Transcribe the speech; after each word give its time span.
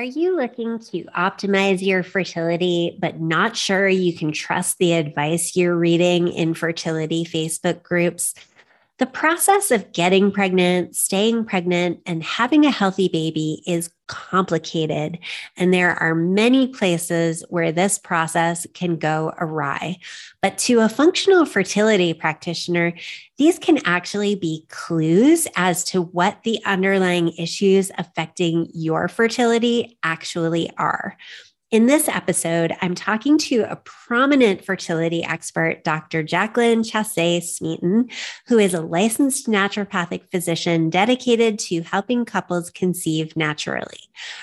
Are 0.00 0.04
you 0.04 0.34
looking 0.34 0.78
to 0.78 1.04
optimize 1.14 1.84
your 1.84 2.02
fertility, 2.02 2.96
but 2.98 3.20
not 3.20 3.54
sure 3.54 3.86
you 3.86 4.16
can 4.16 4.32
trust 4.32 4.78
the 4.78 4.94
advice 4.94 5.54
you're 5.54 5.76
reading 5.76 6.28
in 6.28 6.54
fertility 6.54 7.22
Facebook 7.26 7.82
groups? 7.82 8.32
The 9.00 9.06
process 9.06 9.70
of 9.70 9.92
getting 9.92 10.30
pregnant, 10.30 10.94
staying 10.94 11.46
pregnant, 11.46 12.00
and 12.04 12.22
having 12.22 12.66
a 12.66 12.70
healthy 12.70 13.08
baby 13.08 13.62
is 13.66 13.90
complicated. 14.08 15.18
And 15.56 15.72
there 15.72 15.94
are 15.94 16.14
many 16.14 16.68
places 16.68 17.42
where 17.48 17.72
this 17.72 17.98
process 17.98 18.66
can 18.74 18.98
go 18.98 19.32
awry. 19.38 19.96
But 20.42 20.58
to 20.58 20.80
a 20.80 20.88
functional 20.90 21.46
fertility 21.46 22.12
practitioner, 22.12 22.92
these 23.38 23.58
can 23.58 23.78
actually 23.86 24.34
be 24.34 24.66
clues 24.68 25.48
as 25.56 25.82
to 25.84 26.02
what 26.02 26.42
the 26.42 26.60
underlying 26.66 27.32
issues 27.38 27.90
affecting 27.96 28.68
your 28.74 29.08
fertility 29.08 29.96
actually 30.02 30.70
are. 30.76 31.16
In 31.70 31.86
this 31.86 32.08
episode, 32.08 32.74
I'm 32.82 32.96
talking 32.96 33.38
to 33.38 33.60
a 33.60 33.76
prominent 33.76 34.64
fertility 34.64 35.22
expert, 35.22 35.84
Dr. 35.84 36.24
Jaclyn 36.24 36.84
Chasse 36.84 37.48
Smeaton, 37.48 38.10
who 38.48 38.58
is 38.58 38.74
a 38.74 38.80
licensed 38.80 39.46
naturopathic 39.46 40.28
physician 40.32 40.90
dedicated 40.90 41.60
to 41.60 41.82
helping 41.82 42.24
couples 42.24 42.70
conceive 42.70 43.36
naturally. 43.36 44.00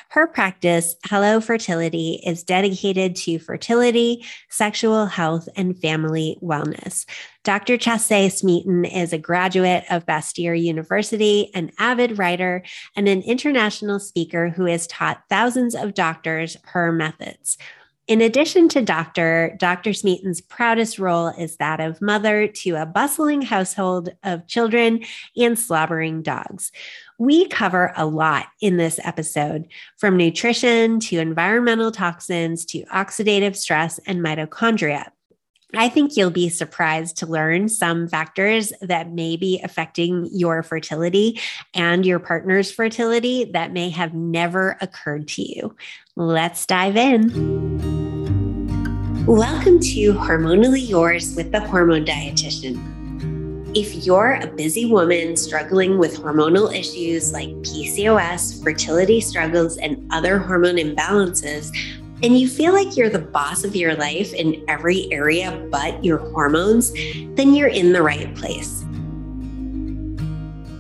Her 0.08 0.26
practice, 0.26 0.96
Hello 1.04 1.42
Fertility, 1.42 2.22
is 2.26 2.44
dedicated 2.44 3.18
to 3.18 3.40
fertility, 3.40 4.26
sexual 4.48 5.06
health, 5.06 5.50
and 5.58 5.78
family 5.78 6.38
wellness. 6.42 7.06
Dr. 7.48 7.78
Chasse 7.78 8.40
Smeaton 8.40 8.84
is 8.84 9.14
a 9.14 9.18
graduate 9.18 9.86
of 9.90 10.06
Bastyr 10.06 10.62
University, 10.62 11.50
an 11.54 11.72
avid 11.80 12.18
writer, 12.18 12.62
and 12.94 13.08
an 13.08 13.22
international 13.22 14.02
speaker 14.02 14.50
who 14.50 14.66
has 14.66 14.86
taught 14.86 15.24
thousands 15.30 15.74
of 15.74 15.94
doctors 15.94 16.58
her 16.64 16.92
methods. 16.92 17.58
In 18.06 18.20
addition 18.20 18.68
to 18.68 18.82
doctor, 18.82 19.56
Dr. 19.60 19.94
Smeaton's 19.94 20.42
proudest 20.42 21.00
role 21.00 21.30
is 21.30 21.56
that 21.56 21.80
of 21.80 22.02
mother 22.02 22.50
to 22.50 22.76
a 22.76 22.86
bustling 22.86 23.44
household 23.44 24.10
of 24.26 24.46
children 24.48 25.06
and 25.38 25.58
slobbering 25.58 26.24
dogs. 26.24 26.74
We 27.18 27.48
cover 27.48 27.94
a 27.96 28.06
lot 28.06 28.48
in 28.60 28.76
this 28.76 29.00
episode, 29.06 29.70
from 29.98 30.18
nutrition 30.18 31.00
to 31.00 31.20
environmental 31.20 31.94
toxins 31.94 32.66
to 32.66 32.84
oxidative 32.94 33.56
stress 33.56 34.02
and 34.06 34.20
mitochondria. 34.20 35.12
I 35.80 35.90
think 35.90 36.18
you'll 36.18 36.32
be 36.32 36.50
surprised 36.50 37.18
to 37.18 37.28
learn 37.28 37.70
some 37.70 38.08
factors 38.08 38.74
that 38.82 39.12
may 39.12 39.38
be 39.38 39.62
affecting 39.64 40.28
your 40.32 40.64
fertility 40.64 41.40
and 41.76 42.04
your 42.04 42.18
partner's 42.18 42.72
fertility 42.72 43.46
that 43.54 43.72
may 43.72 43.92
have 43.92 44.16
never 44.16 44.76
occurred 44.82 45.28
to 45.28 45.44
you. 45.44 45.76
Let's 46.16 46.66
dive 46.66 46.98
in. 46.98 47.30
Welcome 49.28 49.80
to 49.82 50.14
Hormonally 50.14 50.90
Yours 50.90 51.36
with 51.36 51.52
the 51.52 51.60
Hormone 51.60 52.06
Dietitian. 52.06 53.78
If 53.78 54.04
you're 54.04 54.40
a 54.42 54.48
busy 54.48 54.86
woman 54.86 55.38
struggling 55.38 56.00
with 56.00 56.18
hormonal 56.18 56.74
issues 56.74 57.34
like 57.34 57.50
PCOS, 57.50 58.64
fertility 58.64 59.22
struggles, 59.22 59.78
and 59.78 60.12
other 60.12 60.40
hormone 60.40 60.78
imbalances, 60.78 61.70
and 62.24 62.38
you 62.38 62.48
feel 62.48 62.74
like 62.74 62.98
you're 62.98 63.10
the 63.10 63.20
boss 63.20 63.64
of 63.64 63.76
your 63.76 63.96
life 63.96 64.34
in 64.34 64.64
every 64.68 65.12
area 65.12 65.68
but 65.72 66.04
your 66.04 66.18
hormones, 66.18 66.92
then 67.36 67.54
you're 67.54 67.68
in 67.68 67.94
the 67.94 68.02
right 68.02 68.34
place. 68.36 68.84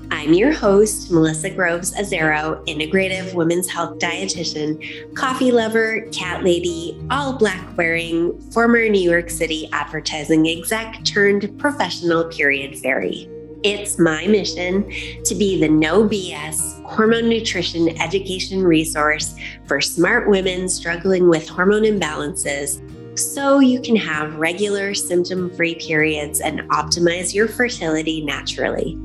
I'm 0.09 0.33
your 0.33 0.51
host, 0.51 1.11
Melissa 1.11 1.49
Groves 1.51 1.93
Azzaro, 1.93 2.65
integrative 2.65 3.33
women's 3.35 3.69
health 3.69 3.99
dietitian, 3.99 5.15
coffee 5.15 5.51
lover, 5.51 6.01
cat 6.11 6.43
lady, 6.43 6.99
all 7.11 7.37
black 7.37 7.77
wearing, 7.77 8.39
former 8.51 8.89
New 8.89 8.99
York 8.99 9.29
City 9.29 9.69
advertising 9.71 10.47
exec 10.47 11.03
turned 11.05 11.57
professional 11.59 12.25
period 12.25 12.79
fairy. 12.79 13.29
It's 13.63 13.99
my 13.99 14.27
mission 14.27 14.89
to 15.23 15.35
be 15.35 15.59
the 15.59 15.69
no 15.69 16.03
BS 16.03 16.76
hormone 16.87 17.27
nutrition 17.27 17.89
education 18.01 18.63
resource 18.63 19.35
for 19.65 19.81
smart 19.81 20.29
women 20.29 20.69
struggling 20.69 21.27
with 21.27 21.47
hormone 21.47 21.83
imbalances 21.83 22.81
so 23.19 23.59
you 23.59 23.81
can 23.81 23.95
have 23.95 24.35
regular 24.35 24.93
symptom 24.93 25.53
free 25.55 25.75
periods 25.75 26.39
and 26.39 26.61
optimize 26.69 27.33
your 27.33 27.47
fertility 27.47 28.23
naturally. 28.23 28.97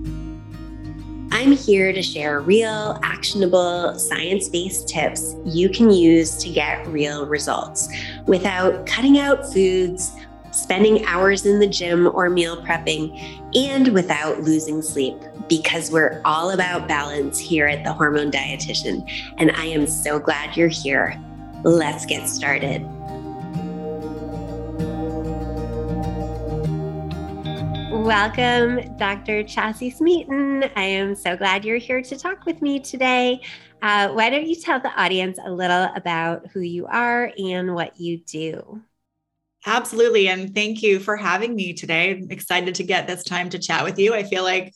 I'm 1.33 1.53
here 1.53 1.93
to 1.93 2.03
share 2.03 2.41
real, 2.41 3.01
actionable, 3.03 3.99
science 3.99 4.49
based 4.49 4.87
tips 4.89 5.35
you 5.45 5.69
can 5.69 5.91
use 5.91 6.37
to 6.37 6.51
get 6.51 6.87
real 6.87 7.27
results 7.27 7.89
without 8.27 8.87
cutting 8.87 9.19
out 9.19 9.53
foods 9.53 10.13
spending 10.53 11.05
hours 11.07 11.45
in 11.45 11.59
the 11.59 11.67
gym 11.67 12.07
or 12.15 12.31
meal 12.31 12.63
prepping, 12.63 13.19
and 13.55 13.89
without 13.89 14.43
losing 14.43 14.81
sleep, 14.81 15.17
because 15.49 15.91
we're 15.91 16.23
all 16.25 16.51
about 16.51 16.87
balance 16.87 17.39
here 17.39 17.67
at 17.67 17.83
the 17.85 17.93
Hormone 17.93 18.31
Dietitian. 18.31 19.11
And 19.39 19.51
I 19.53 19.65
am 19.67 19.87
so 19.87 20.19
glad 20.19 20.57
you're 20.57 20.69
here. 20.69 21.21
Let's 21.65 22.07
get 22.07 22.29
started. 22.29 22.87
Welcome, 27.93 28.97
Dr. 28.97 29.45
Chasse 29.45 29.97
Smeaton. 29.97 30.65
I 30.75 30.83
am 30.83 31.15
so 31.15 31.37
glad 31.37 31.65
you're 31.65 31.77
here 31.79 32.03
to 32.03 32.19
talk 32.19 32.45
with 32.47 32.61
me 32.61 32.81
today. 32.81 33.41
Uh, 33.81 34.09
why 34.09 34.29
don't 34.29 34.47
you 34.47 34.57
tell 34.57 34.81
the 34.81 34.91
audience 35.01 35.39
a 35.45 35.53
little 35.53 35.89
about 35.95 36.47
who 36.53 36.61
you 36.61 36.87
are 36.87 37.33
and 37.39 37.75
what 37.75 38.01
you 38.01 38.19
do? 38.19 38.83
Absolutely. 39.65 40.29
And 40.29 40.55
thank 40.55 40.83
you 40.83 40.99
for 40.99 41.17
having 41.17 41.55
me 41.55 41.73
today. 41.73 42.11
I'm 42.11 42.31
excited 42.31 42.75
to 42.77 42.83
get 42.83 43.07
this 43.07 43.23
time 43.23 43.49
to 43.51 43.59
chat 43.59 43.85
with 43.85 43.99
you. 43.99 44.15
I 44.15 44.25
feel 44.25 44.43
like 44.43 44.73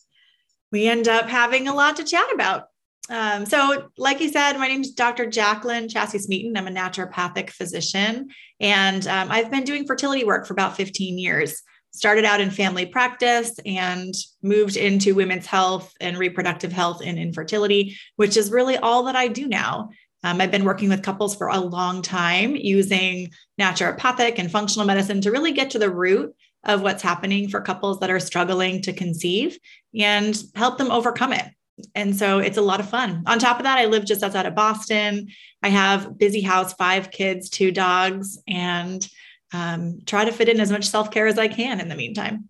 we 0.70 0.86
end 0.86 1.08
up 1.08 1.28
having 1.28 1.68
a 1.68 1.74
lot 1.74 1.96
to 1.96 2.04
chat 2.04 2.32
about. 2.32 2.64
Um, 3.08 3.46
so, 3.46 3.88
like 3.98 4.20
you 4.20 4.28
said, 4.28 4.54
my 4.54 4.66
name 4.66 4.80
is 4.80 4.92
Dr. 4.92 5.26
Jaclyn 5.26 5.90
Chasse 5.90 6.24
Smeaton. 6.24 6.56
I'm 6.56 6.66
a 6.66 6.70
naturopathic 6.70 7.50
physician, 7.50 8.28
and 8.58 9.06
um, 9.06 9.30
I've 9.30 9.50
been 9.50 9.62
doing 9.62 9.86
fertility 9.86 10.24
work 10.24 10.44
for 10.46 10.54
about 10.54 10.76
15 10.76 11.18
years. 11.18 11.62
Started 11.92 12.24
out 12.24 12.40
in 12.40 12.50
family 12.50 12.84
practice 12.84 13.54
and 13.64 14.12
moved 14.42 14.76
into 14.76 15.14
women's 15.14 15.46
health 15.46 15.94
and 16.00 16.18
reproductive 16.18 16.72
health 16.72 17.00
and 17.02 17.16
infertility, 17.18 17.96
which 18.16 18.36
is 18.36 18.50
really 18.50 18.76
all 18.76 19.04
that 19.04 19.16
I 19.16 19.28
do 19.28 19.46
now. 19.46 19.90
Um, 20.26 20.40
I've 20.40 20.50
been 20.50 20.64
working 20.64 20.88
with 20.88 21.04
couples 21.04 21.36
for 21.36 21.46
a 21.46 21.60
long 21.60 22.02
time 22.02 22.56
using 22.56 23.30
naturopathic 23.60 24.40
and 24.40 24.50
functional 24.50 24.84
medicine 24.84 25.20
to 25.20 25.30
really 25.30 25.52
get 25.52 25.70
to 25.70 25.78
the 25.78 25.88
root 25.88 26.34
of 26.64 26.82
what's 26.82 27.02
happening 27.02 27.48
for 27.48 27.60
couples 27.60 28.00
that 28.00 28.10
are 28.10 28.18
struggling 28.18 28.82
to 28.82 28.92
conceive 28.92 29.56
and 29.96 30.42
help 30.56 30.78
them 30.78 30.90
overcome 30.90 31.32
it. 31.32 31.46
And 31.94 32.16
so 32.16 32.40
it's 32.40 32.56
a 32.56 32.62
lot 32.62 32.80
of 32.80 32.90
fun. 32.90 33.22
On 33.26 33.38
top 33.38 33.58
of 33.58 33.62
that, 33.62 33.78
I 33.78 33.84
live 33.84 34.04
just 34.04 34.24
outside 34.24 34.46
of 34.46 34.56
Boston. 34.56 35.28
I 35.62 35.68
have 35.68 36.18
busy 36.18 36.40
house, 36.40 36.72
five 36.72 37.12
kids, 37.12 37.48
two 37.48 37.70
dogs, 37.70 38.36
and 38.48 39.06
um, 39.52 40.00
try 40.06 40.24
to 40.24 40.32
fit 40.32 40.48
in 40.48 40.58
as 40.58 40.72
much 40.72 40.86
self 40.88 41.12
care 41.12 41.28
as 41.28 41.38
I 41.38 41.46
can 41.46 41.78
in 41.78 41.88
the 41.88 41.94
meantime. 41.94 42.48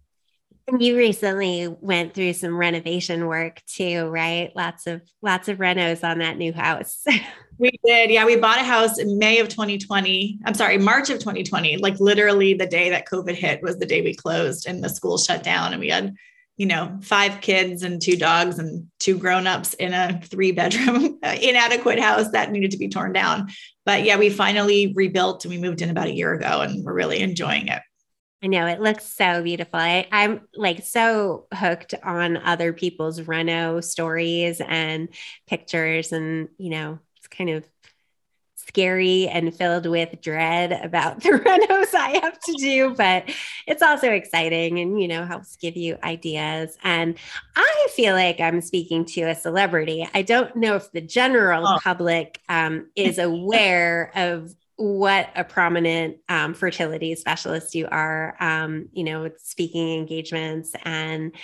And 0.69 0.82
you 0.82 0.97
recently 0.97 1.69
went 1.69 2.12
through 2.12 2.32
some 2.32 2.56
renovation 2.56 3.28
work 3.28 3.62
too, 3.66 4.09
right? 4.09 4.50
Lots 4.56 4.88
of 4.88 5.00
lots 5.22 5.49
of 5.49 5.59
renos 5.59 6.03
on 6.03 6.19
that 6.19 6.38
new 6.38 6.53
house. 6.53 7.04
we 7.59 7.71
did. 7.84 8.10
Yeah, 8.10 8.27
we 8.27 8.34
bought 8.34 8.59
a 8.59 8.65
house 8.65 8.99
in 8.99 9.16
May 9.16 9.38
of 9.38 9.49
2020. 9.49 10.41
I'm 10.44 10.54
sorry, 10.54 10.77
March 10.78 11.09
of 11.09 11.21
2020. 11.21 11.77
Like 11.77 12.00
literally 12.00 12.54
the 12.54 12.66
day 12.66 12.91
that 12.91 13.06
COVID 13.06 13.34
hit 13.34 13.62
was 13.62 13.78
the 13.78 13.87
day 13.87 14.03
we 14.03 14.15
closed 14.15 14.66
and 14.66 14.82
the 14.82 14.88
school 14.88 15.19
shut 15.19 15.44
down 15.44 15.72
and 15.72 15.78
we 15.78 15.88
had, 15.88 16.16
you 16.56 16.66
know, 16.66 16.98
five 17.00 17.41
kids 17.43 17.84
and 17.84 18.03
two 18.03 18.16
dogs 18.16 18.59
and 18.59 18.88
two 18.98 19.19
grown-ups 19.19 19.75
in 19.75 19.94
a 19.94 20.21
three 20.25 20.50
bedroom 20.50 21.21
inadequate 21.22 22.00
house 22.00 22.33
that 22.33 22.50
needed 22.50 22.72
to 22.72 22.78
be 22.78 22.88
torn 22.88 23.12
down. 23.12 23.48
But 23.84 24.03
yeah, 24.03 24.18
we 24.18 24.30
finally 24.30 24.92
rebuilt 24.97 25.45
and 25.45 25.54
we 25.54 25.60
moved 25.60 25.80
in 25.80 25.91
about 25.91 26.09
a 26.09 26.15
year 26.15 26.33
ago 26.34 26.63
and 26.63 26.84
we're 26.84 26.92
really 26.92 27.21
enjoying 27.21 27.68
it. 27.68 27.83
I 28.47 28.48
know 28.48 28.69
it 28.69 28.81
looks 28.81 29.04
so 29.04 29.43
beautiful. 29.43 29.81
I, 29.81 30.07
am 30.13 30.43
like 30.54 30.84
so 30.84 31.48
hooked 31.53 31.95
on 32.04 32.37
other 32.37 32.72
people's 32.72 33.22
reno 33.22 33.81
stories 33.81 34.60
and 34.60 35.09
pictures, 35.48 36.13
and 36.13 36.48
you 36.57 36.71
know, 36.71 37.01
it's 37.16 37.27
kind 37.27 37.51
of 37.51 37.69
scary 38.54 39.27
and 39.27 39.53
filled 39.53 39.87
with 39.87 40.21
dread 40.21 40.71
about 40.71 41.21
the 41.25 41.31
renos 41.31 41.93
I 41.93 42.21
have 42.22 42.39
to 42.39 42.53
do, 42.53 42.95
but 42.95 43.28
it's 43.66 43.83
also 43.83 44.13
exciting 44.13 44.78
and, 44.78 45.03
you 45.03 45.09
know, 45.09 45.25
helps 45.25 45.57
give 45.57 45.77
you 45.77 45.99
ideas. 46.04 46.78
And 46.84 47.16
I 47.57 47.89
feel 47.97 48.15
like 48.15 48.39
I'm 48.39 48.60
speaking 48.60 49.07
to 49.07 49.22
a 49.22 49.34
celebrity. 49.34 50.09
I 50.15 50.22
don't 50.22 50.54
know 50.54 50.77
if 50.77 50.92
the 50.92 51.01
general 51.01 51.66
oh. 51.66 51.78
public 51.83 52.41
um, 52.49 52.91
is 52.95 53.19
aware 53.19 54.13
of 54.15 54.54
what 54.77 55.31
a 55.34 55.43
prominent 55.43 56.19
um, 56.28 56.55
fertility 56.55 57.15
specialist 57.15 57.75
you 57.75 57.89
are, 57.91 58.37
um, 58.41 58.89
you 58.93 59.05
know, 59.05 59.31
speaking 59.39 59.99
engagements 59.99 60.75
and 60.84 61.34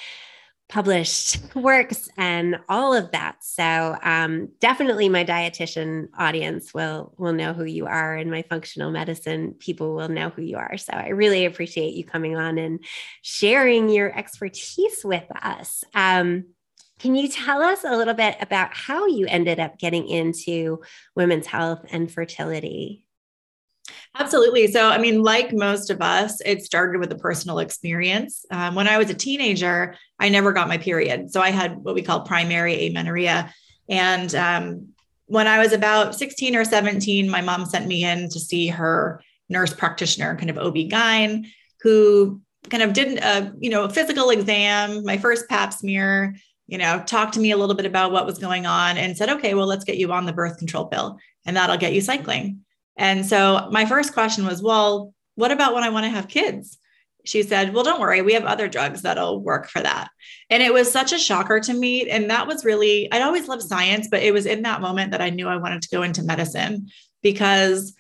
published 0.68 1.38
works 1.54 2.08
and 2.16 2.58
all 2.68 2.94
of 2.94 3.10
that. 3.12 3.36
So 3.40 3.96
um, 4.02 4.48
definitely 4.60 5.08
my 5.08 5.24
dietitian 5.24 6.08
audience 6.16 6.72
will 6.72 7.14
will 7.18 7.32
know 7.32 7.52
who 7.52 7.64
you 7.64 7.86
are 7.86 8.16
and 8.16 8.30
my 8.30 8.42
functional 8.42 8.90
medicine 8.90 9.54
people 9.58 9.94
will 9.94 10.08
know 10.08 10.30
who 10.30 10.42
you 10.42 10.56
are. 10.56 10.76
So 10.78 10.92
I 10.92 11.08
really 11.08 11.44
appreciate 11.44 11.94
you 11.94 12.04
coming 12.04 12.36
on 12.36 12.58
and 12.58 12.84
sharing 13.22 13.88
your 13.88 14.16
expertise 14.16 15.00
with 15.04 15.26
us. 15.42 15.84
Um, 15.94 16.46
can 16.98 17.16
you 17.16 17.28
tell 17.28 17.62
us 17.62 17.82
a 17.84 17.96
little 17.96 18.14
bit 18.14 18.36
about 18.40 18.74
how 18.74 19.06
you 19.06 19.26
ended 19.26 19.58
up 19.58 19.78
getting 19.78 20.06
into 20.06 20.82
women's 21.16 21.46
health 21.46 21.84
and 21.90 22.10
fertility? 22.10 23.04
Absolutely. 24.18 24.70
So, 24.70 24.88
I 24.88 24.98
mean, 24.98 25.22
like 25.22 25.52
most 25.52 25.90
of 25.90 26.00
us, 26.00 26.40
it 26.44 26.62
started 26.62 26.98
with 26.98 27.12
a 27.12 27.16
personal 27.16 27.58
experience. 27.58 28.44
Um, 28.50 28.74
when 28.74 28.88
I 28.88 28.98
was 28.98 29.10
a 29.10 29.14
teenager, 29.14 29.96
I 30.18 30.28
never 30.28 30.52
got 30.52 30.68
my 30.68 30.78
period. 30.78 31.30
So, 31.30 31.40
I 31.40 31.50
had 31.50 31.76
what 31.76 31.94
we 31.94 32.02
call 32.02 32.22
primary 32.22 32.86
amenorrhea. 32.86 33.52
And 33.88 34.34
um, 34.34 34.88
when 35.26 35.46
I 35.46 35.58
was 35.58 35.72
about 35.72 36.14
16 36.14 36.56
or 36.56 36.64
17, 36.64 37.28
my 37.28 37.40
mom 37.40 37.64
sent 37.66 37.86
me 37.86 38.04
in 38.04 38.28
to 38.28 38.40
see 38.40 38.68
her 38.68 39.22
nurse 39.48 39.72
practitioner, 39.72 40.36
kind 40.36 40.50
of 40.50 40.58
OB-GYN, 40.58 41.46
who 41.82 42.40
kind 42.70 42.82
of 42.82 42.92
did 42.92 43.18
a, 43.18 43.52
you 43.58 43.70
know, 43.70 43.84
a 43.84 43.90
physical 43.90 44.30
exam, 44.30 45.04
my 45.04 45.18
first 45.18 45.48
pap 45.48 45.72
smear, 45.72 46.36
you 46.66 46.78
know, 46.78 47.02
talked 47.06 47.34
to 47.34 47.40
me 47.40 47.50
a 47.50 47.56
little 47.56 47.74
bit 47.74 47.86
about 47.86 48.12
what 48.12 48.26
was 48.26 48.38
going 48.38 48.66
on 48.66 48.96
and 48.96 49.16
said, 49.16 49.28
okay, 49.28 49.54
well, 49.54 49.66
let's 49.66 49.84
get 49.84 49.98
you 49.98 50.12
on 50.12 50.26
the 50.26 50.32
birth 50.32 50.58
control 50.58 50.86
pill 50.86 51.18
and 51.44 51.56
that'll 51.56 51.76
get 51.76 51.92
you 51.92 52.00
cycling. 52.00 52.60
And 52.96 53.24
so 53.24 53.68
my 53.70 53.86
first 53.86 54.12
question 54.12 54.46
was, 54.46 54.62
well, 54.62 55.14
what 55.34 55.50
about 55.50 55.74
when 55.74 55.82
I 55.82 55.90
want 55.90 56.04
to 56.04 56.10
have 56.10 56.28
kids? 56.28 56.78
She 57.24 57.42
said, 57.42 57.72
well, 57.72 57.84
don't 57.84 58.00
worry, 58.00 58.20
we 58.20 58.32
have 58.34 58.44
other 58.44 58.68
drugs 58.68 59.02
that'll 59.02 59.40
work 59.40 59.68
for 59.68 59.80
that. 59.80 60.08
And 60.50 60.62
it 60.62 60.72
was 60.72 60.90
such 60.90 61.12
a 61.12 61.18
shocker 61.18 61.60
to 61.60 61.72
me. 61.72 62.10
And 62.10 62.28
that 62.30 62.48
was 62.48 62.64
really, 62.64 63.10
I'd 63.12 63.22
always 63.22 63.46
loved 63.46 63.62
science, 63.62 64.08
but 64.10 64.22
it 64.22 64.34
was 64.34 64.44
in 64.44 64.62
that 64.62 64.80
moment 64.80 65.12
that 65.12 65.22
I 65.22 65.30
knew 65.30 65.48
I 65.48 65.56
wanted 65.56 65.82
to 65.82 65.88
go 65.90 66.02
into 66.02 66.24
medicine 66.24 66.88
because, 67.22 67.94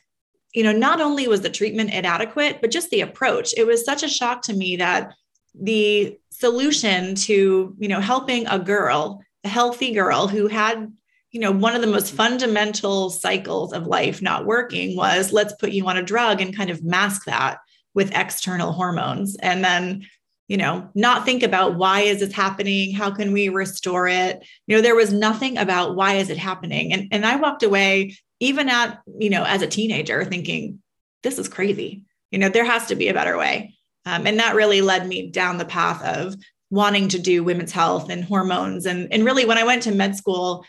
you 0.52 0.64
know, 0.64 0.72
not 0.72 1.00
only 1.00 1.28
was 1.28 1.40
the 1.40 1.50
treatment 1.50 1.94
inadequate, 1.94 2.60
but 2.60 2.72
just 2.72 2.90
the 2.90 3.02
approach. 3.02 3.54
It 3.56 3.66
was 3.66 3.84
such 3.84 4.02
a 4.02 4.08
shock 4.08 4.42
to 4.42 4.54
me 4.54 4.76
that 4.76 5.14
the 5.54 6.18
solution 6.30 7.14
to, 7.14 7.76
you 7.78 7.88
know, 7.88 8.00
helping 8.00 8.46
a 8.48 8.58
girl, 8.58 9.22
a 9.44 9.48
healthy 9.48 9.92
girl 9.92 10.26
who 10.26 10.48
had 10.48 10.92
you 11.32 11.40
know, 11.40 11.50
one 11.50 11.74
of 11.74 11.80
the 11.80 11.86
most 11.86 12.12
fundamental 12.14 13.08
cycles 13.08 13.72
of 13.72 13.86
life 13.86 14.20
not 14.20 14.44
working 14.44 14.94
was 14.96 15.32
let's 15.32 15.54
put 15.54 15.72
you 15.72 15.86
on 15.88 15.96
a 15.96 16.02
drug 16.02 16.40
and 16.40 16.56
kind 16.56 16.70
of 16.70 16.84
mask 16.84 17.24
that 17.24 17.58
with 17.94 18.14
external 18.14 18.72
hormones. 18.72 19.36
And 19.36 19.64
then, 19.64 20.06
you 20.48 20.58
know, 20.58 20.88
not 20.94 21.24
think 21.24 21.42
about 21.42 21.76
why 21.76 22.00
is 22.00 22.20
this 22.20 22.34
happening? 22.34 22.94
How 22.94 23.10
can 23.10 23.32
we 23.32 23.48
restore 23.48 24.08
it? 24.08 24.46
You 24.66 24.76
know, 24.76 24.82
there 24.82 24.94
was 24.94 25.12
nothing 25.12 25.56
about 25.56 25.96
why 25.96 26.14
is 26.14 26.28
it 26.28 26.36
happening. 26.36 26.92
And, 26.92 27.08
and 27.10 27.24
I 27.24 27.36
walked 27.36 27.62
away 27.62 28.16
even 28.40 28.68
at, 28.68 29.00
you 29.18 29.30
know, 29.30 29.44
as 29.44 29.62
a 29.62 29.66
teenager 29.66 30.24
thinking, 30.24 30.82
this 31.22 31.38
is 31.38 31.48
crazy. 31.48 32.02
You 32.30 32.38
know, 32.38 32.50
there 32.50 32.64
has 32.64 32.86
to 32.86 32.94
be 32.94 33.08
a 33.08 33.14
better 33.14 33.38
way. 33.38 33.74
Um, 34.04 34.26
and 34.26 34.38
that 34.38 34.54
really 34.54 34.82
led 34.82 35.06
me 35.06 35.30
down 35.30 35.58
the 35.58 35.64
path 35.64 36.02
of 36.04 36.34
wanting 36.70 37.08
to 37.08 37.18
do 37.18 37.44
women's 37.44 37.72
health 37.72 38.10
and 38.10 38.24
hormones. 38.24 38.84
And, 38.84 39.12
and 39.12 39.24
really, 39.24 39.44
when 39.44 39.58
I 39.58 39.64
went 39.64 39.82
to 39.84 39.92
med 39.92 40.16
school, 40.16 40.64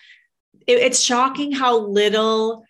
it, 0.68 0.80
it's 0.80 1.02
shocking 1.02 1.52
how 1.52 1.80
little 1.80 2.66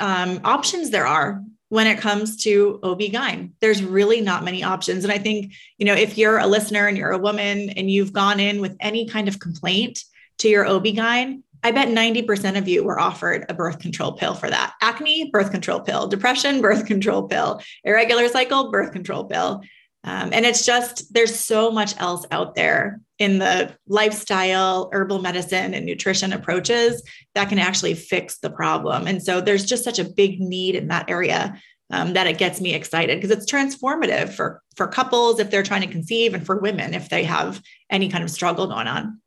um, 0.00 0.40
options 0.44 0.90
there 0.90 1.06
are 1.06 1.42
when 1.68 1.86
it 1.86 1.98
comes 1.98 2.36
to 2.44 2.78
OB-GYN. 2.82 3.52
There's 3.60 3.82
really 3.82 4.20
not 4.20 4.44
many 4.44 4.62
options. 4.62 5.02
And 5.02 5.12
I 5.12 5.18
think, 5.18 5.52
you 5.78 5.86
know, 5.86 5.94
if 5.94 6.16
you're 6.16 6.38
a 6.38 6.46
listener 6.46 6.86
and 6.86 6.96
you're 6.96 7.10
a 7.10 7.18
woman 7.18 7.70
and 7.70 7.90
you've 7.90 8.12
gone 8.12 8.38
in 8.38 8.60
with 8.60 8.76
any 8.78 9.08
kind 9.08 9.26
of 9.26 9.40
complaint 9.40 10.04
to 10.38 10.48
your 10.48 10.66
OB-GYN, 10.66 11.42
I 11.64 11.70
bet 11.70 11.88
90% 11.88 12.58
of 12.58 12.68
you 12.68 12.84
were 12.84 13.00
offered 13.00 13.46
a 13.48 13.54
birth 13.54 13.78
control 13.78 14.12
pill 14.12 14.34
for 14.34 14.50
that. 14.50 14.74
Acne, 14.82 15.30
birth 15.32 15.50
control 15.50 15.80
pill. 15.80 16.06
Depression, 16.06 16.60
birth 16.60 16.84
control 16.86 17.26
pill. 17.26 17.60
Irregular 17.82 18.28
cycle, 18.28 18.70
birth 18.70 18.92
control 18.92 19.24
pill. 19.24 19.62
Um, 20.04 20.34
and 20.34 20.44
it's 20.44 20.66
just, 20.66 21.12
there's 21.14 21.34
so 21.34 21.70
much 21.70 21.98
else 21.98 22.26
out 22.30 22.54
there 22.54 23.00
in 23.18 23.38
the 23.38 23.76
lifestyle, 23.86 24.90
herbal 24.92 25.20
medicine, 25.20 25.74
and 25.74 25.86
nutrition 25.86 26.32
approaches 26.32 27.02
that 27.34 27.48
can 27.48 27.58
actually 27.58 27.94
fix 27.94 28.38
the 28.38 28.50
problem. 28.50 29.06
And 29.06 29.22
so 29.22 29.40
there's 29.40 29.64
just 29.64 29.84
such 29.84 29.98
a 29.98 30.04
big 30.04 30.40
need 30.40 30.74
in 30.74 30.88
that 30.88 31.08
area 31.08 31.60
um, 31.90 32.14
that 32.14 32.26
it 32.26 32.38
gets 32.38 32.60
me 32.60 32.74
excited 32.74 33.20
because 33.20 33.30
it's 33.30 33.50
transformative 33.50 34.32
for, 34.32 34.62
for 34.76 34.88
couples 34.88 35.38
if 35.38 35.50
they're 35.50 35.62
trying 35.62 35.82
to 35.82 35.86
conceive 35.86 36.34
and 36.34 36.44
for 36.44 36.58
women 36.58 36.94
if 36.94 37.08
they 37.08 37.24
have 37.24 37.62
any 37.90 38.08
kind 38.08 38.24
of 38.24 38.30
struggle 38.30 38.66
going 38.66 38.88
on. 38.88 39.20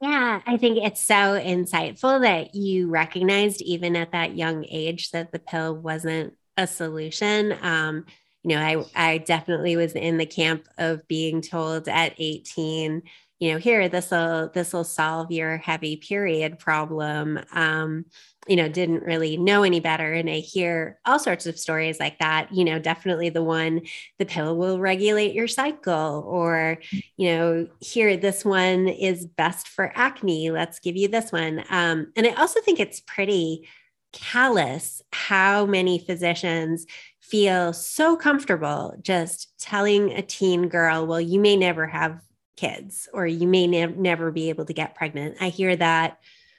Yeah, 0.00 0.40
I 0.46 0.56
think 0.58 0.78
it's 0.78 1.00
so 1.00 1.14
insightful 1.14 2.20
that 2.20 2.54
you 2.54 2.90
recognized 2.90 3.62
even 3.62 3.96
at 3.96 4.12
that 4.12 4.36
young 4.36 4.66
age 4.68 5.10
that 5.12 5.32
the 5.32 5.38
pill 5.38 5.74
wasn't 5.74 6.34
a 6.56 6.66
solution. 6.66 7.56
Um, 7.62 8.04
you 8.46 8.54
know, 8.54 8.62
I 8.62 8.84
I 8.94 9.18
definitely 9.18 9.76
was 9.76 9.92
in 9.94 10.18
the 10.18 10.26
camp 10.26 10.68
of 10.78 11.06
being 11.08 11.42
told 11.42 11.88
at 11.88 12.14
18, 12.16 13.02
you 13.40 13.52
know, 13.52 13.58
here 13.58 13.88
this 13.88 14.12
will 14.12 14.50
this 14.54 14.72
will 14.72 14.84
solve 14.84 15.32
your 15.32 15.56
heavy 15.56 15.96
period 15.96 16.60
problem. 16.60 17.40
Um, 17.52 18.04
you 18.46 18.54
know, 18.54 18.68
didn't 18.68 19.02
really 19.02 19.36
know 19.36 19.64
any 19.64 19.80
better. 19.80 20.12
And 20.12 20.30
I 20.30 20.38
hear 20.38 21.00
all 21.04 21.18
sorts 21.18 21.46
of 21.46 21.58
stories 21.58 21.98
like 21.98 22.20
that. 22.20 22.52
You 22.54 22.64
know, 22.64 22.78
definitely 22.78 23.30
the 23.30 23.42
one, 23.42 23.80
the 24.20 24.26
pill 24.26 24.56
will 24.56 24.78
regulate 24.78 25.34
your 25.34 25.48
cycle, 25.48 26.24
or, 26.28 26.78
you 27.16 27.32
know, 27.32 27.68
here, 27.80 28.16
this 28.16 28.44
one 28.44 28.86
is 28.86 29.26
best 29.26 29.66
for 29.66 29.92
acne. 29.96 30.52
Let's 30.52 30.78
give 30.78 30.96
you 30.96 31.08
this 31.08 31.32
one. 31.32 31.64
Um, 31.68 32.12
and 32.14 32.28
I 32.28 32.34
also 32.34 32.60
think 32.60 32.78
it's 32.78 33.00
pretty 33.00 33.66
callous 34.12 35.02
how 35.12 35.66
many 35.66 35.98
physicians 35.98 36.86
feel 37.30 37.72
so 37.72 38.16
comfortable 38.16 38.94
just 39.02 39.52
telling 39.58 40.12
a 40.12 40.22
teen 40.22 40.68
girl, 40.68 41.06
well, 41.06 41.20
you 41.20 41.40
may 41.40 41.56
never 41.56 41.86
have 41.86 42.20
kids 42.56 43.08
or 43.12 43.26
you 43.26 43.46
may 43.46 43.66
ne- 43.66 43.86
never 43.86 44.30
be 44.30 44.48
able 44.48 44.64
to 44.64 44.72
get 44.72 44.94
pregnant. 44.94 45.36
I 45.40 45.48
hear 45.48 45.76
that 45.76 46.18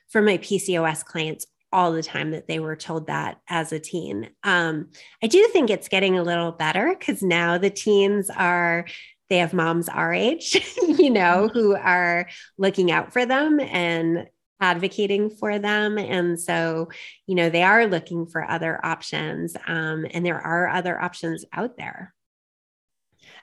from 0.10 0.26
my 0.26 0.38
PCOS 0.38 1.04
clients 1.04 1.46
all 1.72 1.92
the 1.92 2.04
time 2.04 2.32
that 2.32 2.48
they 2.48 2.60
were 2.60 2.76
told 2.76 3.08
that 3.08 3.40
as 3.50 3.72
a 3.72 3.80
teen. 3.80 4.30
Um, 4.44 4.90
I 5.22 5.28
do 5.28 5.48
think 5.52 5.70
it's 5.70 5.90
getting 5.90 6.18
a 6.18 6.24
little 6.24 6.52
better 6.52 6.96
because 6.98 7.22
now 7.22 7.58
the 7.58 7.70
teens 7.70 8.30
are 8.30 8.86
they 9.30 9.40
have 9.40 9.54
moms 9.54 9.90
our 9.90 10.14
age, 10.14 10.58
you 10.88 11.10
know, 11.10 11.50
who 11.50 11.76
are 11.76 12.28
looking 12.58 12.92
out 12.92 13.12
for 13.12 13.26
them 13.26 13.60
and 13.60 14.28
advocating 14.60 15.30
for 15.30 15.60
them. 15.60 15.98
And 15.98 16.40
so, 16.40 16.90
you 17.26 17.36
know, 17.36 17.50
they 17.50 17.64
are 17.64 17.86
looking 17.86 18.26
for 18.26 18.50
other 18.50 18.84
options. 18.84 19.56
Um, 19.68 20.06
and 20.12 20.26
there 20.26 20.42
are 20.42 20.68
other 20.68 21.00
options 21.02 21.46
out 21.54 21.78
there. 21.78 22.14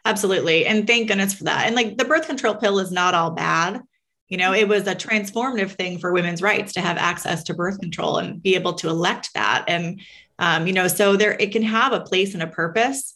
Absolutely. 0.05 0.67
And 0.67 0.87
thank 0.87 1.09
goodness 1.09 1.35
for 1.35 1.45
that. 1.45 1.67
And 1.67 1.75
like 1.75 1.97
the 1.97 2.05
birth 2.05 2.27
control 2.27 2.55
pill 2.55 2.79
is 2.79 2.91
not 2.91 3.15
all 3.15 3.31
bad. 3.31 3.81
You 4.29 4.39
know, 4.39 4.53
it 4.53 4.69
was 4.69 4.87
a 4.87 4.95
transformative 4.95 5.73
thing 5.73 5.99
for 5.99 6.13
women's 6.13 6.43
rights 6.43 6.73
to 6.75 6.81
have 6.81 6.97
access 6.97 7.45
to 7.45 7.55
birth 7.55 7.79
control 7.81 8.19
and 8.19 8.43
be 8.43 8.55
able 8.55 8.73
to 8.75 8.89
elect 8.89 9.31
that. 9.35 9.65
And, 9.69 10.01
um, 10.39 10.67
you 10.67 10.73
know, 10.73 10.89
so 10.89 11.17
there, 11.17 11.35
it 11.35 11.53
can 11.53 11.63
have 11.63 11.93
a 11.93 12.01
place 12.01 12.35
and 12.35 12.43
a 12.43 12.47
purpose, 12.47 13.15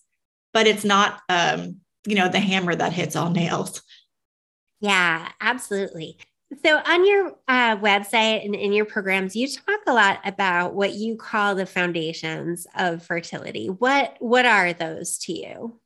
but 0.53 0.67
it's 0.67 0.85
not, 0.85 1.21
um, 1.29 1.77
you 2.07 2.15
know, 2.15 2.29
the 2.29 2.41
hammer 2.41 2.75
that 2.75 2.93
hits 2.93 3.17
all 3.17 3.31
nails. 3.31 3.83
Yeah, 4.81 5.29
absolutely. 5.41 6.19
So, 6.65 6.79
on 6.79 7.07
your 7.07 7.37
uh, 7.47 7.77
website 7.77 8.45
and 8.45 8.55
in 8.55 8.73
your 8.73 8.87
programs, 8.87 9.37
you 9.37 9.49
talk 9.49 9.81
a 9.87 9.93
lot 9.93 10.21
about 10.25 10.75
what 10.75 10.95
you 10.95 11.17
call 11.17 11.55
the 11.55 11.67
foundations 11.67 12.67
of 12.75 13.03
fertility. 13.03 13.67
What 13.67 14.17
what 14.19 14.47
are 14.47 14.73
those 14.73 15.19
to 15.19 15.33
you? 15.35 15.79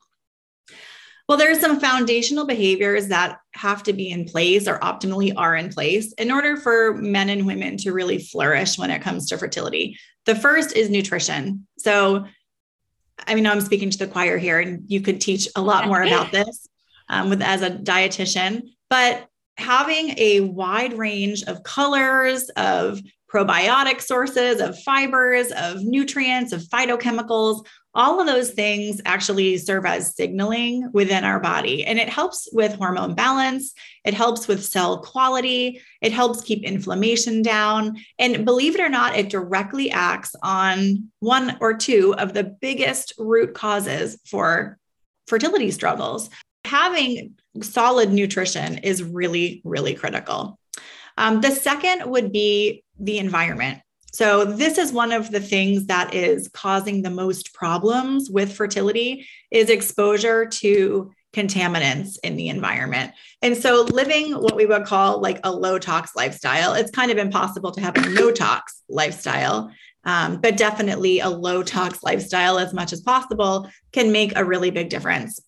Well, 1.28 1.38
there 1.38 1.50
are 1.50 1.58
some 1.58 1.80
foundational 1.80 2.46
behaviors 2.46 3.08
that 3.08 3.38
have 3.54 3.82
to 3.84 3.92
be 3.92 4.10
in 4.10 4.24
place 4.24 4.68
or 4.68 4.78
optimally 4.78 5.32
are 5.36 5.56
in 5.56 5.70
place 5.70 6.12
in 6.14 6.30
order 6.30 6.56
for 6.56 6.94
men 6.94 7.28
and 7.28 7.46
women 7.46 7.76
to 7.78 7.92
really 7.92 8.18
flourish 8.18 8.78
when 8.78 8.90
it 8.90 9.02
comes 9.02 9.26
to 9.28 9.38
fertility. 9.38 9.98
The 10.26 10.34
first 10.34 10.76
is 10.76 10.90
nutrition. 10.90 11.66
So, 11.78 12.26
I 13.26 13.34
mean, 13.34 13.46
I'm 13.46 13.60
speaking 13.60 13.90
to 13.90 13.98
the 13.98 14.06
choir 14.06 14.38
here, 14.38 14.60
and 14.60 14.84
you 14.88 15.00
could 15.00 15.20
teach 15.20 15.48
a 15.56 15.62
lot 15.62 15.88
more 15.88 16.02
about 16.06 16.30
this 16.30 16.68
um, 17.08 17.30
with 17.30 17.42
as 17.42 17.62
a 17.62 17.70
dietitian. 17.70 18.68
But 18.90 19.26
having 19.56 20.14
a 20.18 20.40
wide 20.40 20.96
range 20.96 21.42
of 21.44 21.62
colors, 21.62 22.48
of 22.50 23.00
probiotic 23.32 24.00
sources, 24.00 24.60
of 24.60 24.78
fibers, 24.82 25.50
of 25.52 25.82
nutrients, 25.82 26.52
of 26.52 26.60
phytochemicals, 26.62 27.64
all 27.94 28.20
of 28.20 28.26
those 28.26 28.50
things 28.50 29.00
actually 29.04 29.58
serve 29.58 29.84
as 29.84 30.14
signaling 30.14 30.90
within 30.92 31.24
our 31.24 31.40
body. 31.40 31.84
And 31.84 31.98
it 31.98 32.08
helps 32.08 32.48
with 32.52 32.74
hormone 32.74 33.14
balance, 33.14 33.72
it 34.04 34.14
helps 34.14 34.48
with 34.48 34.64
cell 34.64 35.02
quality, 35.02 35.80
it 36.00 36.12
helps 36.12 36.42
keep 36.42 36.64
inflammation 36.64 37.42
down. 37.42 37.96
And 38.18 38.44
believe 38.44 38.74
it 38.74 38.80
or 38.80 38.88
not, 38.88 39.16
it 39.16 39.28
directly 39.28 39.90
acts 39.90 40.34
on 40.42 41.10
one 41.20 41.56
or 41.60 41.74
two 41.74 42.14
of 42.16 42.32
the 42.32 42.44
biggest 42.44 43.12
root 43.18 43.54
causes 43.54 44.18
for 44.26 44.78
fertility 45.26 45.70
struggles 45.70 46.28
having 46.64 47.34
solid 47.60 48.12
nutrition 48.12 48.78
is 48.78 49.02
really, 49.02 49.60
really 49.64 49.94
critical. 49.94 50.58
Um, 51.18 51.40
the 51.40 51.50
second 51.50 52.10
would 52.10 52.32
be 52.32 52.84
the 52.98 53.18
environment. 53.18 53.80
So, 54.12 54.44
this 54.44 54.76
is 54.76 54.92
one 54.92 55.12
of 55.12 55.30
the 55.30 55.40
things 55.40 55.86
that 55.86 56.14
is 56.14 56.48
causing 56.48 57.02
the 57.02 57.10
most 57.10 57.54
problems 57.54 58.30
with 58.30 58.54
fertility 58.54 59.26
is 59.50 59.70
exposure 59.70 60.46
to 60.46 61.12
contaminants 61.32 62.18
in 62.22 62.36
the 62.36 62.48
environment. 62.48 63.12
And 63.40 63.56
so 63.56 63.82
living 63.82 64.32
what 64.32 64.56
we 64.56 64.66
would 64.66 64.84
call 64.84 65.20
like 65.20 65.40
a 65.44 65.50
low 65.50 65.78
tox 65.78 66.14
lifestyle, 66.14 66.74
it's 66.74 66.90
kind 66.90 67.10
of 67.10 67.18
impossible 67.18 67.72
to 67.72 67.80
have 67.80 67.96
a 67.96 68.08
no 68.10 68.30
tox 68.30 68.82
lifestyle. 68.88 69.70
Um, 70.04 70.40
but 70.40 70.56
definitely 70.56 71.20
a 71.20 71.28
low 71.28 71.62
tox 71.62 72.02
lifestyle 72.02 72.58
as 72.58 72.74
much 72.74 72.92
as 72.92 73.00
possible 73.00 73.70
can 73.92 74.10
make 74.10 74.36
a 74.36 74.44
really 74.44 74.70
big 74.70 74.88
difference. 74.88 75.40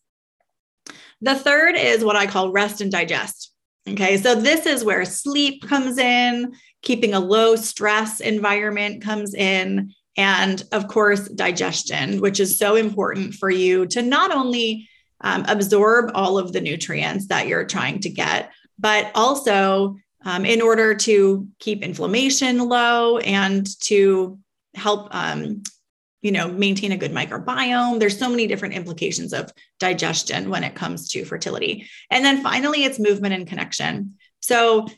The 1.21 1.35
third 1.35 1.77
is 1.77 2.05
what 2.05 2.17
I 2.17 2.27
call 2.27 2.53
rest 2.53 2.81
and 2.81 2.91
digest. 2.91 3.53
Okay, 3.89 4.17
so 4.17 4.35
this 4.35 4.65
is 4.65 4.85
where 4.85 5.05
sleep 5.05 5.67
comes 5.67 5.99
in, 5.99 6.55
keeping 6.83 7.13
a 7.13 7.21
low 7.21 7.55
stress 7.55 8.21
environment 8.21 9.03
comes 9.03 9.35
in, 9.35 9.93
and 10.17 10.63
of 10.73 10.89
course, 10.89 11.29
digestion, 11.29 12.21
which 12.21 12.41
is 12.41 12.59
so 12.59 12.77
important 12.77 13.35
for 13.35 13.51
you 13.51 13.87
to 13.87 14.01
not 14.01 14.31
only 14.31 14.89
um, 15.21 15.45
absorb 15.49 16.13
all 16.15 16.39
of 16.39 16.53
the 16.53 16.61
nutrients 16.61 17.27
that 17.27 17.47
you're 17.47 17.67
trying 17.67 18.01
to 18.01 18.11
get, 18.11 18.51
but 18.79 19.11
also 19.15 19.97
um, 20.25 20.45
in 20.45 20.63
order 20.63 20.95
to 20.95 21.47
keep 21.59 21.83
inflammation 21.83 22.59
low 22.59 23.19
and 23.19 23.69
to 23.81 24.39
help 24.75 25.09
um, 25.15 25.63
you 26.25 26.33
know 26.33 26.49
maintain 26.49 26.91
a 26.91 26.97
good 26.97 27.13
microbiome. 27.13 28.01
There's 28.01 28.19
so 28.19 28.29
many 28.29 28.49
different 28.49 28.75
implications 28.75 29.33
of 29.33 29.53
digestion 29.79 30.51
when 30.51 30.65
it 30.65 30.75
comes 30.75 31.07
to 31.11 31.25
fertility. 31.25 31.87
And 32.11 32.25
then 32.25 32.43
finally 32.43 32.85
it's 32.85 32.99
movement 32.99 33.35
and 33.35 33.47
connection. 33.47 34.15
So 34.41 34.89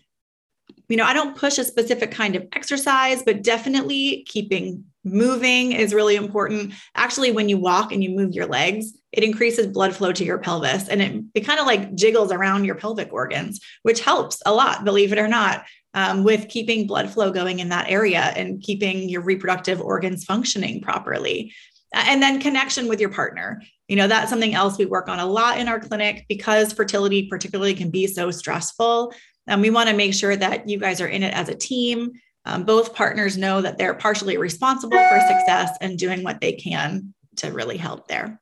you 0.89 0.97
know 0.97 1.05
i 1.05 1.13
don't 1.13 1.37
push 1.37 1.59
a 1.59 1.65
specific 1.65 2.13
kind 2.13 2.37
of 2.37 2.47
exercise 2.53 3.23
but 3.25 3.43
definitely 3.43 4.25
keeping 4.29 4.85
moving 5.07 5.73
is 5.73 5.95
really 5.95 6.17
important. 6.17 6.75
Actually 6.95 7.31
when 7.31 7.49
you 7.49 7.57
walk 7.59 7.93
and 7.93 8.03
you 8.03 8.11
move 8.11 8.35
your 8.35 8.47
legs 8.47 8.93
it 9.13 9.25
increases 9.25 9.67
blood 9.67 9.95
flow 9.95 10.13
to 10.13 10.25
your 10.25 10.39
pelvis 10.39 10.89
and 10.89 11.01
it, 11.01 11.25
it 11.35 11.41
kind 11.41 11.61
of 11.61 11.67
like 11.67 11.95
jiggles 11.95 12.33
around 12.33 12.65
your 12.65 12.75
pelvic 12.75 13.13
organs 13.13 13.61
which 13.83 14.01
helps 14.01 14.43
a 14.47 14.53
lot 14.53 14.85
believe 14.85 15.13
it 15.13 15.19
or 15.19 15.29
not 15.29 15.65
um, 15.97 16.23
with 16.25 16.49
keeping 16.49 16.87
blood 16.87 17.11
flow 17.11 17.33
going 17.33 17.59
in 17.59 17.71
that 17.71 17.89
area 17.89 18.21
and 18.21 18.63
keeping 18.63 19.09
your 19.09 19.23
reproductive 19.23 19.81
organs 19.81 20.25
functioning 20.25 20.83
properly. 20.83 21.55
And 21.95 22.23
then 22.23 22.39
connection 22.39 22.87
with 22.87 23.01
your 23.01 23.09
partner. 23.09 23.63
You 23.89 23.97
know, 23.97 24.07
that's 24.07 24.29
something 24.29 24.55
else 24.55 24.77
we 24.77 24.85
work 24.85 25.09
on 25.09 25.19
a 25.19 25.27
lot 25.27 25.59
in 25.59 25.69
our 25.69 25.81
clinic 25.81 26.27
because 26.29 26.75
fertility, 26.75 27.29
particularly, 27.29 27.75
can 27.75 27.91
be 27.91 28.07
so 28.07 28.31
stressful. 28.31 29.15
And 29.47 29.63
we 29.63 29.71
want 29.71 29.89
to 29.89 29.97
make 29.97 30.13
sure 30.13 30.37
that 30.37 30.69
you 30.69 30.79
guys 30.79 31.01
are 31.01 31.09
in 31.09 31.23
it 31.23 31.33
as 31.33 31.49
a 31.49 31.55
team. 31.55 32.13
Um, 32.45 32.65
both 32.65 32.95
partners 32.95 33.39
know 33.39 33.63
that 33.63 33.79
they're 33.79 33.95
partially 33.95 34.37
responsible 34.37 34.99
for 34.99 35.21
success 35.21 35.79
and 35.81 35.99
doing 35.99 36.23
what 36.23 36.43
they 36.43 36.53
can 36.53 37.15
to 37.37 37.53
really 37.53 37.79
help 37.79 38.07
there. 38.07 38.39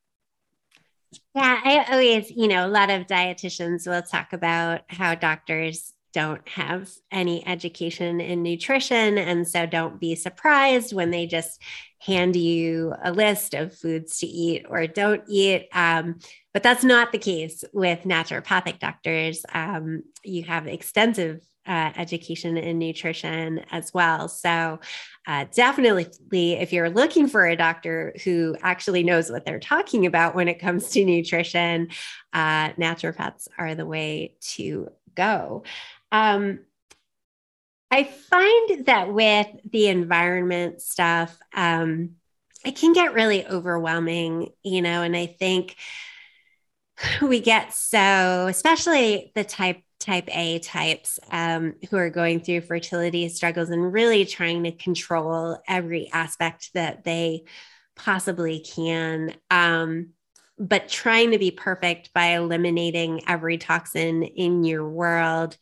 Yeah, 1.35 1.61
I 1.65 1.87
always, 1.93 2.31
you 2.31 2.49
know, 2.49 2.67
a 2.67 2.69
lot 2.69 2.91
of 2.91 3.07
dietitians 3.07 3.87
will 3.87 4.03
talk 4.03 4.33
about 4.33 4.83
how 4.89 5.15
doctors 5.15 5.94
don't 6.15 6.49
have 6.49 6.89
any 7.11 7.47
education 7.47 8.21
in 8.21 8.43
nutrition. 8.43 9.19
And 9.19 9.47
so 9.47 9.67
don't 9.67 10.01
be 10.01 10.15
surprised 10.15 10.95
when 10.95 11.11
they 11.11 11.27
just 11.27 11.61
hand 11.99 12.37
you 12.37 12.95
a 13.03 13.13
list 13.13 13.53
of 13.55 13.77
foods 13.77 14.19
to 14.19 14.27
eat 14.27 14.65
or 14.69 14.87
don't 14.87 15.25
eat. 15.29 15.69
Um, 15.73 16.21
but 16.53 16.63
that's 16.63 16.85
not 16.85 17.11
the 17.11 17.19
case 17.19 17.65
with 17.73 18.05
naturopathic 18.05 18.79
doctors. 18.79 19.45
Um, 19.53 20.05
you 20.23 20.45
have 20.45 20.69
extensive 20.69 21.41
uh, 21.67 21.91
education 21.97 22.57
in 22.59 22.79
nutrition 22.79 23.65
as 23.71 23.93
well. 23.95 24.29
So, 24.29 24.81
uh, 25.27 25.47
definitely, 25.55 26.07
if 26.53 26.73
you're 26.75 26.91
looking 26.91 27.27
for 27.27 27.47
a 27.47 27.57
doctor 27.57 28.15
who 28.23 28.55
actually 28.61 29.03
knows 29.03 29.31
what 29.31 29.47
they're 29.47 29.59
talking 29.59 30.05
about 30.05 30.35
when 30.35 30.49
it 30.49 30.59
comes 30.59 30.91
to 30.91 31.05
nutrition, 31.05 31.89
uh, 32.35 32.71
naturopaths 32.73 33.49
are 33.57 33.75
the 33.75 33.87
way 33.87 34.35
to 34.41 34.91
go. 35.15 35.63
Um, 36.15 36.61
I 37.91 38.05
find 38.05 38.87
that 38.87 39.13
with 39.13 39.49
the 39.69 39.89
environment 39.89 40.81
stuff, 40.81 41.37
um, 41.53 42.11
it 42.65 42.77
can 42.77 42.93
get 42.93 43.15
really 43.15 43.45
overwhelming, 43.45 44.51
you 44.63 44.81
know, 44.81 45.03
and 45.03 45.17
I 45.17 45.27
think 45.27 45.75
we 47.21 47.41
get 47.41 47.75
so, 47.75 48.47
especially 48.49 49.33
the 49.35 49.43
type 49.43 49.83
type 49.99 50.29
A 50.29 50.61
types 50.61 51.19
um, 51.33 51.75
who 51.91 51.97
are 51.97 52.11
going 52.11 52.39
through 52.41 52.61
fertility 52.61 53.29
struggles 53.29 53.71
and 53.71 53.93
really 53.93 54.25
trying 54.25 54.63
to 54.65 54.73
control 54.73 55.59
every 55.67 56.11
aspect 56.13 56.71
that 56.75 57.03
they 57.03 57.43
possibly 57.97 58.61
can. 58.61 59.35
Um, 59.51 60.11
but 60.61 60.89
trying 60.89 61.33
to 61.33 61.39
be 61.39 61.51
perfect 61.51 62.13
by 62.15 62.37
eliminating 62.37 63.23
every 63.27 63.59
toxin 63.59 64.23
in 64.23 64.63
your 64.63 64.89
world 64.89 65.57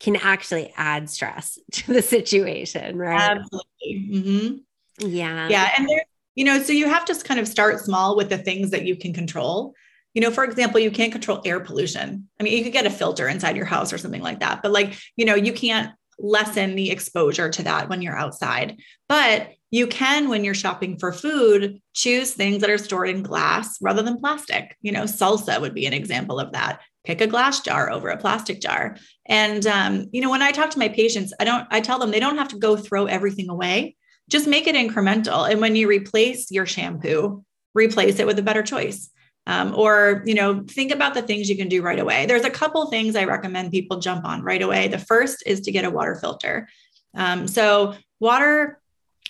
can 0.00 0.16
actually 0.16 0.72
add 0.76 1.10
stress 1.10 1.58
to 1.72 1.92
the 1.92 2.02
situation, 2.02 2.96
right? 2.96 3.36
Absolutely. 3.36 4.10
Mm-hmm. 4.10 5.08
Yeah. 5.08 5.48
Yeah. 5.48 5.70
And 5.76 5.88
there, 5.88 6.04
you 6.34 6.44
know, 6.44 6.62
so 6.62 6.72
you 6.72 6.88
have 6.88 7.04
to 7.06 7.14
kind 7.16 7.40
of 7.40 7.48
start 7.48 7.80
small 7.80 8.16
with 8.16 8.28
the 8.28 8.38
things 8.38 8.70
that 8.70 8.84
you 8.84 8.96
can 8.96 9.12
control. 9.12 9.74
You 10.14 10.22
know, 10.22 10.30
for 10.30 10.44
example, 10.44 10.80
you 10.80 10.90
can't 10.90 11.12
control 11.12 11.42
air 11.44 11.60
pollution. 11.60 12.28
I 12.40 12.42
mean, 12.42 12.56
you 12.56 12.64
could 12.64 12.72
get 12.72 12.86
a 12.86 12.90
filter 12.90 13.28
inside 13.28 13.56
your 13.56 13.66
house 13.66 13.92
or 13.92 13.98
something 13.98 14.22
like 14.22 14.40
that, 14.40 14.62
but 14.62 14.72
like, 14.72 14.98
you 15.16 15.24
know, 15.24 15.34
you 15.34 15.52
can't 15.52 15.92
lessen 16.18 16.74
the 16.74 16.90
exposure 16.90 17.48
to 17.48 17.62
that 17.62 17.88
when 17.88 18.02
you're 18.02 18.16
outside. 18.16 18.80
But 19.08 19.50
you 19.70 19.86
can, 19.86 20.28
when 20.28 20.44
you're 20.44 20.54
shopping 20.54 20.98
for 20.98 21.12
food, 21.12 21.80
choose 21.92 22.32
things 22.32 22.60
that 22.60 22.70
are 22.70 22.78
stored 22.78 23.10
in 23.10 23.22
glass 23.22 23.76
rather 23.80 24.02
than 24.02 24.18
plastic. 24.18 24.76
You 24.80 24.92
know, 24.92 25.04
salsa 25.04 25.60
would 25.60 25.74
be 25.74 25.86
an 25.86 25.92
example 25.92 26.40
of 26.40 26.52
that 26.52 26.80
pick 27.08 27.22
a 27.22 27.26
glass 27.26 27.60
jar 27.60 27.90
over 27.90 28.10
a 28.10 28.18
plastic 28.18 28.60
jar. 28.60 28.94
And 29.26 29.66
um, 29.66 30.08
you 30.12 30.20
know, 30.20 30.30
when 30.30 30.42
I 30.42 30.52
talk 30.52 30.68
to 30.70 30.78
my 30.78 30.90
patients, 30.90 31.32
I 31.40 31.44
don't 31.44 31.66
I 31.70 31.80
tell 31.80 31.98
them 31.98 32.10
they 32.10 32.20
don't 32.20 32.36
have 32.36 32.48
to 32.48 32.58
go 32.58 32.76
throw 32.76 33.06
everything 33.06 33.48
away. 33.48 33.96
Just 34.28 34.46
make 34.46 34.66
it 34.66 34.76
incremental. 34.76 35.50
And 35.50 35.58
when 35.58 35.74
you 35.74 35.88
replace 35.88 36.50
your 36.50 36.66
shampoo, 36.66 37.42
replace 37.74 38.18
it 38.18 38.26
with 38.26 38.38
a 38.38 38.42
better 38.42 38.62
choice. 38.62 39.10
Um, 39.46 39.74
or 39.74 40.22
you 40.26 40.34
know 40.34 40.62
think 40.68 40.92
about 40.92 41.14
the 41.14 41.22
things 41.22 41.48
you 41.48 41.56
can 41.56 41.70
do 41.70 41.80
right 41.80 41.98
away 41.98 42.26
there's 42.26 42.44
a 42.44 42.50
couple 42.50 42.84
things 42.90 43.16
i 43.16 43.24
recommend 43.24 43.70
people 43.70 43.98
jump 43.98 44.26
on 44.26 44.42
right 44.42 44.60
away 44.60 44.88
the 44.88 44.98
first 44.98 45.42
is 45.46 45.62
to 45.62 45.72
get 45.72 45.86
a 45.86 45.90
water 45.90 46.16
filter 46.16 46.68
um, 47.14 47.48
so 47.48 47.94
water 48.20 48.78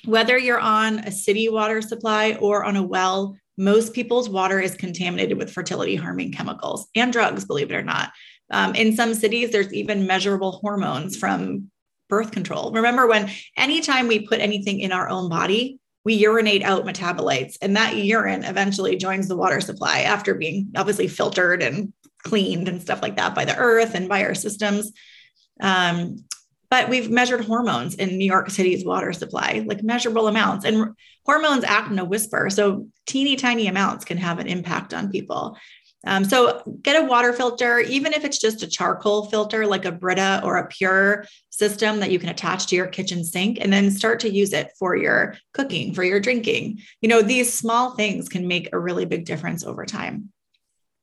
whether 0.06 0.36
you're 0.36 0.58
on 0.58 0.98
a 0.98 1.12
city 1.12 1.48
water 1.48 1.80
supply 1.80 2.32
or 2.40 2.64
on 2.64 2.74
a 2.74 2.82
well 2.82 3.36
most 3.58 3.92
people's 3.92 4.28
water 4.28 4.60
is 4.60 4.74
contaminated 4.74 5.36
with 5.36 5.52
fertility 5.52 5.96
harming 5.96 6.32
chemicals 6.32 6.88
and 6.94 7.12
drugs, 7.12 7.44
believe 7.44 7.70
it 7.70 7.74
or 7.74 7.82
not. 7.82 8.12
Um, 8.50 8.74
in 8.74 8.94
some 8.96 9.12
cities, 9.14 9.50
there's 9.50 9.72
even 9.74 10.06
measurable 10.06 10.52
hormones 10.52 11.16
from 11.16 11.70
birth 12.08 12.30
control. 12.30 12.72
Remember, 12.72 13.06
when 13.06 13.30
anytime 13.56 14.08
we 14.08 14.26
put 14.26 14.40
anything 14.40 14.80
in 14.80 14.92
our 14.92 15.08
own 15.08 15.28
body, 15.28 15.80
we 16.04 16.14
urinate 16.14 16.62
out 16.62 16.86
metabolites, 16.86 17.58
and 17.60 17.76
that 17.76 17.96
urine 17.96 18.44
eventually 18.44 18.96
joins 18.96 19.28
the 19.28 19.36
water 19.36 19.60
supply 19.60 20.00
after 20.00 20.34
being 20.34 20.70
obviously 20.74 21.08
filtered 21.08 21.62
and 21.62 21.92
cleaned 22.22 22.68
and 22.68 22.80
stuff 22.80 23.02
like 23.02 23.16
that 23.16 23.34
by 23.34 23.44
the 23.44 23.56
earth 23.56 23.94
and 23.94 24.08
by 24.08 24.24
our 24.24 24.34
systems. 24.34 24.92
Um, 25.60 26.24
but 26.70 26.88
we've 26.88 27.10
measured 27.10 27.44
hormones 27.44 27.94
in 27.94 28.18
New 28.18 28.26
York 28.26 28.50
City's 28.50 28.84
water 28.84 29.12
supply, 29.12 29.64
like 29.66 29.82
measurable 29.82 30.28
amounts. 30.28 30.64
And 30.64 30.94
hormones 31.24 31.64
act 31.64 31.90
in 31.90 31.98
a 31.98 32.04
whisper. 32.04 32.50
So 32.50 32.88
teeny 33.06 33.36
tiny 33.36 33.66
amounts 33.68 34.04
can 34.04 34.18
have 34.18 34.38
an 34.38 34.46
impact 34.46 34.92
on 34.92 35.10
people. 35.10 35.56
Um, 36.06 36.24
so 36.24 36.62
get 36.82 37.02
a 37.02 37.06
water 37.06 37.32
filter, 37.32 37.80
even 37.80 38.12
if 38.12 38.24
it's 38.24 38.38
just 38.38 38.62
a 38.62 38.68
charcoal 38.68 39.26
filter, 39.26 39.66
like 39.66 39.84
a 39.84 39.92
Brita 39.92 40.40
or 40.44 40.56
a 40.56 40.68
PUR 40.68 41.24
system 41.50 42.00
that 42.00 42.12
you 42.12 42.18
can 42.18 42.28
attach 42.28 42.66
to 42.68 42.76
your 42.76 42.86
kitchen 42.86 43.24
sink, 43.24 43.58
and 43.60 43.72
then 43.72 43.90
start 43.90 44.20
to 44.20 44.30
use 44.30 44.52
it 44.52 44.70
for 44.78 44.94
your 44.94 45.36
cooking, 45.52 45.94
for 45.94 46.04
your 46.04 46.20
drinking. 46.20 46.78
You 47.00 47.08
know, 47.08 47.20
these 47.20 47.52
small 47.52 47.90
things 47.96 48.28
can 48.28 48.46
make 48.46 48.68
a 48.72 48.78
really 48.78 49.06
big 49.06 49.24
difference 49.24 49.64
over 49.64 49.84
time. 49.84 50.32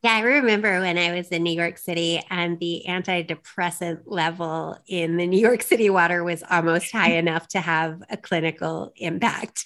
Yeah, 0.05 0.17
I 0.17 0.19
remember 0.19 0.81
when 0.81 0.99
I 0.99 1.13
was 1.13 1.29
in 1.29 1.41
New 1.41 1.55
York 1.55 1.79
City 1.79 2.21
and 2.29 2.59
the 2.59 2.83
antidepressant 2.87 4.01
level 4.05 4.77
in 4.85 5.17
the 5.17 5.25
New 5.25 5.39
York 5.39 5.63
City 5.63 5.89
water 5.89 6.23
was 6.23 6.43
almost 6.47 6.91
high 6.91 7.13
enough 7.17 7.47
to 7.47 7.59
have 7.59 8.03
a 8.07 8.15
clinical 8.15 8.93
impact. 8.97 9.65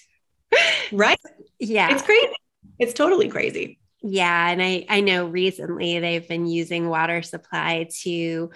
Right? 0.94 1.20
Yeah. 1.60 1.94
It's 1.94 2.04
crazy. 2.04 2.34
It's 2.80 2.94
totally 2.94 3.28
crazy. 3.28 3.80
Yeah. 4.02 4.50
And 4.50 4.64
I, 4.64 4.86
I 4.88 5.02
know 5.02 5.28
recently 5.28 6.00
they've 6.00 6.26
been 6.26 6.48
using 6.48 6.88
water 6.88 7.22
supply 7.22 7.90
to 8.04 8.50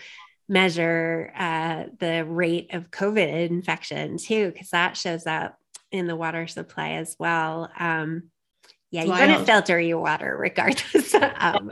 measure 0.47 1.33
uh, 1.35 1.87
the 1.99 2.23
rate 2.23 2.73
of 2.73 2.91
COVID 2.91 3.49
infection 3.49 4.17
too, 4.17 4.51
because 4.53 4.69
that 4.69 4.95
shows 4.95 5.27
up 5.27 5.59
in 5.91 6.07
the 6.07 6.15
water 6.15 6.47
supply 6.47 6.91
as 6.91 7.17
well. 7.19 7.69
Um, 7.77 8.29
Yeah, 8.93 9.05
you're 9.05 9.17
going 9.17 9.39
to 9.39 9.43
filter 9.43 9.79
your 9.79 9.97
water 9.97 10.37
regardless. 10.39 11.15
um, 11.15 11.71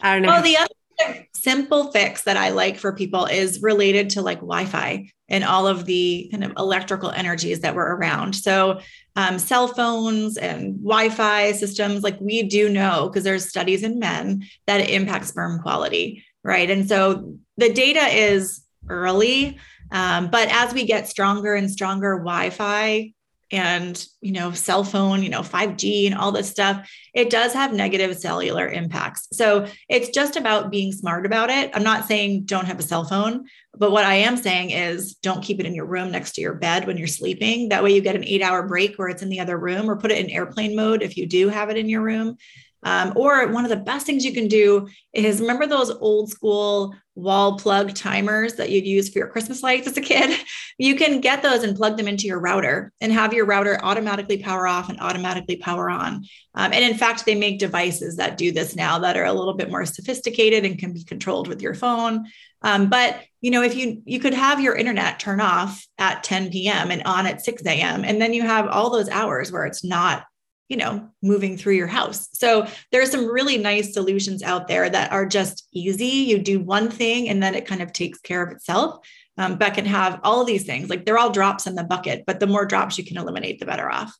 I 0.00 0.14
don't 0.14 0.22
know. 0.22 0.28
Well, 0.28 0.42
the 0.42 0.56
other 0.56 1.26
simple 1.34 1.92
fix 1.92 2.22
that 2.22 2.38
I 2.38 2.48
like 2.48 2.78
for 2.78 2.94
people 2.94 3.26
is 3.26 3.60
related 3.60 4.08
to 4.10 4.22
like 4.22 4.38
Wi 4.38 4.64
Fi 4.64 5.10
and 5.28 5.44
all 5.44 5.66
of 5.66 5.84
the 5.84 6.26
kind 6.30 6.42
of 6.42 6.54
electrical 6.56 7.10
energies 7.10 7.60
that 7.60 7.74
were 7.74 7.94
around. 7.94 8.34
So, 8.34 8.80
um, 9.14 9.38
cell 9.38 9.68
phones 9.68 10.38
and 10.38 10.78
Wi 10.78 11.10
Fi 11.10 11.52
systems, 11.52 12.02
like 12.02 12.18
we 12.18 12.44
do 12.44 12.70
know 12.70 13.10
because 13.10 13.24
there's 13.24 13.46
studies 13.46 13.82
in 13.82 13.98
men 13.98 14.42
that 14.66 14.80
it 14.80 14.88
impacts 14.88 15.28
sperm 15.28 15.60
quality, 15.60 16.24
right? 16.42 16.70
And 16.70 16.88
so 16.88 17.36
the 17.58 17.70
data 17.74 18.06
is 18.10 18.64
early. 18.88 19.58
Um, 19.92 20.30
but 20.30 20.48
as 20.48 20.72
we 20.72 20.86
get 20.86 21.08
stronger 21.08 21.54
and 21.54 21.70
stronger 21.70 22.16
Wi 22.16 22.48
Fi 22.48 23.12
and 23.50 24.04
you 24.20 24.32
know 24.32 24.52
cell 24.52 24.84
phone 24.84 25.22
you 25.22 25.30
know 25.30 25.40
5g 25.40 26.06
and 26.06 26.14
all 26.14 26.32
this 26.32 26.50
stuff 26.50 26.90
it 27.14 27.30
does 27.30 27.52
have 27.52 27.72
negative 27.72 28.16
cellular 28.16 28.68
impacts. 28.68 29.28
So 29.32 29.66
it's 29.88 30.10
just 30.10 30.36
about 30.36 30.70
being 30.70 30.92
smart 30.92 31.26
about 31.26 31.50
it. 31.50 31.70
I'm 31.74 31.82
not 31.82 32.06
saying 32.06 32.44
don't 32.44 32.66
have 32.66 32.78
a 32.78 32.82
cell 32.82 33.04
phone 33.04 33.46
but 33.76 33.92
what 33.92 34.04
i 34.04 34.14
am 34.14 34.36
saying 34.36 34.70
is 34.70 35.14
don't 35.16 35.42
keep 35.42 35.60
it 35.60 35.66
in 35.66 35.74
your 35.74 35.86
room 35.86 36.10
next 36.10 36.32
to 36.32 36.40
your 36.40 36.54
bed 36.54 36.86
when 36.86 36.96
you're 36.96 37.06
sleeping. 37.06 37.68
That 37.68 37.84
way 37.84 37.94
you 37.94 38.00
get 38.00 38.16
an 38.16 38.24
eight 38.24 38.42
hour 38.42 38.66
break 38.66 38.96
where 38.96 39.08
it's 39.08 39.22
in 39.22 39.28
the 39.28 39.40
other 39.40 39.58
room 39.58 39.88
or 39.88 39.96
put 39.96 40.10
it 40.10 40.18
in 40.18 40.30
airplane 40.30 40.74
mode 40.74 41.02
if 41.02 41.16
you 41.16 41.26
do 41.26 41.48
have 41.48 41.70
it 41.70 41.76
in 41.76 41.88
your 41.88 42.02
room 42.02 42.36
um, 42.82 43.12
or 43.16 43.48
one 43.48 43.64
of 43.64 43.70
the 43.70 43.76
best 43.76 44.06
things 44.06 44.24
you 44.24 44.32
can 44.32 44.48
do 44.48 44.88
is 45.12 45.40
remember 45.40 45.66
those 45.66 45.90
old 45.90 46.30
school 46.30 46.94
wall 47.14 47.58
plug 47.58 47.94
timers 47.94 48.54
that 48.54 48.70
you'd 48.70 48.86
use 48.86 49.08
for 49.08 49.18
your 49.18 49.28
Christmas 49.28 49.62
lights 49.62 49.88
as 49.88 49.96
a 49.96 50.02
kid? 50.02 50.38
You 50.80 50.94
can 50.94 51.20
get 51.20 51.42
those 51.42 51.64
and 51.64 51.76
plug 51.76 51.96
them 51.96 52.06
into 52.06 52.28
your 52.28 52.38
router 52.38 52.92
and 53.00 53.10
have 53.10 53.32
your 53.32 53.46
router 53.46 53.80
automatically 53.82 54.38
power 54.38 54.68
off 54.68 54.88
and 54.88 55.00
automatically 55.00 55.56
power 55.56 55.90
on. 55.90 56.24
Um, 56.54 56.72
and 56.72 56.84
in 56.84 56.96
fact, 56.96 57.26
they 57.26 57.34
make 57.34 57.58
devices 57.58 58.14
that 58.18 58.36
do 58.36 58.52
this 58.52 58.76
now 58.76 59.00
that 59.00 59.16
are 59.16 59.24
a 59.24 59.32
little 59.32 59.54
bit 59.54 59.72
more 59.72 59.84
sophisticated 59.84 60.64
and 60.64 60.78
can 60.78 60.92
be 60.92 61.02
controlled 61.02 61.48
with 61.48 61.60
your 61.62 61.74
phone. 61.74 62.26
Um, 62.62 62.88
but 62.88 63.24
you 63.40 63.50
know, 63.50 63.62
if 63.62 63.74
you 63.74 64.02
you 64.04 64.20
could 64.20 64.34
have 64.34 64.60
your 64.60 64.76
internet 64.76 65.18
turn 65.18 65.40
off 65.40 65.84
at 65.98 66.22
10 66.22 66.50
p.m. 66.50 66.92
and 66.92 67.02
on 67.04 67.26
at 67.26 67.44
6 67.44 67.62
a.m., 67.66 68.04
and 68.04 68.20
then 68.20 68.32
you 68.32 68.42
have 68.42 68.68
all 68.68 68.90
those 68.90 69.08
hours 69.08 69.50
where 69.50 69.66
it's 69.66 69.82
not 69.82 70.24
you 70.68 70.76
know 70.76 71.08
moving 71.22 71.56
through 71.56 71.74
your 71.74 71.86
house 71.86 72.28
so 72.32 72.66
there's 72.92 73.10
some 73.10 73.26
really 73.26 73.58
nice 73.58 73.92
solutions 73.92 74.42
out 74.42 74.68
there 74.68 74.88
that 74.88 75.10
are 75.12 75.26
just 75.26 75.66
easy 75.72 76.04
you 76.04 76.38
do 76.38 76.60
one 76.60 76.90
thing 76.90 77.28
and 77.28 77.42
then 77.42 77.54
it 77.54 77.66
kind 77.66 77.82
of 77.82 77.92
takes 77.92 78.18
care 78.20 78.42
of 78.42 78.52
itself 78.52 79.06
um, 79.38 79.56
but 79.56 79.74
can 79.74 79.86
have 79.86 80.20
all 80.24 80.44
these 80.44 80.64
things 80.64 80.90
like 80.90 81.04
they're 81.04 81.18
all 81.18 81.30
drops 81.30 81.66
in 81.66 81.74
the 81.74 81.84
bucket 81.84 82.24
but 82.26 82.40
the 82.40 82.46
more 82.46 82.66
drops 82.66 82.98
you 82.98 83.04
can 83.04 83.16
eliminate 83.16 83.58
the 83.58 83.66
better 83.66 83.90
off 83.90 84.14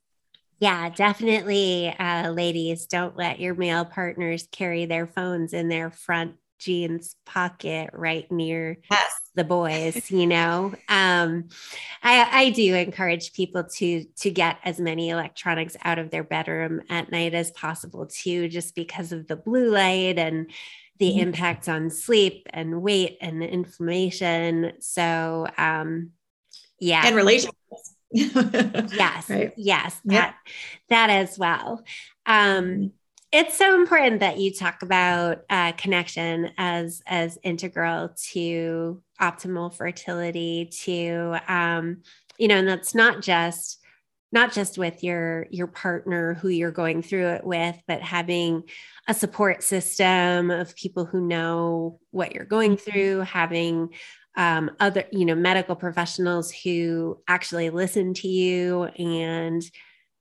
yeah, 0.61 0.89
definitely. 0.91 1.87
Uh, 1.87 2.31
ladies, 2.33 2.87
don't 2.87 3.17
let 3.17 3.39
your 3.39 3.55
male 3.55 3.85
partners 3.85 4.49
carry 4.51 4.87
their 4.87 5.07
phones 5.07 5.53
in 5.53 5.69
their 5.69 5.91
front 5.93 6.35
jeans 6.59 7.15
pocket 7.25 7.91
right 7.93 8.31
near 8.33 8.79
yes. 8.91 9.13
The 9.39 9.45
boys 9.45 10.11
you 10.11 10.27
know? 10.27 10.75
Um, 10.89 11.49
I, 12.03 12.29
I 12.31 12.51
do 12.51 12.75
encourage 12.75 13.33
people 13.33 13.65
to 13.65 14.05
to 14.05 14.31
get 14.31 14.59
as 14.65 14.79
many 14.79 15.09
electronics 15.09 15.77
out 15.83 15.99
of 15.99 16.11
their 16.11 16.25
bedroom 16.25 16.83
at 16.91 17.11
night 17.11 17.35
as 17.35 17.51
possible 17.53 18.07
too 18.07 18.49
just 18.49 18.75
because 18.75 19.13
of 19.13 19.27
the 19.27 19.37
blue 19.37 19.71
light 19.71 20.19
and 20.19 20.51
the 20.99 21.11
mm-hmm. 21.11 21.21
impacts 21.21 21.69
on 21.69 21.91
sleep 21.91 22.49
and 22.51 22.83
weight 22.83 23.17
and 23.21 23.43
inflammation. 23.43 24.73
So 24.81 25.47
um 25.57 26.11
yeah. 26.79 27.03
And 27.07 27.17
relationships 27.17 27.95
yes 28.11 29.29
right. 29.31 29.53
yes 29.57 30.01
that 30.05 30.37
that 30.89 31.11
as 31.11 31.39
well. 31.39 31.83
Um 32.27 32.93
it's 33.31 33.59
so 33.59 33.75
important 33.75 34.21
that 34.21 34.39
you 34.39 34.53
talk 34.53 34.83
about 34.83 35.45
uh, 35.51 35.73
connection 35.73 36.51
as 36.57 37.03
as 37.07 37.39
integral 37.43 38.11
to 38.17 39.03
optimal 39.21 39.73
fertility 39.73 40.71
to 40.85 41.37
um, 41.49 42.03
you 42.39 42.49
know 42.49 42.57
and 42.57 42.69
that's 42.69 42.95
not 42.95 43.21
just 43.23 43.81
not 44.33 44.53
just 44.53 44.79
with 44.79 45.03
your 45.03 45.47
your 45.51 45.67
partner 45.67 46.35
who 46.35 46.49
you're 46.49 46.71
going 46.71 47.03
through 47.03 47.29
it 47.29 47.45
with 47.45 47.77
but 47.87 48.01
having 48.01 48.63
a 49.09 49.15
support 49.15 49.63
system 49.63 50.51
of 50.51 50.75
people 50.77 51.05
who 51.05 51.21
know 51.21 51.99
what 52.11 52.35
you're 52.35 52.45
going 52.45 52.77
mm-hmm. 52.77 52.91
through 52.91 53.21
having 53.21 53.91
um, 54.37 54.71
other 54.81 55.05
you 55.13 55.25
know 55.25 55.35
medical 55.35 55.77
professionals 55.77 56.51
who 56.51 57.19
actually 57.29 57.71
listen 57.71 58.15
to 58.15 58.29
you 58.29 58.85
and 58.85 59.63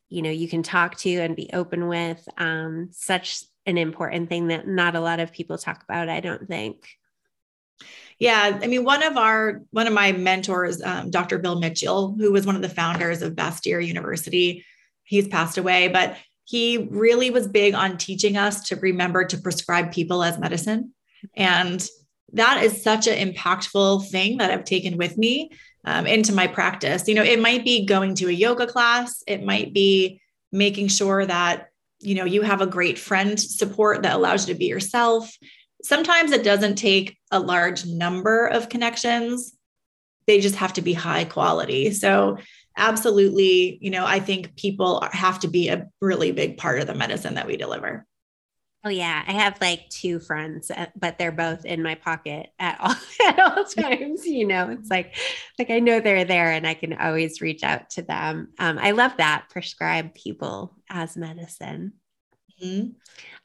you 0.09 0.21
know 0.21 0.29
you 0.29 0.47
can 0.47 0.63
talk 0.63 0.97
to 0.97 1.11
and 1.11 1.35
be 1.35 1.49
open 1.53 1.87
with 1.87 2.27
um, 2.37 2.89
such 2.91 3.43
an 3.65 3.77
important 3.77 4.29
thing 4.29 4.47
that 4.47 4.67
not 4.67 4.95
a 4.95 5.01
lot 5.01 5.19
of 5.19 5.31
people 5.31 5.57
talk 5.57 5.83
about 5.83 6.09
i 6.09 6.19
don't 6.19 6.47
think. 6.47 6.87
Yeah 8.19 8.59
i 8.61 8.67
mean 8.67 8.83
one 8.83 9.03
of 9.03 9.17
our 9.17 9.61
one 9.71 9.87
of 9.87 9.93
my 9.93 10.11
mentors 10.11 10.81
um, 10.81 11.11
dr 11.11 11.37
bill 11.39 11.59
mitchell 11.59 12.15
who 12.17 12.31
was 12.31 12.45
one 12.45 12.55
of 12.55 12.61
the 12.61 12.69
founders 12.69 13.21
of 13.21 13.33
bastyr 13.33 13.85
university 13.85 14.65
he's 15.03 15.27
passed 15.27 15.57
away 15.57 15.87
but 15.87 16.17
he 16.47 16.87
really 16.89 17.29
was 17.29 17.47
big 17.47 17.73
on 17.73 17.97
teaching 17.97 18.37
us 18.37 18.61
to 18.69 18.77
remember 18.77 19.25
to 19.25 19.37
prescribe 19.37 19.91
people 19.91 20.23
as 20.23 20.39
medicine. 20.39 20.93
And 21.35 21.85
that 22.33 22.63
is 22.63 22.81
such 22.81 23.05
an 23.07 23.33
impactful 23.33 24.09
thing 24.09 24.37
that 24.37 24.51
i've 24.51 24.65
taken 24.65 24.97
with 24.97 25.17
me 25.17 25.49
um, 25.87 26.05
into 26.05 26.33
my 26.33 26.47
practice. 26.47 27.07
You 27.07 27.15
know, 27.15 27.23
it 27.23 27.39
might 27.39 27.63
be 27.63 27.85
going 27.85 28.13
to 28.15 28.27
a 28.27 28.31
yoga 28.31 28.67
class, 28.67 29.23
it 29.25 29.43
might 29.43 29.73
be 29.73 30.21
making 30.51 30.89
sure 30.89 31.25
that 31.25 31.69
you 31.99 32.13
know 32.13 32.25
you 32.25 32.41
have 32.41 32.61
a 32.61 32.67
great 32.67 32.99
friend 32.99 33.39
support 33.39 34.03
that 34.03 34.15
allows 34.15 34.47
you 34.47 34.53
to 34.53 34.59
be 34.59 34.65
yourself. 34.65 35.35
Sometimes 35.81 36.31
it 36.31 36.43
doesn't 36.43 36.75
take 36.75 37.17
a 37.31 37.39
large 37.39 37.85
number 37.85 38.47
of 38.47 38.67
connections. 38.69 39.55
They 40.27 40.41
just 40.41 40.55
have 40.55 40.73
to 40.73 40.81
be 40.81 40.91
high 40.91 41.23
quality. 41.23 41.91
So 41.91 42.37
absolutely, 42.75 43.77
you 43.81 43.89
know, 43.89 44.05
I 44.05 44.19
think 44.19 44.57
people 44.57 45.07
have 45.13 45.39
to 45.39 45.47
be 45.47 45.69
a 45.69 45.87
really 46.01 46.33
big 46.33 46.57
part 46.57 46.81
of 46.81 46.87
the 46.87 46.95
medicine 46.95 47.35
that 47.35 47.47
we 47.47 47.55
deliver. 47.55 48.05
Oh 48.83 48.89
yeah, 48.89 49.23
I 49.27 49.31
have 49.33 49.59
like 49.59 49.89
two 49.89 50.19
friends, 50.19 50.71
uh, 50.71 50.85
but 50.95 51.17
they're 51.17 51.31
both 51.31 51.65
in 51.65 51.83
my 51.83 51.95
pocket 51.95 52.49
at 52.59 52.77
all 52.79 52.95
at 53.27 53.39
all 53.39 53.65
times. 53.65 54.25
You 54.25 54.47
know, 54.47 54.69
it's 54.69 54.89
like 54.89 55.15
like 55.59 55.69
I 55.69 55.79
know 55.79 55.99
they're 55.99 56.25
there, 56.25 56.51
and 56.51 56.65
I 56.65 56.73
can 56.73 56.93
always 56.93 57.41
reach 57.41 57.63
out 57.63 57.89
to 57.91 58.01
them. 58.01 58.53
Um, 58.59 58.77
I 58.77 58.91
love 58.91 59.13
that 59.17 59.47
prescribe 59.49 60.13
people 60.13 60.75
as 60.89 61.17
medicine. 61.17 61.93
Mm-hmm. 62.63 62.89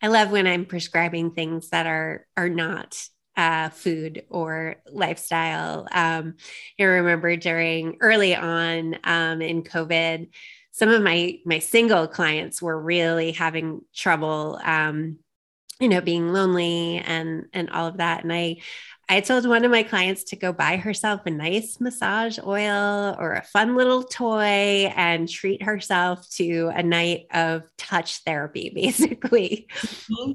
I 0.00 0.08
love 0.08 0.30
when 0.30 0.46
I'm 0.46 0.64
prescribing 0.64 1.32
things 1.32 1.70
that 1.70 1.86
are 1.86 2.26
are 2.36 2.48
not 2.48 3.02
uh, 3.36 3.70
food 3.70 4.24
or 4.28 4.76
lifestyle. 4.90 5.86
Um, 5.90 6.34
I 6.78 6.82
remember 6.84 7.36
during 7.36 7.96
early 8.00 8.34
on 8.34 8.96
um, 9.04 9.40
in 9.40 9.62
COVID, 9.62 10.28
some 10.72 10.88
of 10.88 11.02
my 11.02 11.38
my 11.44 11.58
single 11.58 12.08
clients 12.08 12.60
were 12.60 12.80
really 12.80 13.32
having 13.32 13.82
trouble 13.94 14.58
um, 14.64 15.18
you 15.78 15.88
know 15.88 16.00
being 16.00 16.32
lonely 16.32 16.98
and 16.98 17.44
and 17.52 17.70
all 17.70 17.86
of 17.86 17.98
that. 17.98 18.24
And 18.24 18.32
i 18.32 18.56
i 19.08 19.20
told 19.20 19.46
one 19.46 19.64
of 19.64 19.70
my 19.70 19.82
clients 19.82 20.24
to 20.24 20.36
go 20.36 20.52
buy 20.52 20.76
herself 20.76 21.20
a 21.26 21.30
nice 21.30 21.80
massage 21.80 22.38
oil 22.38 23.16
or 23.18 23.34
a 23.34 23.42
fun 23.42 23.76
little 23.76 24.02
toy 24.02 24.90
and 24.96 25.28
treat 25.28 25.62
herself 25.62 26.28
to 26.30 26.70
a 26.74 26.82
night 26.82 27.26
of 27.32 27.64
touch 27.76 28.18
therapy 28.24 28.70
basically. 28.74 29.66
Mm-hmm. 29.76 30.32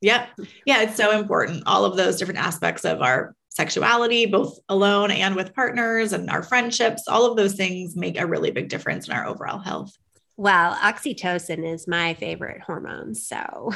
yeah 0.00 0.26
yeah 0.66 0.82
it's 0.82 0.96
so 0.96 1.18
important. 1.18 1.64
All 1.66 1.84
of 1.84 1.96
those 1.96 2.16
different 2.16 2.40
aspects 2.40 2.84
of 2.84 3.02
our 3.02 3.34
sexuality 3.58 4.24
both 4.24 4.56
alone 4.68 5.10
and 5.10 5.34
with 5.34 5.52
partners 5.52 6.12
and 6.12 6.30
our 6.30 6.44
friendships 6.44 7.08
all 7.08 7.26
of 7.26 7.36
those 7.36 7.54
things 7.54 7.96
make 7.96 8.16
a 8.16 8.24
really 8.24 8.52
big 8.52 8.68
difference 8.68 9.08
in 9.08 9.12
our 9.12 9.26
overall 9.26 9.58
health 9.58 9.98
well 10.36 10.76
oxytocin 10.76 11.66
is 11.66 11.88
my 11.88 12.14
favorite 12.14 12.60
hormone 12.60 13.16
so 13.16 13.72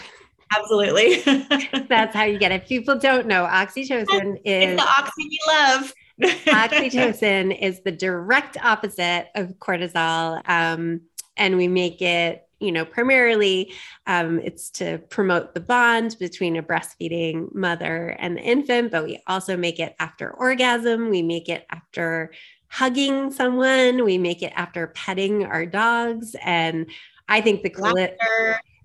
Absolutely. 0.55 1.23
That's 1.89 2.15
how 2.15 2.25
you 2.25 2.39
get 2.39 2.53
it. 2.53 2.67
People 2.67 2.99
don't 2.99 3.27
know 3.27 3.47
oxytocin 3.51 4.37
is 4.45 4.73
it's 4.73 4.83
the 4.83 4.89
oxy 4.89 5.29
we 5.29 5.39
love. 5.49 5.95
oxytocin 6.23 7.59
is 7.59 7.81
the 7.81 7.93
direct 7.93 8.57
opposite 8.63 9.29
of 9.35 9.55
cortisol. 9.59 10.47
Um, 10.49 11.03
and 11.37 11.57
we 11.57 11.69
make 11.69 12.03
it, 12.03 12.47
you 12.63 12.73
know, 12.73 12.85
primarily 12.85 13.73
um, 14.07 14.39
it's 14.41 14.71
to 14.71 14.99
promote 15.11 15.55
the 15.55 15.61
bond 15.61 16.17
between 16.19 16.57
a 16.57 16.63
breastfeeding 16.63 17.53
mother 17.55 18.17
and 18.19 18.37
the 18.37 18.43
infant, 18.43 18.93
but 18.93 19.05
we 19.05 19.21
also 19.27 19.57
make 19.57 19.81
it 19.81 19.95
after 19.99 20.31
orgasm. 20.31 21.11
We 21.11 21.23
make 21.23 21.49
it 21.49 21.67
after 21.71 22.33
hugging 22.69 23.31
someone. 23.33 24.05
We 24.05 24.17
make 24.17 24.43
it 24.43 24.53
after 24.57 24.87
petting 24.89 25.45
our 25.45 25.67
dogs. 25.67 26.37
And 26.43 26.87
I 27.29 27.41
think 27.41 27.63
the 27.63 27.71
coolest 27.71 28.15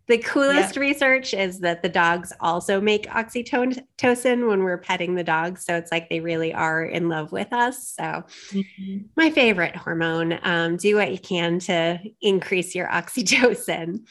the 0.07 0.17
coolest 0.17 0.75
yeah. 0.75 0.81
research 0.81 1.33
is 1.33 1.59
that 1.59 1.81
the 1.81 1.89
dogs 1.89 2.31
also 2.39 2.79
make 2.79 3.07
oxytocin 3.07 4.47
when 4.47 4.63
we're 4.63 4.77
petting 4.77 5.15
the 5.15 5.23
dogs. 5.23 5.65
So 5.65 5.75
it's 5.75 5.91
like 5.91 6.09
they 6.09 6.21
really 6.21 6.53
are 6.53 6.83
in 6.83 7.09
love 7.09 7.33
with 7.33 7.51
us. 7.51 7.89
So, 7.89 8.23
mm-hmm. 8.51 8.97
my 9.17 9.29
favorite 9.31 9.75
hormone. 9.75 10.39
Um, 10.43 10.77
do 10.77 10.95
what 10.95 11.11
you 11.11 11.19
can 11.19 11.59
to 11.59 11.99
increase 12.21 12.73
your 12.73 12.87
oxytocin. 12.91 14.07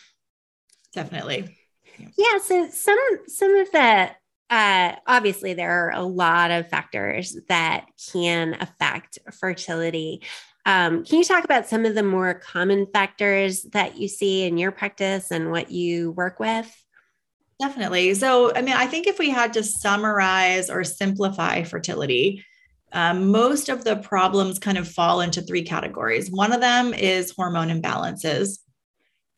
definitely. 0.93 1.57
Yeah. 1.99 2.39
So 2.43 2.69
some 2.69 2.99
some 3.27 3.55
of 3.57 3.73
the 3.73 4.11
uh, 4.51 4.93
obviously 5.07 5.55
there 5.55 5.87
are 5.87 5.93
a 5.93 6.03
lot 6.03 6.51
of 6.51 6.69
factors 6.69 7.37
that 7.49 7.87
can 8.13 8.55
affect 8.61 9.19
fertility. 9.33 10.23
Um, 10.67 11.05
can 11.05 11.19
you 11.19 11.25
talk 11.25 11.45
about 11.45 11.69
some 11.69 11.85
of 11.87 11.95
the 11.95 12.03
more 12.03 12.35
common 12.35 12.89
factors 12.93 13.63
that 13.73 13.97
you 13.97 14.09
see 14.09 14.45
in 14.45 14.59
your 14.59 14.73
practice 14.73 15.31
and 15.31 15.53
what 15.53 15.71
you 15.71 16.11
work 16.11 16.41
with? 16.41 16.71
Definitely. 17.61 18.13
So, 18.15 18.53
I 18.55 18.63
mean, 18.63 18.75
I 18.75 18.87
think 18.87 19.07
if 19.07 19.19
we 19.19 19.31
had 19.31 19.55
to 19.55 19.63
summarize 19.63 20.69
or 20.69 20.83
simplify 20.83 21.63
fertility, 21.63 22.45
um, 22.93 23.31
most 23.31 23.69
of 23.69 23.85
the 23.85 23.97
problems 23.97 24.59
kind 24.59 24.77
of 24.77 24.89
fall 24.89 25.21
into 25.21 25.41
three 25.41 25.63
categories. 25.63 26.31
One 26.31 26.53
of 26.53 26.61
them 26.61 26.93
is 26.93 27.31
hormone 27.31 27.69
imbalances. 27.69 28.59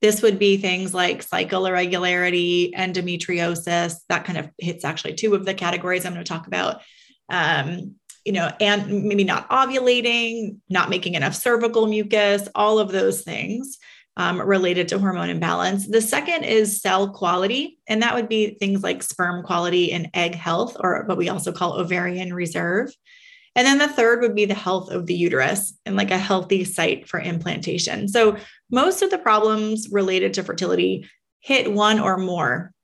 This 0.01 0.23
would 0.23 0.39
be 0.39 0.57
things 0.57 0.95
like 0.95 1.23
cycle 1.23 1.67
irregularity, 1.67 2.73
endometriosis. 2.77 3.97
That 4.09 4.25
kind 4.25 4.39
of 4.39 4.49
hits 4.59 4.85
actually 4.85 5.15
two 5.15 5.35
of 5.35 5.45
the 5.45 5.55
categories 5.55 6.07
I'm 6.07 6.15
going 6.15 6.25
to 6.25 6.29
talk 6.29 6.47
about. 6.47 6.81
Um, 7.29 7.97
you 8.29 8.33
know, 8.33 8.53
and 8.61 9.05
maybe 9.05 9.25
not 9.25 9.49
ovulating, 9.49 10.59
not 10.69 10.91
making 10.91 11.15
enough 11.15 11.35
cervical 11.35 11.87
mucus, 11.87 12.47
all 12.55 12.79
of 12.79 12.93
those 12.93 13.23
things 13.23 13.79
um, 14.19 14.39
related 14.39 14.87
to 14.89 14.99
hormone 14.99 15.31
imbalance. 15.31 15.89
The 15.89 16.03
second 16.03 16.45
is 16.45 16.83
cell 16.83 17.09
quality, 17.09 17.79
and 17.87 18.03
that 18.03 18.15
would 18.15 18.29
be 18.29 18.51
things 18.61 18.83
like 18.83 19.03
sperm 19.03 19.43
quality 19.43 19.93
and 19.93 20.11
egg 20.13 20.35
health, 20.35 20.77
or 20.79 21.05
what 21.07 21.17
we 21.17 21.31
also 21.31 21.53
call 21.53 21.81
ovarian 21.81 22.35
reserve. 22.35 22.93
And 23.57 23.67
then 23.67 23.79
the 23.79 23.89
third 23.89 24.21
would 24.21 24.35
be 24.35 24.45
the 24.45 24.53
health 24.53 24.91
of 24.91 25.07
the 25.07 25.15
uterus 25.15 25.73
and 25.87 25.97
like 25.97 26.11
a 26.11 26.19
healthy 26.19 26.65
site 26.65 27.09
for 27.09 27.19
implantation. 27.19 28.09
So 28.09 28.37
most 28.71 29.01
of 29.01 29.11
the 29.11 29.17
problems 29.17 29.89
related 29.91 30.35
to 30.35 30.43
fertility 30.43 31.09
hit 31.41 31.73
one 31.73 31.99
or 31.99 32.19
more 32.19 32.75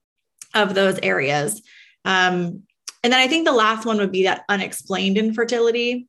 of 0.54 0.72
those 0.74 0.98
areas. 1.02 1.60
Um, 2.06 2.62
and 3.04 3.12
then 3.12 3.20
I 3.20 3.28
think 3.28 3.44
the 3.44 3.52
last 3.52 3.84
one 3.84 3.98
would 3.98 4.10
be 4.10 4.24
that 4.24 4.44
unexplained 4.48 5.18
infertility 5.18 6.08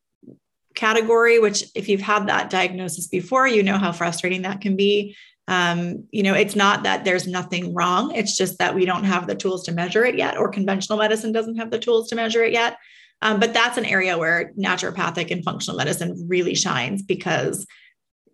category, 0.75 1.39
which, 1.39 1.65
if 1.75 1.89
you've 1.89 2.01
had 2.01 2.27
that 2.27 2.49
diagnosis 2.49 3.08
before, 3.08 3.47
you 3.47 3.63
know 3.63 3.77
how 3.77 3.91
frustrating 3.91 4.43
that 4.43 4.62
can 4.62 4.77
be. 4.77 5.15
Um, 5.49 6.05
you 6.12 6.23
know, 6.23 6.34
it's 6.34 6.55
not 6.55 6.84
that 6.84 7.03
there's 7.03 7.27
nothing 7.27 7.73
wrong, 7.73 8.15
it's 8.15 8.36
just 8.36 8.58
that 8.60 8.73
we 8.73 8.86
don't 8.86 9.03
have 9.03 9.27
the 9.27 9.36
tools 9.36 9.65
to 9.65 9.73
measure 9.73 10.05
it 10.05 10.15
yet, 10.15 10.38
or 10.38 10.47
conventional 10.47 10.97
medicine 10.97 11.34
doesn't 11.34 11.58
have 11.58 11.69
the 11.69 11.79
tools 11.79 12.10
to 12.10 12.15
measure 12.15 12.43
it 12.43 12.53
yet. 12.53 12.77
Um, 13.21 13.39
but 13.41 13.53
that's 13.53 13.77
an 13.77 13.86
area 13.86 14.17
where 14.17 14.53
naturopathic 14.58 15.31
and 15.31 15.43
functional 15.43 15.77
medicine 15.77 16.25
really 16.29 16.55
shines 16.55 17.03
because 17.03 17.67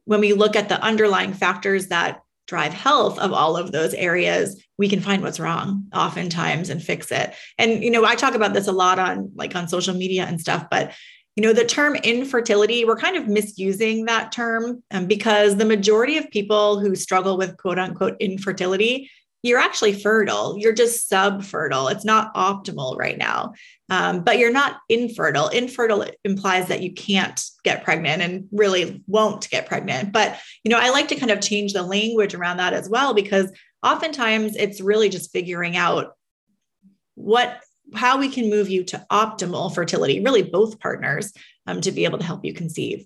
when 0.06 0.20
we 0.20 0.34
look 0.34 0.56
at 0.56 0.70
the 0.70 0.82
underlying 0.82 1.34
factors 1.34 1.88
that 1.88 2.22
drive 2.52 2.74
health 2.74 3.18
of 3.18 3.32
all 3.32 3.56
of 3.56 3.72
those 3.72 3.94
areas 3.94 4.62
we 4.78 4.90
can 4.90 5.00
find 5.00 5.24
what's 5.24 5.40
wrong 5.40 5.86
oftentimes 5.96 6.70
and 6.70 6.84
fix 6.84 7.10
it. 7.10 7.34
And 7.58 7.82
you 7.82 7.90
know 7.90 8.04
i 8.04 8.14
talk 8.14 8.36
about 8.36 8.54
this 8.54 8.68
a 8.68 8.74
lot 8.74 9.00
on 9.00 9.32
like 9.36 9.56
on 9.56 9.70
social 9.70 9.96
media 9.96 10.26
and 10.26 10.38
stuff 10.38 10.66
but 10.70 10.92
you 11.38 11.44
know 11.44 11.54
the 11.54 11.64
term 11.64 11.96
infertility 11.96 12.84
we're 12.84 12.98
kind 12.98 13.16
of 13.16 13.30
misusing 13.30 14.04
that 14.04 14.34
term 14.34 14.84
um, 14.92 15.06
because 15.06 15.56
the 15.56 15.64
majority 15.64 16.18
of 16.18 16.30
people 16.30 16.78
who 16.82 16.94
struggle 16.94 17.38
with 17.38 17.56
quote 17.56 17.80
unquote 17.80 18.18
infertility 18.20 19.10
you're 19.44 19.60
actually 19.60 19.94
fertile. 19.94 20.58
You're 20.58 20.74
just 20.74 21.10
subfertile. 21.10 21.92
It's 21.92 22.06
not 22.06 22.34
optimal 22.36 22.98
right 22.98 23.18
now, 23.18 23.54
um, 23.90 24.24
but 24.24 24.38
you're 24.38 24.52
not 24.52 24.78
infertile. 24.88 25.48
Infertile 25.48 26.06
implies 26.24 26.68
that 26.68 26.82
you 26.82 26.94
can't 26.94 27.42
get 27.64 27.84
pregnant 27.84 28.22
and 28.22 28.48
really 28.52 29.04
won't 29.08 29.50
get 29.50 29.66
pregnant. 29.66 30.12
But 30.12 30.40
you 30.64 30.70
know, 30.70 30.80
I 30.80 30.90
like 30.90 31.08
to 31.10 31.16
kind 31.16 31.32
of 31.32 31.42
change 31.42 31.74
the 31.74 31.84
language 31.84 32.36
around 32.36 32.58
that 32.58 32.74
as 32.74 32.90
well 32.90 33.14
because 33.14 33.52
oftentimes 33.84 34.56
it's 34.56 34.82
really 34.82 35.10
just 35.10 35.32
figuring 35.32 35.76
out 35.76 36.14
what 37.16 37.62
how 37.94 38.18
we 38.18 38.30
can 38.30 38.50
move 38.50 38.70
you 38.70 38.84
to 38.86 39.06
optimal 39.12 39.74
fertility. 39.74 40.24
Really, 40.24 40.44
both 40.44 40.80
partners 40.80 41.34
um, 41.68 41.82
to 41.82 41.92
be 41.92 42.06
able 42.06 42.20
to 42.20 42.26
help 42.26 42.46
you 42.46 42.54
conceive. 42.54 43.06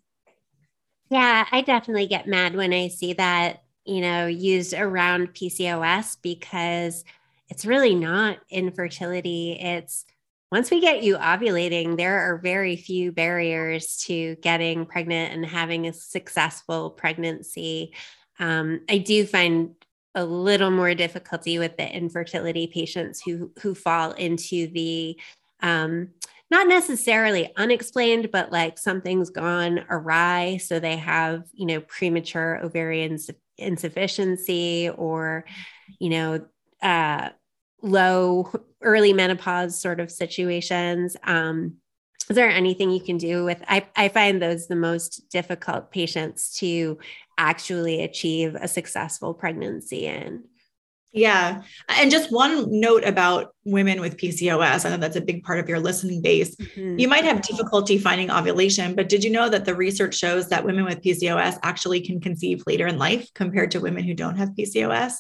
Yeah, 1.10 1.45
I 1.52 1.62
definitely 1.62 2.08
get 2.08 2.28
mad 2.28 2.56
when 2.56 2.74
I 2.74 2.89
see 2.89 3.13
that 3.13 3.60
you 3.86 4.02
know, 4.02 4.28
used 4.28 4.74
around 4.74 5.34
PCOS 5.34 6.17
because 6.21 7.04
it's 7.50 7.65
really 7.65 7.95
not 7.95 8.38
infertility. 8.50 9.54
It's 9.60 10.06
once 10.52 10.71
we 10.71 10.80
get 10.80 11.04
you 11.04 11.17
ovulating, 11.17 11.98
there 11.98 12.19
are 12.19 12.38
very 12.38 12.76
few 12.76 13.12
barriers 13.12 13.98
to 14.06 14.36
getting 14.38 14.86
pregnant 14.86 15.34
and 15.34 15.45
having 15.45 15.88
a 15.88 15.93
successful 15.93 16.91
pregnancy. 16.91 17.93
Um, 18.39 18.82
I 18.89 19.00
do 19.00 19.26
find 19.26 19.76
a 20.13 20.24
little 20.24 20.71
more 20.71 20.95
difficulty 20.95 21.60
with 21.60 21.76
the 21.78 21.88
infertility 21.93 22.67
patients 22.67 23.21
who 23.21 23.52
who 23.62 23.76
fall 23.76 24.12
into 24.12 24.67
the 24.67 25.19
um, 25.62 26.10
not 26.51 26.67
necessarily 26.67 27.51
unexplained, 27.55 28.31
but 28.31 28.51
like 28.51 28.77
something's 28.77 29.29
gone 29.29 29.84
awry. 29.89 30.58
So 30.58 30.79
they 30.79 30.97
have, 30.97 31.45
you 31.53 31.65
know, 31.65 31.81
premature 31.81 32.60
ovarian 32.63 33.17
insufficiency 33.58 34.89
or, 34.89 35.45
you 35.99 36.10
know, 36.10 36.45
uh, 36.81 37.29
low 37.81 38.51
early 38.81 39.13
menopause 39.13 39.79
sort 39.79 39.99
of 39.99 40.12
situations. 40.12 41.17
Um, 41.23 41.77
is 42.29 42.36
there 42.36 42.49
anything 42.49 42.89
you 42.89 42.99
can 42.99 43.17
do 43.17 43.43
with 43.43 43.62
I, 43.67 43.86
I 43.95 44.10
find 44.10 44.41
those 44.41 44.67
the 44.67 44.75
most 44.75 45.29
difficult 45.29 45.91
patients 45.91 46.58
to 46.60 46.97
actually 47.38 48.01
achieve 48.01 48.55
a 48.55 48.67
successful 48.67 49.34
pregnancy 49.34 50.08
in 50.08 50.43
yeah. 51.15 51.62
And 51.88 52.12
just 52.12 52.30
one 52.30 52.67
note 52.78 53.06
about 53.06 53.56
women 53.63 54.01
with 54.01 54.17
PCOS. 54.17 54.86
I 54.86 54.89
know 54.89 54.97
that's 54.97 55.15
a 55.15 55.21
big 55.21 55.43
part 55.43 55.60
of 55.60 55.69
your 55.69 55.80
listening 55.80 56.21
base. 56.21 56.56
Mm-hmm. 56.58 56.99
You 56.99 57.08
might 57.08 57.23
have 57.23 57.41
difficulty 57.41 57.97
finding 57.97 58.30
ovulation, 58.30 58.95
but 58.95 59.08
did 59.08 59.23
you 59.23 59.30
know 59.30 59.47
that 59.47 59.63
the 59.63 59.73
research 59.73 60.15
shows 60.15 60.49
that 60.49 60.65
women 60.65 60.84
with 60.84 61.01
PCOS 61.01 61.58
actually 61.63 62.01
can 62.01 62.19
conceive 62.19 62.63
later 62.67 62.86
in 62.86 62.97
life 62.97 63.34
compared 63.34 63.71
to 63.71 63.80
women 63.80 64.04
who 64.04 64.13
don't 64.13 64.36
have 64.36 64.49
PCOS? 64.49 65.13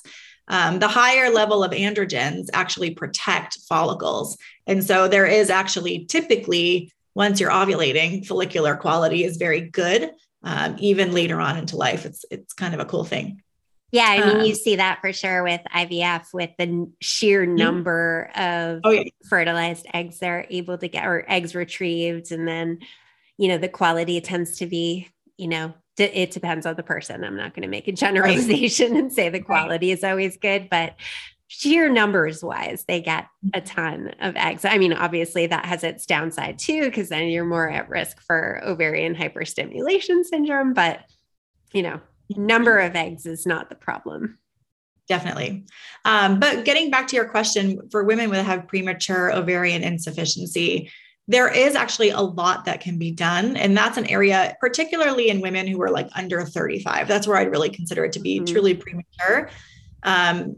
Um, 0.49 0.79
the 0.79 0.89
higher 0.89 1.29
level 1.29 1.63
of 1.63 1.71
androgens 1.71 2.47
actually 2.51 2.91
protect 2.91 3.59
follicles. 3.69 4.37
And 4.67 4.83
so 4.83 5.07
there 5.07 5.25
is 5.25 5.49
actually 5.49 6.05
typically, 6.05 6.91
once 7.15 7.39
you're 7.39 7.51
ovulating, 7.51 8.25
follicular 8.25 8.75
quality 8.75 9.23
is 9.23 9.37
very 9.37 9.61
good. 9.61 10.11
Um, 10.43 10.75
even 10.77 11.13
later 11.13 11.39
on 11.39 11.57
into 11.57 11.77
life, 11.77 12.05
it's 12.05 12.23
it's 12.29 12.53
kind 12.53 12.73
of 12.75 12.79
a 12.81 12.85
cool 12.85 13.05
thing. 13.05 13.41
Yeah, 13.91 14.07
I 14.07 14.25
mean, 14.25 14.37
um, 14.37 14.45
you 14.45 14.55
see 14.55 14.75
that 14.77 14.99
for 14.99 15.13
sure 15.13 15.43
with 15.43 15.61
IVF, 15.73 16.33
with 16.33 16.49
the 16.57 16.91
sheer 16.99 17.45
number 17.45 18.29
of 18.35 18.81
oh, 18.83 18.89
yeah. 18.89 19.03
fertilized 19.29 19.85
eggs 19.93 20.19
they're 20.19 20.47
able 20.49 20.77
to 20.77 20.87
get, 20.87 21.05
or 21.05 21.23
eggs 21.29 21.55
retrieved, 21.55 22.31
and 22.31 22.47
then, 22.47 22.79
you 23.37 23.47
know, 23.47 23.57
the 23.57 23.69
quality 23.69 24.19
tends 24.21 24.57
to 24.57 24.65
be, 24.65 25.07
you 25.37 25.47
know, 25.47 25.73
it 25.97 26.31
depends 26.31 26.65
on 26.65 26.75
the 26.75 26.83
person. 26.83 27.23
I'm 27.23 27.37
not 27.37 27.53
going 27.53 27.61
to 27.61 27.69
make 27.69 27.87
a 27.87 27.91
generalization 27.93 28.93
right. 28.93 28.99
and 28.99 29.13
say 29.13 29.29
the 29.29 29.39
quality 29.39 29.89
right. 29.89 29.97
is 29.97 30.03
always 30.03 30.37
good, 30.37 30.69
but 30.69 30.95
sheer 31.47 31.89
numbers 31.89 32.43
wise, 32.43 32.83
they 32.87 33.01
get 33.01 33.27
a 33.53 33.61
mm-hmm. 33.61 33.65
ton 33.65 34.15
of 34.19 34.35
eggs. 34.35 34.65
I 34.65 34.77
mean, 34.77 34.93
obviously 34.93 35.47
that 35.47 35.65
has 35.65 35.83
its 35.83 36.05
downside 36.05 36.59
too, 36.59 36.81
because 36.81 37.09
then 37.09 37.29
you're 37.29 37.45
more 37.45 37.69
at 37.69 37.89
risk 37.89 38.19
for 38.21 38.61
ovarian 38.65 39.15
hyperstimulation 39.15 40.25
syndrome. 40.25 40.73
But 40.73 41.01
you 41.71 41.83
know, 41.83 42.01
number 42.29 42.79
of 42.79 42.95
eggs 42.95 43.25
is 43.25 43.45
not 43.45 43.69
the 43.69 43.75
problem. 43.75 44.39
Definitely. 45.07 45.65
Um, 46.03 46.39
but 46.39 46.65
getting 46.65 46.89
back 46.89 47.07
to 47.09 47.15
your 47.15 47.25
question 47.25 47.79
for 47.91 48.03
women 48.03 48.31
that 48.31 48.45
have 48.45 48.67
premature 48.67 49.31
ovarian 49.31 49.83
insufficiency, 49.83 50.89
there 51.27 51.51
is 51.51 51.75
actually 51.75 52.09
a 52.09 52.21
lot 52.21 52.65
that 52.65 52.81
can 52.81 52.97
be 52.97 53.11
done. 53.11 53.55
And 53.57 53.75
that's 53.75 53.97
an 53.97 54.07
area, 54.07 54.55
particularly 54.59 55.29
in 55.29 55.41
women 55.41 55.67
who 55.67 55.81
are 55.81 55.91
like 55.91 56.09
under 56.15 56.43
35. 56.43 57.07
That's 57.07 57.27
where 57.27 57.37
I'd 57.37 57.51
really 57.51 57.69
consider 57.69 58.05
it 58.05 58.13
to 58.13 58.19
be 58.19 58.37
mm-hmm. 58.37 58.51
truly 58.51 58.73
premature. 58.75 59.49
Um, 60.03 60.57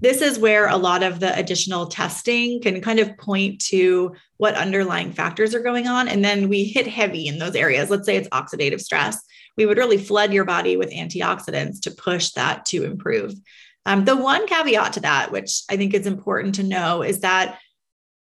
this 0.00 0.22
is 0.22 0.38
where 0.38 0.66
a 0.66 0.76
lot 0.76 1.02
of 1.02 1.20
the 1.20 1.36
additional 1.36 1.86
testing 1.86 2.60
can 2.62 2.80
kind 2.80 2.98
of 2.98 3.16
point 3.18 3.60
to 3.66 4.14
what 4.38 4.54
underlying 4.54 5.12
factors 5.12 5.54
are 5.54 5.62
going 5.62 5.86
on. 5.86 6.08
And 6.08 6.24
then 6.24 6.48
we 6.48 6.64
hit 6.64 6.86
heavy 6.86 7.26
in 7.26 7.38
those 7.38 7.54
areas. 7.54 7.90
Let's 7.90 8.06
say 8.06 8.16
it's 8.16 8.28
oxidative 8.30 8.80
stress 8.80 9.20
we 9.56 9.66
would 9.66 9.78
really 9.78 9.98
flood 9.98 10.32
your 10.32 10.44
body 10.44 10.76
with 10.76 10.90
antioxidants 10.90 11.82
to 11.82 11.90
push 11.90 12.30
that 12.30 12.64
to 12.66 12.84
improve. 12.84 13.34
Um, 13.86 14.04
the 14.04 14.16
one 14.16 14.46
caveat 14.46 14.94
to 14.94 15.00
that, 15.00 15.32
which 15.32 15.62
I 15.70 15.76
think 15.76 15.94
is 15.94 16.06
important 16.06 16.56
to 16.56 16.62
know, 16.62 17.02
is 17.02 17.20
that, 17.20 17.58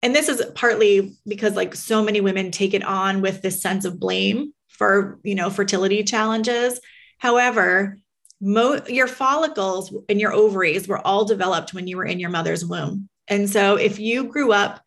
and 0.04 0.16
this 0.16 0.30
is 0.30 0.44
partly 0.56 1.18
because 1.28 1.56
like 1.56 1.74
so 1.74 2.04
many 2.04 2.22
women 2.22 2.52
take 2.52 2.74
it 2.74 2.84
on 2.84 3.22
with 3.22 3.42
this 3.42 3.62
sense 3.62 3.86
of 3.86 4.00
blame 4.00 4.54
for 4.68 5.20
you 5.24 5.36
know 5.36 5.50
fertility 5.50 6.04
challenges. 6.04 6.80
However, 7.18 7.98
mo- 8.40 8.82
your 8.88 9.08
follicles 9.08 9.96
and 10.10 10.20
your 10.20 10.34
ovaries 10.34 10.88
were 10.88 11.06
all 11.06 11.26
developed 11.26 11.74
when 11.74 11.88
you 11.88 11.98
were 11.98 12.06
in 12.06 12.20
your 12.20 12.30
mother's 12.30 12.66
womb, 12.66 13.10
and 13.28 13.50
so 13.50 13.76
if 13.76 14.00
you 14.00 14.26
grew 14.26 14.52
up 14.52 14.82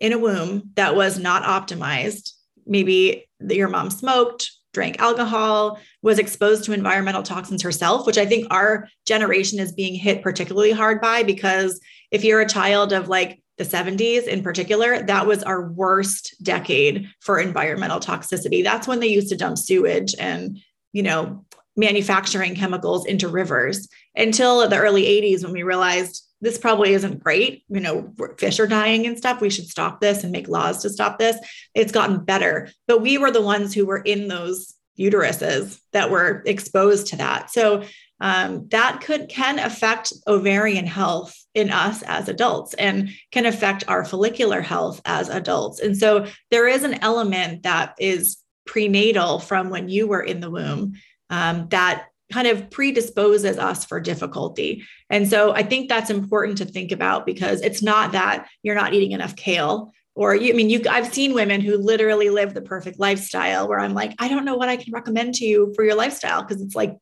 in 0.00 0.12
a 0.12 0.18
womb 0.18 0.70
that 0.74 0.96
was 0.96 1.18
not 1.18 1.44
optimized, 1.44 2.32
maybe 2.66 3.28
your 3.40 3.68
mom 3.68 3.90
smoked 3.90 4.50
drank 4.72 5.00
alcohol, 5.00 5.78
was 6.02 6.18
exposed 6.18 6.64
to 6.64 6.72
environmental 6.72 7.22
toxins 7.22 7.62
herself, 7.62 8.06
which 8.06 8.18
I 8.18 8.26
think 8.26 8.46
our 8.50 8.88
generation 9.06 9.58
is 9.58 9.72
being 9.72 9.94
hit 9.94 10.22
particularly 10.22 10.72
hard 10.72 11.00
by 11.00 11.22
because 11.22 11.80
if 12.10 12.24
you're 12.24 12.40
a 12.40 12.48
child 12.48 12.92
of 12.92 13.08
like 13.08 13.42
the 13.58 13.64
70s 13.64 14.26
in 14.26 14.42
particular, 14.42 15.02
that 15.02 15.26
was 15.26 15.42
our 15.42 15.70
worst 15.70 16.34
decade 16.42 17.08
for 17.20 17.38
environmental 17.38 18.00
toxicity. 18.00 18.64
That's 18.64 18.88
when 18.88 19.00
they 19.00 19.08
used 19.08 19.28
to 19.30 19.36
dump 19.36 19.58
sewage 19.58 20.14
and, 20.18 20.58
you 20.92 21.02
know, 21.02 21.44
manufacturing 21.76 22.54
chemicals 22.54 23.06
into 23.06 23.28
rivers 23.28 23.88
until 24.16 24.68
the 24.68 24.78
early 24.78 25.04
80s 25.04 25.44
when 25.44 25.52
we 25.52 25.62
realized 25.62 26.26
this 26.40 26.58
probably 26.58 26.94
isn't 26.94 27.22
great. 27.22 27.64
You 27.68 27.80
know, 27.80 28.12
fish 28.38 28.58
are 28.60 28.66
dying 28.66 29.06
and 29.06 29.18
stuff. 29.18 29.40
We 29.40 29.50
should 29.50 29.66
stop 29.66 30.00
this 30.00 30.22
and 30.22 30.32
make 30.32 30.48
laws 30.48 30.82
to 30.82 30.90
stop 30.90 31.18
this. 31.18 31.36
It's 31.74 31.92
gotten 31.92 32.24
better. 32.24 32.70
But 32.86 33.02
we 33.02 33.18
were 33.18 33.30
the 33.30 33.42
ones 33.42 33.74
who 33.74 33.86
were 33.86 33.98
in 33.98 34.28
those 34.28 34.74
uteruses 34.98 35.80
that 35.92 36.10
were 36.10 36.42
exposed 36.46 37.08
to 37.08 37.16
that. 37.16 37.50
So 37.50 37.84
um, 38.20 38.68
that 38.68 39.00
could 39.00 39.28
can 39.28 39.58
affect 39.58 40.12
ovarian 40.26 40.86
health 40.86 41.34
in 41.54 41.70
us 41.70 42.02
as 42.02 42.28
adults 42.28 42.74
and 42.74 43.10
can 43.32 43.46
affect 43.46 43.84
our 43.88 44.04
follicular 44.04 44.60
health 44.60 45.00
as 45.04 45.28
adults. 45.28 45.80
And 45.80 45.96
so 45.96 46.26
there 46.50 46.68
is 46.68 46.84
an 46.84 47.02
element 47.02 47.62
that 47.62 47.94
is 47.98 48.36
prenatal 48.66 49.38
from 49.38 49.70
when 49.70 49.88
you 49.88 50.06
were 50.06 50.22
in 50.22 50.40
the 50.40 50.50
womb 50.50 50.94
um, 51.30 51.68
that 51.70 52.06
kind 52.30 52.46
of 52.48 52.70
predisposes 52.70 53.58
us 53.58 53.84
for 53.84 54.00
difficulty. 54.00 54.84
And 55.08 55.28
so 55.28 55.52
I 55.52 55.62
think 55.62 55.88
that's 55.88 56.10
important 56.10 56.58
to 56.58 56.64
think 56.64 56.92
about 56.92 57.26
because 57.26 57.60
it's 57.60 57.82
not 57.82 58.12
that 58.12 58.48
you're 58.62 58.74
not 58.74 58.94
eating 58.94 59.12
enough 59.12 59.36
kale 59.36 59.92
or 60.14 60.34
you 60.34 60.52
I 60.52 60.56
mean 60.56 60.70
you 60.70 60.82
I've 60.88 61.12
seen 61.12 61.34
women 61.34 61.60
who 61.60 61.76
literally 61.76 62.30
live 62.30 62.54
the 62.54 62.62
perfect 62.62 62.98
lifestyle 62.98 63.68
where 63.68 63.80
I'm 63.80 63.94
like 63.94 64.14
I 64.18 64.28
don't 64.28 64.44
know 64.44 64.56
what 64.56 64.68
I 64.68 64.76
can 64.76 64.92
recommend 64.92 65.34
to 65.36 65.44
you 65.44 65.72
for 65.74 65.84
your 65.84 65.94
lifestyle 65.94 66.42
because 66.42 66.62
it's 66.62 66.74
like 66.74 66.96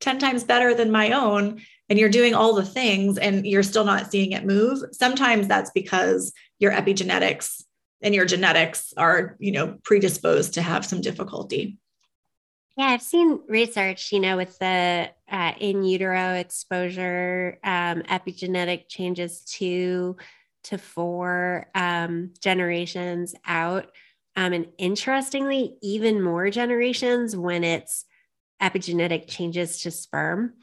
10 0.00 0.18
times 0.18 0.44
better 0.44 0.74
than 0.74 0.90
my 0.90 1.12
own 1.12 1.60
and 1.88 1.98
you're 1.98 2.08
doing 2.08 2.34
all 2.34 2.54
the 2.54 2.64
things 2.64 3.18
and 3.18 3.46
you're 3.46 3.62
still 3.62 3.84
not 3.84 4.10
seeing 4.10 4.32
it 4.32 4.44
move. 4.44 4.82
Sometimes 4.92 5.46
that's 5.46 5.70
because 5.70 6.32
your 6.58 6.72
epigenetics 6.72 7.62
and 8.02 8.14
your 8.14 8.24
genetics 8.24 8.92
are, 8.96 9.36
you 9.38 9.52
know, 9.52 9.78
predisposed 9.84 10.54
to 10.54 10.62
have 10.62 10.84
some 10.84 11.00
difficulty. 11.00 11.78
Yeah, 12.76 12.86
I've 12.86 13.02
seen 13.02 13.40
research, 13.48 14.12
you 14.12 14.20
know, 14.20 14.36
with 14.36 14.58
the 14.58 15.10
uh, 15.30 15.52
in 15.60 15.84
utero 15.84 16.34
exposure, 16.34 17.58
um, 17.62 18.02
epigenetic 18.02 18.88
changes 18.88 19.42
two 19.44 20.16
to 20.64 20.78
four 20.78 21.66
um, 21.74 22.32
generations 22.40 23.34
out. 23.46 23.90
Um, 24.36 24.54
and 24.54 24.68
interestingly, 24.78 25.76
even 25.82 26.22
more 26.22 26.48
generations 26.48 27.36
when 27.36 27.64
it's 27.64 28.06
epigenetic 28.62 29.28
changes 29.28 29.80
to 29.80 29.90
sperm. 29.90 30.54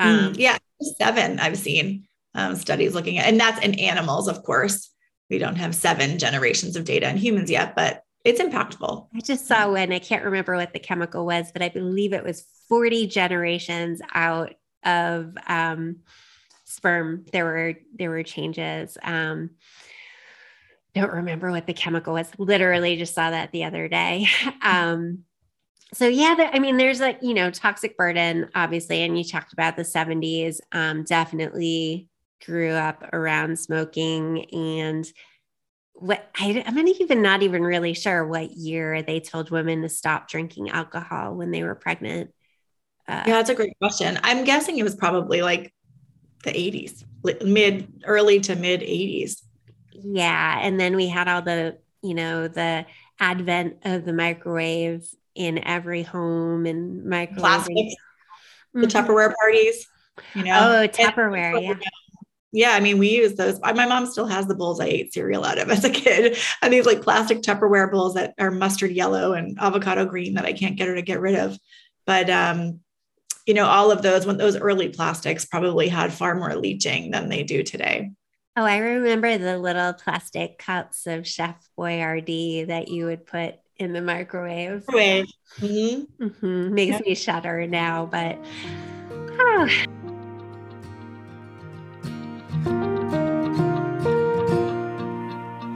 Mm, 0.00 0.26
um, 0.26 0.32
yeah, 0.36 0.58
seven 0.98 1.38
I've 1.38 1.58
seen 1.58 2.08
um, 2.34 2.56
studies 2.56 2.94
looking 2.94 3.18
at, 3.18 3.26
and 3.26 3.38
that's 3.38 3.64
in 3.64 3.78
animals, 3.78 4.26
of 4.26 4.42
course. 4.42 4.90
We 5.30 5.38
don't 5.38 5.56
have 5.56 5.74
seven 5.74 6.18
generations 6.18 6.74
of 6.74 6.84
data 6.84 7.08
in 7.08 7.16
humans 7.16 7.50
yet, 7.50 7.76
but 7.76 8.02
it's 8.24 8.40
impactful. 8.40 9.08
I 9.14 9.20
just 9.20 9.46
saw 9.46 9.70
one, 9.70 9.92
I 9.92 9.98
can't 9.98 10.24
remember 10.24 10.56
what 10.56 10.72
the 10.72 10.78
chemical 10.78 11.26
was, 11.26 11.52
but 11.52 11.62
I 11.62 11.68
believe 11.68 12.12
it 12.12 12.24
was 12.24 12.46
40 12.68 13.06
generations 13.06 14.00
out 14.14 14.54
of 14.82 15.36
um, 15.46 15.96
sperm. 16.64 17.26
There 17.32 17.44
were 17.44 17.74
there 17.94 18.10
were 18.10 18.22
changes. 18.22 18.96
Um, 19.02 19.50
don't 20.94 21.12
remember 21.12 21.50
what 21.50 21.66
the 21.66 21.74
chemical 21.74 22.14
was. 22.14 22.30
Literally 22.38 22.96
just 22.96 23.14
saw 23.14 23.30
that 23.30 23.52
the 23.52 23.64
other 23.64 23.88
day. 23.88 24.26
Um, 24.62 25.24
so 25.92 26.08
yeah, 26.08 26.34
the, 26.34 26.54
I 26.54 26.58
mean, 26.58 26.76
there's 26.76 27.00
like 27.00 27.18
you 27.22 27.34
know 27.34 27.50
toxic 27.50 27.96
burden, 27.96 28.48
obviously, 28.54 29.02
and 29.02 29.16
you 29.16 29.24
talked 29.24 29.52
about 29.52 29.76
the 29.76 29.82
70s. 29.82 30.58
Um, 30.72 31.04
definitely 31.04 32.08
grew 32.44 32.70
up 32.70 33.04
around 33.12 33.58
smoking 33.58 34.46
and 34.52 35.06
what 35.94 36.28
I, 36.38 36.62
I'm 36.66 36.74
not 36.74 36.88
even 36.88 37.22
not 37.22 37.42
even 37.42 37.62
really 37.62 37.94
sure 37.94 38.26
what 38.26 38.52
year 38.52 39.02
they 39.02 39.20
told 39.20 39.50
women 39.50 39.82
to 39.82 39.88
stop 39.88 40.28
drinking 40.28 40.70
alcohol 40.70 41.34
when 41.34 41.50
they 41.50 41.62
were 41.62 41.74
pregnant. 41.74 42.30
Uh, 43.06 43.22
yeah, 43.26 43.34
that's 43.34 43.50
a 43.50 43.54
great 43.54 43.76
question. 43.78 44.18
I'm 44.22 44.44
guessing 44.44 44.78
it 44.78 44.82
was 44.82 44.96
probably 44.96 45.42
like 45.42 45.72
the 46.42 46.50
80s, 46.50 47.04
mid, 47.44 48.02
early 48.04 48.40
to 48.40 48.56
mid 48.56 48.80
80s. 48.80 49.42
Yeah, 49.92 50.58
and 50.60 50.80
then 50.80 50.96
we 50.96 51.06
had 51.08 51.28
all 51.28 51.42
the, 51.42 51.78
you 52.02 52.14
know, 52.14 52.48
the 52.48 52.86
advent 53.20 53.78
of 53.84 54.04
the 54.04 54.12
microwave 54.12 55.06
in 55.34 55.64
every 55.64 56.02
home 56.02 56.66
and 56.66 57.04
microwave. 57.04 57.38
Plastics, 57.38 57.78
mm-hmm. 57.78 58.80
the 58.80 58.86
Tupperware 58.88 59.32
parties. 59.40 59.86
You 60.34 60.44
know, 60.44 60.82
oh, 60.82 60.88
Tupperware, 60.88 61.62
yeah 61.62 61.74
yeah, 62.54 62.70
I 62.70 62.80
mean, 62.80 62.98
we 62.98 63.08
use 63.08 63.34
those. 63.34 63.60
My 63.60 63.84
mom 63.84 64.06
still 64.06 64.26
has 64.26 64.46
the 64.46 64.54
bowls 64.54 64.78
I 64.78 64.86
ate 64.86 65.12
cereal 65.12 65.44
out 65.44 65.58
of 65.58 65.68
as 65.70 65.84
a 65.84 65.90
kid, 65.90 66.38
and 66.62 66.72
these 66.72 66.86
like 66.86 67.02
plastic 67.02 67.42
Tupperware 67.42 67.90
bowls 67.90 68.14
that 68.14 68.32
are 68.38 68.52
mustard 68.52 68.92
yellow 68.92 69.32
and 69.32 69.58
avocado 69.60 70.06
green 70.06 70.34
that 70.34 70.44
I 70.44 70.52
can't 70.52 70.76
get 70.76 70.86
her 70.86 70.94
to 70.94 71.02
get 71.02 71.20
rid 71.20 71.34
of. 71.34 71.58
But 72.06 72.30
um, 72.30 72.78
you 73.44 73.54
know, 73.54 73.66
all 73.66 73.90
of 73.90 74.02
those 74.02 74.24
when 74.24 74.36
those 74.36 74.56
early 74.56 74.88
plastics 74.88 75.44
probably 75.44 75.88
had 75.88 76.12
far 76.12 76.36
more 76.36 76.54
leaching 76.54 77.10
than 77.10 77.28
they 77.28 77.42
do 77.42 77.64
today. 77.64 78.12
Oh, 78.56 78.62
I 78.62 78.76
remember 78.76 79.36
the 79.36 79.58
little 79.58 79.92
plastic 79.92 80.58
cups 80.58 81.08
of 81.08 81.26
Chef 81.26 81.56
Boyardee 81.76 82.68
that 82.68 82.86
you 82.86 83.06
would 83.06 83.26
put 83.26 83.56
in 83.78 83.92
the 83.92 84.00
microwave. 84.00 84.84
Microwave. 84.86 85.26
Mm-hmm. 85.58 86.24
Mm-hmm. 86.24 86.74
Makes 86.74 87.00
me 87.00 87.16
shudder 87.16 87.66
now, 87.66 88.06
but. 88.06 88.38
Oh. 89.36 89.68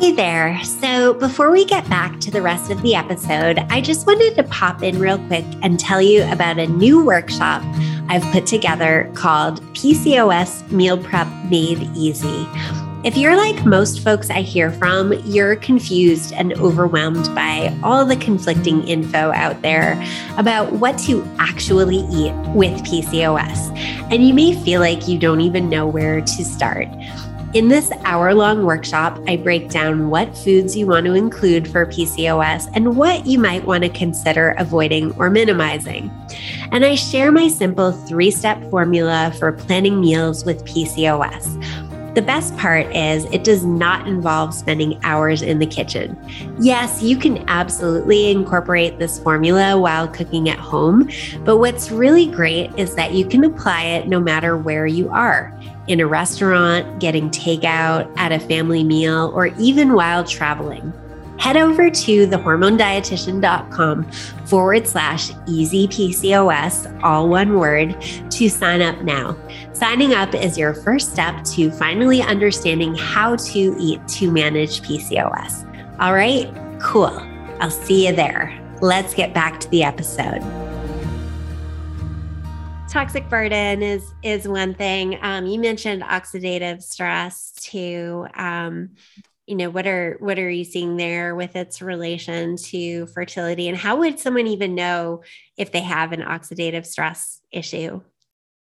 Hey 0.01 0.13
there. 0.13 0.63
So, 0.65 1.15
before 1.15 1.51
we 1.51 1.65
get 1.65 1.89
back 1.91 2.19
to 2.21 2.31
the 2.31 2.41
rest 2.41 2.71
of 2.71 2.81
the 2.83 2.95
episode, 2.95 3.59
I 3.69 3.81
just 3.81 4.07
wanted 4.07 4.35
to 4.37 4.45
pop 4.45 4.83
in 4.83 4.99
real 4.99 5.19
quick 5.27 5.45
and 5.63 5.79
tell 5.79 6.01
you 6.01 6.23
about 6.31 6.59
a 6.59 6.67
new 6.67 7.05
workshop 7.05 7.63
I've 8.09 8.23
put 8.33 8.47
together 8.47 9.11
called 9.15 9.61
PCOS 9.75 10.71
Meal 10.71 10.97
Prep 10.97 11.29
Made 11.51 11.83
Easy. 11.95 12.47
If 13.05 13.17
you're 13.17 13.37
like 13.37 13.65
most 13.65 14.01
folks 14.01 14.29
I 14.29 14.43
hear 14.43 14.73
from, 14.73 15.13
you're 15.25 15.55
confused 15.55 16.33
and 16.33 16.53
overwhelmed 16.55 17.33
by 17.33 17.73
all 17.81 18.05
the 18.05 18.17
conflicting 18.17 18.87
info 18.89 19.31
out 19.33 19.63
there 19.63 20.05
about 20.37 20.73
what 20.73 20.99
to 21.01 21.25
actually 21.39 21.99
eat 22.11 22.33
with 22.57 22.73
PCOS. 22.83 23.71
And 24.13 24.27
you 24.27 24.35
may 24.35 24.53
feel 24.65 24.81
like 24.81 25.07
you 25.07 25.17
don't 25.17 25.41
even 25.41 25.69
know 25.69 25.87
where 25.87 26.21
to 26.21 26.45
start. 26.45 26.89
In 27.55 27.69
this 27.69 27.93
hour 28.05 28.35
long 28.35 28.65
workshop, 28.65 29.19
I 29.29 29.37
break 29.37 29.71
down 29.71 30.11
what 30.11 30.37
foods 30.37 30.77
you 30.77 30.89
want 30.89 31.07
to 31.07 31.15
include 31.15 31.69
for 31.69 31.87
PCOS 31.87 32.69
and 32.75 32.97
what 32.97 33.25
you 33.27 33.39
might 33.39 33.65
want 33.65 33.85
to 33.85 33.91
consider 33.91 34.57
avoiding 34.59 35.13
or 35.13 35.31
minimizing. 35.31 36.11
And 36.73 36.85
I 36.85 36.97
share 36.97 37.31
my 37.31 37.47
simple 37.47 37.93
three 37.93 38.33
step 38.33 38.61
formula 38.71 39.33
for 39.39 39.53
planning 39.53 40.01
meals 40.01 40.45
with 40.45 40.65
PCOS. 40.65 41.78
The 42.19 42.23
best 42.23 42.57
part 42.57 42.93
is 42.97 43.27
it 43.27 43.45
does 43.45 43.65
not 43.65 44.09
involve 44.09 44.53
spending 44.53 44.99
hours 45.05 45.41
in 45.41 45.61
the 45.61 45.67
kitchen. 45.67 46.19
Yes, 46.59 47.01
you 47.01 47.17
can 47.17 47.49
absolutely 47.49 48.33
incorporate 48.33 48.99
this 48.99 49.21
formula 49.21 49.79
while 49.79 50.09
cooking 50.09 50.49
at 50.49 50.59
home, 50.59 51.09
but 51.45 51.59
what's 51.59 51.93
really 51.93 52.27
great 52.27 52.77
is 52.77 52.97
that 52.97 53.13
you 53.13 53.25
can 53.25 53.45
apply 53.45 53.85
it 53.85 54.09
no 54.09 54.19
matter 54.19 54.57
where 54.57 54.85
you 54.85 55.09
are 55.11 55.57
in 55.87 56.01
a 56.01 56.09
restaurant, 56.09 56.99
getting 56.99 57.31
takeout, 57.31 58.13
at 58.17 58.33
a 58.33 58.41
family 58.41 58.83
meal, 58.83 59.31
or 59.33 59.47
even 59.57 59.93
while 59.93 60.25
traveling. 60.25 60.93
Head 61.39 61.57
over 61.57 61.89
to 61.89 62.27
thehormonedietitian.com 62.27 64.11
forward 64.47 64.87
slash 64.89 65.31
easy 65.47 65.87
PCOS, 65.89 67.01
all 67.03 67.29
one 67.29 67.59
word, 67.59 68.01
to 68.31 68.49
sign 68.49 68.83
up 68.83 69.03
now. 69.03 69.37
Signing 69.73 70.15
up 70.15 70.35
is 70.35 70.59
your 70.59 70.75
first 70.75 71.13
step 71.13 71.45
to 71.45 71.71
finally 71.71 72.23
understanding 72.23 72.95
how 72.95 73.37
to 73.37 73.77
eat 73.79 74.07
to 74.09 74.31
manage 74.31 74.83
PCOS. 74.83 75.65
All 76.01 76.13
right, 76.13 76.53
cool. 76.81 77.19
I'll 77.61 77.71
see 77.71 78.07
you 78.07 78.15
there. 78.15 78.53
Let's 78.81 79.15
get 79.15 79.33
back 79.35 79.61
to 79.61 79.69
the 79.71 79.83
episode 79.83 80.43
toxic 82.89 83.29
burden 83.29 83.83
is 83.83 84.13
is 84.23 84.49
one 84.49 84.75
thing. 84.75 85.19
Um, 85.21 85.47
you 85.47 85.61
mentioned 85.61 86.03
oxidative 86.03 86.83
stress 86.83 87.53
too. 87.53 88.27
Um, 88.35 88.91
you 89.49 89.57
know 89.57 89.71
what 89.71 89.87
are 89.87 90.17
what 90.21 90.39
are 90.39 90.51
you 90.51 90.65
seeing 90.65 90.97
there 90.97 91.35
with 91.35 91.57
its 91.57 91.81
relation 91.81 92.57
to 92.57 93.07
fertility, 93.07 93.69
and 93.69 93.77
how 93.77 93.97
would 93.97 94.21
someone 94.21 94.47
even 94.47 94.75
know 94.75 95.23
if 95.57 95.73
they 95.73 95.81
have 95.81 96.13
an 96.13 96.21
oxidative 96.21 96.85
stress 96.85 97.41
issue? 97.51 98.01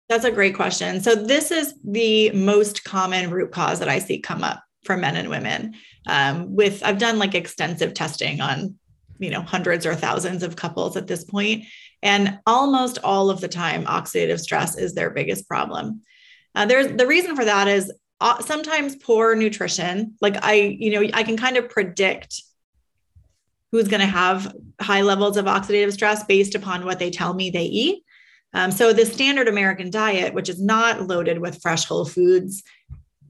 That's 0.08 0.24
a 0.24 0.30
great 0.30 0.54
question. 0.54 1.00
So 1.02 1.14
this 1.14 1.50
is 1.50 1.74
the 1.84 2.30
most 2.30 2.84
common 2.84 3.30
root 3.30 3.52
cause 3.52 3.78
that 3.80 3.90
I 3.90 3.98
see 3.98 4.18
come 4.18 4.42
up 4.42 4.62
for 4.84 4.96
men 4.96 5.16
and 5.16 5.28
women. 5.28 5.74
Um, 6.06 6.56
with 6.56 6.82
I've 6.82 6.98
done 6.98 7.18
like 7.18 7.34
extensive 7.34 7.92
testing 7.92 8.40
on 8.40 8.78
you 9.18 9.30
know, 9.30 9.42
hundreds 9.42 9.84
or 9.84 9.94
thousands 9.94 10.42
of 10.42 10.56
couples 10.56 10.96
at 10.96 11.06
this 11.06 11.24
point, 11.24 11.64
and 12.02 12.38
almost 12.46 12.98
all 13.02 13.30
of 13.30 13.40
the 13.40 13.48
time, 13.48 13.84
oxidative 13.84 14.40
stress 14.40 14.78
is 14.78 14.94
their 14.94 15.10
biggest 15.10 15.48
problem. 15.48 16.02
Uh, 16.54 16.66
there's 16.66 16.96
the 16.96 17.06
reason 17.06 17.36
for 17.36 17.44
that 17.44 17.68
is 17.68 17.92
uh, 18.20 18.40
sometimes 18.40 18.96
poor 18.96 19.34
nutrition. 19.34 20.14
Like 20.20 20.42
I, 20.44 20.54
you 20.54 20.90
know, 20.90 21.08
I 21.12 21.22
can 21.22 21.36
kind 21.36 21.56
of 21.56 21.68
predict 21.68 22.42
who's 23.70 23.88
going 23.88 24.00
to 24.00 24.06
have 24.06 24.54
high 24.80 25.02
levels 25.02 25.36
of 25.36 25.44
oxidative 25.44 25.92
stress 25.92 26.24
based 26.24 26.54
upon 26.54 26.84
what 26.84 26.98
they 26.98 27.10
tell 27.10 27.34
me 27.34 27.50
they 27.50 27.64
eat. 27.64 28.02
Um, 28.54 28.70
so 28.70 28.92
the 28.92 29.04
standard 29.04 29.46
American 29.46 29.90
diet, 29.90 30.32
which 30.32 30.48
is 30.48 30.60
not 30.60 31.06
loaded 31.06 31.38
with 31.38 31.60
fresh 31.60 31.84
whole 31.84 32.06
foods, 32.06 32.62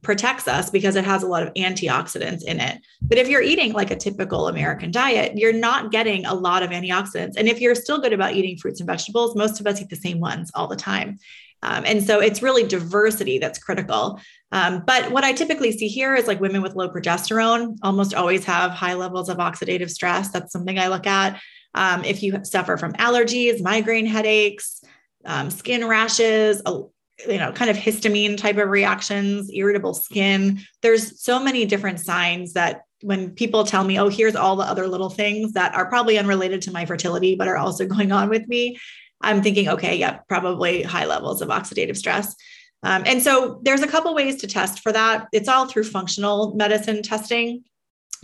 protects 0.03 0.47
us 0.47 0.71
because 0.71 0.95
it 0.95 1.05
has 1.05 1.25
a 1.25 1.27
lot 1.27 1.43
of 1.43 1.53
antioxidants 1.55 2.45
in 2.45 2.61
it. 2.61 2.81
But 3.03 3.19
if 3.19 3.29
you're 3.29 3.43
eating 3.43 3.73
like 3.73 3.91
a 3.91 3.97
typical 3.97 4.47
American 4.47 4.93
diet, 4.93 5.37
you're 5.37 5.53
not 5.53 5.91
getting 5.91 6.25
a 6.25 6.35
lot 6.35 6.63
of 6.63 6.71
antioxidants. 6.71 7.37
And 7.37 7.49
if 7.49 7.61
you're 7.61 7.75
still 7.75 7.99
good 7.99 8.13
about 8.13 8.35
eating 8.35 8.57
fruits 8.57 8.81
and 8.81 8.87
vegetables, 8.87 9.35
most 9.35 9.59
of 9.59 9.67
us 9.67 9.81
eat 9.81 9.89
the 9.89 9.97
same 9.97 10.21
ones 10.21 10.53
all 10.55 10.69
the 10.69 10.77
time. 10.77 11.19
Um, 11.63 11.83
and 11.85 12.03
so 12.05 12.21
it's 12.21 12.43
really 12.43 12.67
diversity 12.67 13.39
that's 13.39 13.59
critical. 13.59 14.21
Um, 14.51 14.83
but 14.87 15.11
what 15.11 15.25
I 15.25 15.33
typically 15.33 15.73
see 15.73 15.89
here 15.89 16.15
is 16.15 16.27
like 16.27 16.41
women 16.41 16.63
with 16.63 16.75
low 16.75 16.89
progesterone 16.89 17.77
almost 17.83 18.15
always 18.15 18.45
have 18.45 18.71
high 18.71 18.95
levels 18.95 19.29
of 19.29 19.39
oxidative 19.39 19.91
stress. 19.91 20.31
That's 20.31 20.53
something 20.53 20.79
I 20.79 20.89
look 20.89 21.07
at. 21.07 21.41
Um, 21.75 22.05
if 22.05 22.23
you 22.23 22.45
suffer 22.45 22.77
from 22.77 22.95
allergies, 22.95 23.63
migraine 23.63 24.07
headaches, 24.07 24.83
um, 25.25 25.51
skin 25.51 25.87
rashes, 25.87 26.63
you 26.67 27.37
know, 27.37 27.53
kind 27.53 27.71
of 27.71 27.77
histamine 27.77 28.39
type 28.39 28.57
of 28.57 28.69
reactions, 28.69 29.51
irritable 29.53 29.95
skin, 29.95 30.61
there's 30.83 31.21
so 31.21 31.39
many 31.39 31.65
different 31.67 32.01
signs 32.01 32.55
that 32.55 32.83
when 33.03 33.31
people 33.31 33.65
tell 33.65 33.85
me, 33.85 33.99
oh, 33.99 34.09
here's 34.09 34.37
all 34.37 34.57
the 34.57 34.65
other 34.65 34.89
little 34.89 35.11
things 35.11 35.53
that 35.53 35.75
are 35.75 35.87
probably 35.87 36.19
unrelated 36.19 36.63
to 36.63 36.73
my 36.73 36.85
fertility, 36.87 37.35
but 37.35 37.49
are 37.49 37.57
also 37.57 37.87
going 37.95 38.13
on 38.13 38.29
with 38.29 38.47
me, 38.49 38.79
I'm 39.21 39.43
thinking, 39.43 39.69
okay, 39.69 39.97
yeah, 39.97 40.19
probably 40.29 40.83
high 40.83 41.07
levels 41.07 41.43
of 41.43 41.49
oxidative 41.49 41.97
stress. 41.97 42.35
Um, 42.83 43.03
and 43.07 43.23
so 43.23 43.61
there's 43.63 43.83
a 43.83 43.89
couple 43.89 44.15
ways 44.15 44.37
to 44.37 44.47
test 44.47 44.81
for 44.81 44.93
that. 44.93 45.27
It's 45.33 45.49
all 45.49 45.67
through 45.67 45.85
functional 45.85 46.55
medicine 46.55 47.03
testing. 47.03 47.65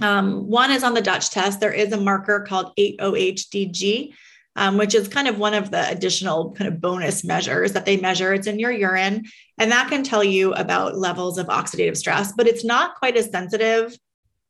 Um, 0.03 0.49
one 0.49 0.71
is 0.71 0.85
on 0.85 0.95
the 0.95 1.03
Dutch 1.03 1.31
test. 1.31 1.61
There 1.61 1.73
is 1.73 1.93
a 1.93 2.01
marker 2.01 2.41
called 2.41 2.73
8OHDG, 2.79 4.13
um, 4.57 4.77
which 4.77 4.95
is 4.95 5.09
kind 5.09 5.29
of 5.29 5.39
one 5.39 5.55
of 5.55 5.71
the 5.71 5.89
additional 5.89 6.53
kind 6.53 6.69
of 6.69 6.81
bonus 6.81 7.25
measures 7.25 7.73
that 7.73 7.85
they 7.85 7.97
measure. 7.97 8.33
It's 8.33 8.47
in 8.47 8.59
your 8.59 8.73
urine, 8.73 9.25
and 9.59 9.73
that 9.73 9.89
can 9.89 10.03
tell 10.03 10.25
you 10.25 10.53
about 10.55 10.97
levels 10.97 11.39
of 11.39 11.47
oxidative 11.47 11.97
stress, 11.97 12.33
but 12.33 12.47
it's 12.47 12.65
not 12.65 12.97
quite 12.97 13.17
as 13.17 13.31
sensitive. 13.31 13.97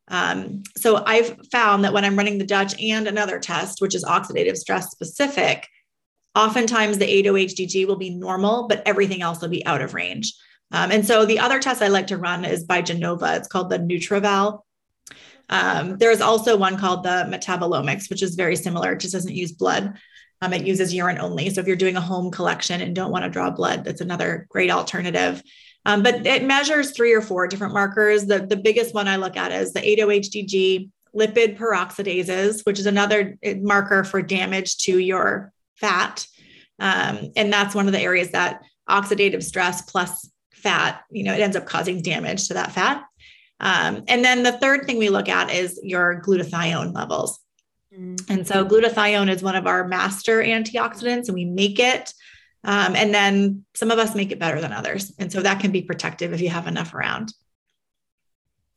Um, 0.08 0.62
so 0.76 1.02
I've 1.06 1.38
found 1.50 1.84
that 1.84 1.94
when 1.94 2.04
I'm 2.04 2.16
running 2.16 2.38
the 2.38 2.46
Dutch 2.46 2.80
and 2.80 3.06
another 3.06 3.38
test, 3.38 3.80
which 3.80 3.94
is 3.94 4.04
oxidative 4.04 4.56
stress 4.56 4.90
specific, 4.90 5.66
Oftentimes, 6.34 6.98
the 6.98 7.22
8OHDG 7.22 7.86
will 7.86 7.96
be 7.96 8.10
normal, 8.10 8.66
but 8.68 8.82
everything 8.86 9.22
else 9.22 9.40
will 9.40 9.48
be 9.48 9.64
out 9.66 9.82
of 9.82 9.94
range. 9.94 10.34
Um, 10.72 10.90
and 10.90 11.06
so 11.06 11.24
the 11.24 11.38
other 11.38 11.60
test 11.60 11.82
I 11.82 11.88
like 11.88 12.08
to 12.08 12.16
run 12.16 12.44
is 12.44 12.64
by 12.64 12.82
Genova. 12.82 13.36
It's 13.36 13.48
called 13.48 13.70
the 13.70 13.78
NutrEval. 13.78 14.60
Um, 15.48 15.98
there's 15.98 16.20
also 16.20 16.56
one 16.56 16.78
called 16.78 17.04
the 17.04 17.28
metabolomics, 17.28 18.10
which 18.10 18.22
is 18.22 18.34
very 18.34 18.56
similar. 18.56 18.92
It 18.92 19.00
just 19.00 19.12
doesn't 19.12 19.34
use 19.34 19.52
blood. 19.52 19.96
Um, 20.42 20.52
it 20.52 20.66
uses 20.66 20.92
urine 20.92 21.18
only. 21.18 21.48
So 21.50 21.60
if 21.60 21.66
you're 21.66 21.76
doing 21.76 21.96
a 21.96 22.00
home 22.00 22.30
collection 22.30 22.80
and 22.80 22.94
don't 22.94 23.12
want 23.12 23.24
to 23.24 23.30
draw 23.30 23.50
blood, 23.50 23.84
that's 23.84 24.00
another 24.00 24.46
great 24.50 24.70
alternative. 24.70 25.42
Um, 25.86 26.02
but 26.02 26.26
it 26.26 26.44
measures 26.44 26.90
three 26.90 27.12
or 27.12 27.20
four 27.20 27.46
different 27.46 27.74
markers. 27.74 28.26
The, 28.26 28.40
the 28.40 28.56
biggest 28.56 28.94
one 28.94 29.06
I 29.06 29.16
look 29.16 29.36
at 29.36 29.52
is 29.52 29.72
the 29.72 29.80
8OHDG, 29.80 30.90
lipid 31.14 31.56
peroxidases, 31.56 32.64
which 32.64 32.78
is 32.78 32.86
another 32.86 33.38
eh, 33.42 33.54
marker 33.60 34.02
for 34.02 34.22
damage 34.22 34.78
to 34.78 34.98
your 34.98 35.52
fat. 35.84 36.26
Um, 36.78 37.30
and 37.36 37.52
that's 37.52 37.74
one 37.74 37.86
of 37.86 37.92
the 37.92 38.00
areas 38.00 38.30
that 38.30 38.62
oxidative 38.88 39.42
stress 39.42 39.82
plus 39.82 40.30
fat, 40.52 41.02
you 41.10 41.24
know, 41.24 41.34
it 41.34 41.40
ends 41.40 41.56
up 41.56 41.66
causing 41.66 42.02
damage 42.02 42.48
to 42.48 42.54
that 42.54 42.72
fat. 42.72 43.04
Um, 43.60 44.04
and 44.08 44.24
then 44.24 44.42
the 44.42 44.58
third 44.58 44.86
thing 44.86 44.98
we 44.98 45.10
look 45.10 45.28
at 45.28 45.50
is 45.50 45.78
your 45.82 46.20
glutathione 46.22 46.94
levels. 46.94 47.38
Mm-hmm. 47.96 48.32
And 48.32 48.46
so 48.46 48.64
glutathione 48.64 49.30
is 49.30 49.42
one 49.42 49.56
of 49.56 49.66
our 49.66 49.86
master 49.86 50.42
antioxidants, 50.42 51.28
and 51.28 51.34
we 51.34 51.44
make 51.44 51.78
it. 51.78 52.12
Um, 52.64 52.96
and 52.96 53.14
then 53.14 53.64
some 53.74 53.90
of 53.90 53.98
us 53.98 54.14
make 54.14 54.32
it 54.32 54.38
better 54.38 54.60
than 54.60 54.72
others. 54.72 55.12
And 55.18 55.30
so 55.30 55.42
that 55.42 55.60
can 55.60 55.70
be 55.70 55.82
protective 55.82 56.32
if 56.32 56.40
you 56.40 56.48
have 56.48 56.66
enough 56.66 56.94
around. 56.94 57.32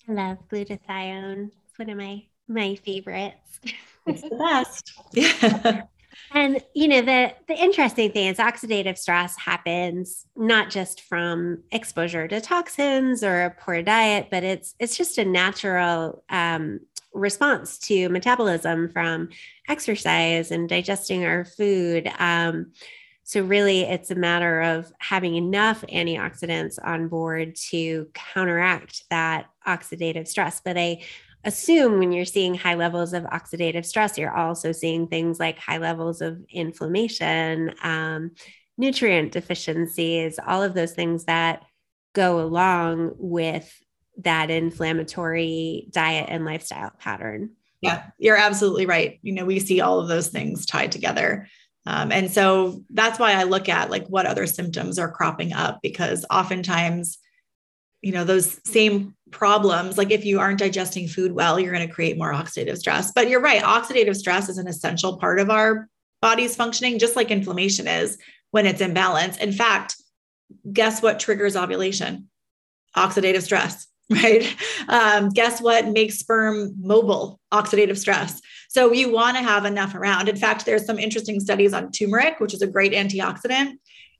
I 0.07 0.11
love 0.11 0.37
glutathione. 0.49 1.51
It's 1.69 1.79
one 1.79 1.89
of 1.89 1.97
my 1.97 2.23
my 2.47 2.75
favorites. 2.75 3.59
It's 4.05 4.21
the 4.21 4.35
best. 4.35 4.93
Yeah. 5.13 5.83
And 6.33 6.61
you 6.73 6.87
know 6.87 7.01
the 7.01 7.33
the 7.47 7.55
interesting 7.55 8.11
thing 8.11 8.27
is 8.27 8.37
oxidative 8.37 8.97
stress 8.97 9.37
happens 9.37 10.25
not 10.35 10.69
just 10.69 11.01
from 11.01 11.63
exposure 11.71 12.27
to 12.27 12.41
toxins 12.41 13.23
or 13.23 13.43
a 13.43 13.51
poor 13.51 13.81
diet, 13.81 14.27
but 14.29 14.43
it's 14.43 14.75
it's 14.79 14.97
just 14.97 15.17
a 15.17 15.25
natural 15.25 16.23
um, 16.29 16.81
response 17.13 17.77
to 17.79 18.09
metabolism 18.09 18.89
from 18.89 19.29
exercise 19.69 20.51
and 20.51 20.69
digesting 20.69 21.25
our 21.25 21.45
food. 21.45 22.09
Um, 22.19 22.73
so 23.23 23.41
really, 23.41 23.81
it's 23.81 24.09
a 24.09 24.15
matter 24.15 24.61
of 24.61 24.91
having 24.99 25.35
enough 25.35 25.83
antioxidants 25.91 26.77
on 26.81 27.09
board 27.09 27.55
to 27.71 28.07
counteract 28.13 29.03
that 29.09 29.47
oxidative 29.67 30.29
stress. 30.29 30.61
But 30.63 30.77
I 30.77 31.03
assume 31.47 31.97
when 31.97 32.11
you're 32.11 32.25
seeing 32.25 32.53
high 32.53 32.75
levels 32.75 33.13
of 33.13 33.23
oxidative 33.23 33.85
stress, 33.85 34.17
you're 34.17 34.35
also 34.35 34.73
seeing 34.73 35.07
things 35.07 35.39
like 35.39 35.57
high 35.57 35.77
levels 35.77 36.21
of 36.21 36.43
inflammation, 36.49 37.73
um, 37.81 38.31
nutrient 38.77 39.31
deficiencies, 39.31 40.39
all 40.45 40.61
of 40.61 40.73
those 40.73 40.91
things 40.91 41.23
that 41.23 41.63
go 42.13 42.41
along 42.41 43.13
with 43.17 43.81
that 44.17 44.49
inflammatory 44.49 45.87
diet 45.91 46.27
and 46.29 46.43
lifestyle 46.43 46.91
pattern. 46.99 47.51
Yeah, 47.79 48.07
you're 48.17 48.35
absolutely 48.35 48.85
right. 48.85 49.19
You 49.21 49.31
know, 49.33 49.45
we 49.45 49.59
see 49.59 49.79
all 49.79 49.99
of 50.01 50.09
those 50.09 50.27
things 50.27 50.65
tied 50.65 50.91
together. 50.91 51.47
Um, 51.85 52.11
and 52.11 52.29
so 52.29 52.83
that's 52.89 53.19
why 53.19 53.33
I 53.33 53.43
look 53.43 53.69
at 53.69 53.89
like 53.89 54.07
what 54.07 54.25
other 54.25 54.47
symptoms 54.47 54.99
are 54.99 55.11
cropping 55.11 55.53
up 55.53 55.79
because 55.81 56.25
oftentimes 56.29 57.19
you 58.01 58.11
know 58.11 58.23
those 58.23 58.59
same 58.65 59.15
problems 59.31 59.97
like 59.97 60.11
if 60.11 60.25
you 60.25 60.39
aren't 60.39 60.59
digesting 60.59 61.07
food 61.07 61.31
well 61.31 61.59
you're 61.59 61.73
going 61.73 61.87
to 61.87 61.93
create 61.93 62.17
more 62.17 62.33
oxidative 62.33 62.77
stress. 62.77 63.11
But 63.11 63.29
you're 63.29 63.41
right 63.41 63.61
oxidative 63.61 64.15
stress 64.15 64.49
is 64.49 64.57
an 64.57 64.67
essential 64.67 65.17
part 65.17 65.39
of 65.39 65.49
our 65.49 65.89
body's 66.21 66.55
functioning 66.55 66.99
just 66.99 67.15
like 67.15 67.31
inflammation 67.31 67.87
is 67.87 68.17
when 68.51 68.65
it's 68.65 68.81
in 68.81 68.93
balance. 68.93 69.37
In 69.37 69.51
fact 69.51 69.95
guess 70.71 71.01
what 71.01 71.19
triggers 71.19 71.55
ovulation? 71.55 72.29
Oxidative 72.95 73.43
stress 73.43 73.87
right? 74.09 74.55
Um, 74.87 75.29
guess 75.29 75.61
what 75.61 75.89
makes 75.89 76.17
sperm 76.17 76.73
mobile? 76.79 77.41
Oxidative 77.51 77.97
stress. 77.97 78.39
So 78.69 78.93
you 78.93 79.11
want 79.11 79.35
to 79.35 79.43
have 79.43 79.65
enough 79.65 79.95
around. 79.95 80.29
In 80.29 80.37
fact 80.37 80.65
there's 80.65 80.85
some 80.85 80.97
interesting 80.97 81.41
studies 81.41 81.73
on 81.73 81.91
turmeric 81.91 82.39
which 82.39 82.53
is 82.53 82.61
a 82.61 82.67
great 82.67 82.93
antioxidant 82.93 83.73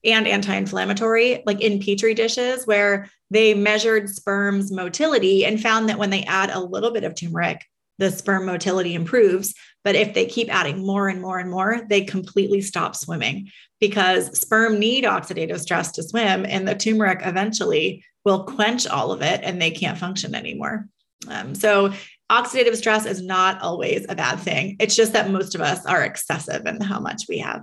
and 0.08 0.28
anti-inflammatory 0.28 1.44
like 1.46 1.62
in 1.62 1.80
petri 1.80 2.14
dishes 2.14 2.66
where 2.66 3.10
they 3.30 3.54
measured 3.54 4.10
sperm's 4.10 4.72
motility 4.72 5.46
and 5.46 5.62
found 5.62 5.90
that 5.90 6.00
when 6.00 6.10
they 6.10 6.24
add 6.24 6.50
a 6.50 6.60
little 6.60 6.92
bit 6.92 7.04
of 7.04 7.14
turmeric, 7.14 7.66
the 8.00 8.12
sperm 8.12 8.46
motility 8.46 8.96
improves. 8.96 9.54
But 9.84 9.96
if 9.96 10.14
they 10.14 10.26
keep 10.26 10.54
adding 10.54 10.86
more 10.86 11.10
and 11.10 11.22
more 11.22 11.40
and 11.40 11.50
more, 11.50 11.82
they 11.90 12.02
completely 12.02 12.62
stop 12.62 12.96
swimming 12.96 13.50
because 13.80 14.40
sperm 14.40 14.80
need 14.80 15.04
oxidative 15.04 15.60
stress 15.60 15.92
to 15.94 16.04
swim, 16.04 16.46
and 16.48 16.68
the 16.68 16.76
turmeric 16.76 17.20
eventually 17.24 18.04
will 18.26 18.44
quench 18.44 18.88
all 18.88 19.12
of 19.12 19.22
it 19.22 19.42
and 19.44 19.62
they 19.62 19.72
can't 19.72 19.98
function 19.98 20.36
anymore. 20.36 20.88
Um, 21.28 21.54
so, 21.56 21.94
oxidative 22.30 22.76
stress 22.76 23.06
is 23.06 23.22
not 23.22 23.62
always 23.62 24.06
a 24.10 24.16
bad 24.16 24.40
thing. 24.40 24.76
It's 24.80 24.96
just 24.96 25.14
that 25.14 25.32
most 25.32 25.56
of 25.56 25.62
us 25.62 25.86
are 25.86 26.04
excessive 26.04 26.66
in 26.66 26.82
how 26.82 27.00
much 27.00 27.24
we 27.30 27.40
have. 27.40 27.62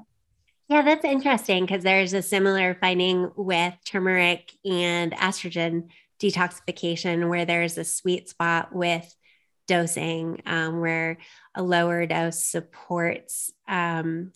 Yeah, 0.69 0.83
that's 0.83 1.05
interesting 1.05 1.67
because 1.67 1.83
there's 1.83 2.15
a 2.15 2.23
similar 2.23 2.77
finding 2.81 3.31
with 3.37 3.75
turmeric 3.85 4.51
and 4.65 5.13
estrogen 5.13 5.89
detoxification 6.21 7.29
where 7.29 7.45
there's 7.45 7.77
a 7.77 7.85
sweet 7.85 8.29
spot 8.31 8.75
with 8.75 9.15
dosing 9.67 10.41
um, 10.47 10.81
where 10.81 11.19
a 11.55 11.63
lower 11.63 12.07
dose 12.07 12.43
supports 12.45 13.53
um, 13.69 14.33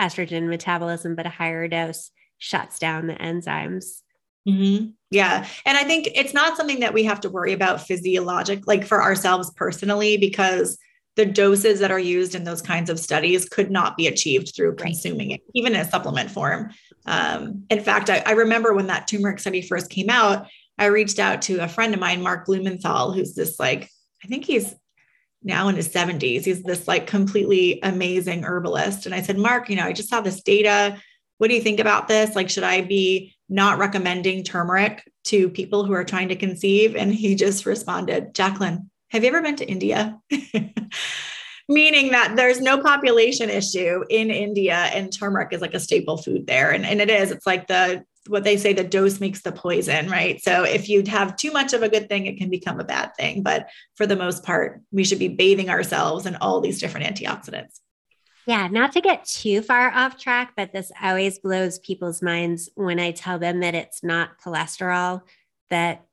estrogen 0.00 0.48
metabolism, 0.48 1.14
but 1.14 1.26
a 1.26 1.30
higher 1.30 1.68
dose 1.68 2.10
shuts 2.38 2.78
down 2.78 3.06
the 3.06 3.14
enzymes. 3.14 4.00
Mm-hmm. 4.48 4.90
Yeah. 5.10 5.46
And 5.64 5.78
I 5.78 5.84
think 5.84 6.08
it's 6.14 6.34
not 6.34 6.56
something 6.56 6.80
that 6.80 6.92
we 6.92 7.04
have 7.04 7.20
to 7.20 7.30
worry 7.30 7.52
about 7.52 7.80
physiologic, 7.80 8.66
like 8.66 8.84
for 8.84 9.02
ourselves 9.02 9.50
personally, 9.56 10.16
because 10.16 10.76
the 11.16 11.26
doses 11.26 11.80
that 11.80 11.90
are 11.90 11.98
used 11.98 12.34
in 12.34 12.44
those 12.44 12.60
kinds 12.60 12.90
of 12.90 12.98
studies 12.98 13.48
could 13.48 13.70
not 13.70 13.96
be 13.96 14.06
achieved 14.06 14.52
through 14.54 14.70
right. 14.70 14.78
consuming 14.78 15.30
it, 15.30 15.40
even 15.54 15.74
in 15.74 15.80
a 15.80 15.88
supplement 15.88 16.30
form. 16.30 16.70
Um, 17.06 17.64
in 17.70 17.80
fact, 17.80 18.10
I, 18.10 18.22
I, 18.26 18.32
remember 18.32 18.72
when 18.72 18.86
that 18.88 19.06
turmeric 19.06 19.38
study 19.38 19.62
first 19.62 19.90
came 19.90 20.10
out, 20.10 20.46
I 20.78 20.86
reached 20.86 21.18
out 21.18 21.42
to 21.42 21.58
a 21.58 21.68
friend 21.68 21.94
of 21.94 22.00
mine, 22.00 22.22
Mark 22.22 22.46
Blumenthal, 22.46 23.12
who's 23.12 23.34
this 23.34 23.60
like, 23.60 23.90
I 24.24 24.26
think 24.26 24.44
he's 24.44 24.74
now 25.42 25.68
in 25.68 25.76
his 25.76 25.88
70s. 25.88 26.44
He's 26.44 26.62
this 26.62 26.88
like 26.88 27.06
completely 27.06 27.78
amazing 27.82 28.44
herbalist. 28.44 29.06
And 29.06 29.14
I 29.14 29.20
said, 29.22 29.38
Mark, 29.38 29.68
you 29.68 29.76
know, 29.76 29.84
I 29.84 29.92
just 29.92 30.08
saw 30.08 30.20
this 30.20 30.42
data. 30.42 31.00
What 31.38 31.48
do 31.48 31.54
you 31.54 31.60
think 31.60 31.78
about 31.78 32.08
this? 32.08 32.34
Like, 32.34 32.48
should 32.48 32.64
I 32.64 32.80
be 32.80 33.34
not 33.48 33.78
recommending 33.78 34.42
turmeric 34.42 35.04
to 35.24 35.50
people 35.50 35.84
who 35.84 35.92
are 35.92 36.04
trying 36.04 36.28
to 36.28 36.36
conceive? 36.36 36.96
And 36.96 37.14
he 37.14 37.34
just 37.34 37.66
responded, 37.66 38.34
Jaclyn, 38.34 38.88
have 39.10 39.22
you 39.22 39.28
ever 39.28 39.42
been 39.42 39.56
to 39.56 39.68
India? 39.68 40.20
Meaning 41.68 42.10
that 42.10 42.36
there's 42.36 42.60
no 42.60 42.82
population 42.82 43.48
issue 43.48 44.04
in 44.10 44.30
India 44.30 44.74
and 44.74 45.12
turmeric 45.12 45.52
is 45.52 45.62
like 45.62 45.74
a 45.74 45.80
staple 45.80 46.18
food 46.18 46.46
there. 46.46 46.70
And, 46.72 46.84
and 46.84 47.00
it 47.00 47.08
is, 47.08 47.30
it's 47.30 47.46
like 47.46 47.68
the 47.68 48.04
what 48.26 48.44
they 48.44 48.56
say 48.56 48.72
the 48.72 48.84
dose 48.84 49.20
makes 49.20 49.42
the 49.42 49.52
poison, 49.52 50.08
right? 50.08 50.42
So 50.42 50.64
if 50.64 50.88
you 50.88 51.02
have 51.08 51.36
too 51.36 51.52
much 51.52 51.72
of 51.72 51.82
a 51.82 51.88
good 51.88 52.08
thing, 52.08 52.26
it 52.26 52.38
can 52.38 52.48
become 52.48 52.80
a 52.80 52.84
bad 52.84 53.14
thing. 53.16 53.42
But 53.42 53.68
for 53.96 54.06
the 54.06 54.16
most 54.16 54.42
part, 54.42 54.80
we 54.90 55.04
should 55.04 55.18
be 55.18 55.28
bathing 55.28 55.68
ourselves 55.68 56.26
in 56.26 56.36
all 56.36 56.60
these 56.60 56.80
different 56.80 57.06
antioxidants. 57.06 57.80
Yeah, 58.46 58.68
not 58.68 58.92
to 58.92 59.00
get 59.00 59.24
too 59.24 59.62
far 59.62 59.90
off 59.90 60.18
track, 60.18 60.52
but 60.56 60.72
this 60.72 60.92
always 61.02 61.38
blows 61.38 61.78
people's 61.78 62.22
minds 62.22 62.68
when 62.74 63.00
I 63.00 63.12
tell 63.12 63.38
them 63.38 63.60
that 63.60 63.74
it's 63.74 64.02
not 64.02 64.38
cholesterol 64.38 65.22
that 65.70 66.04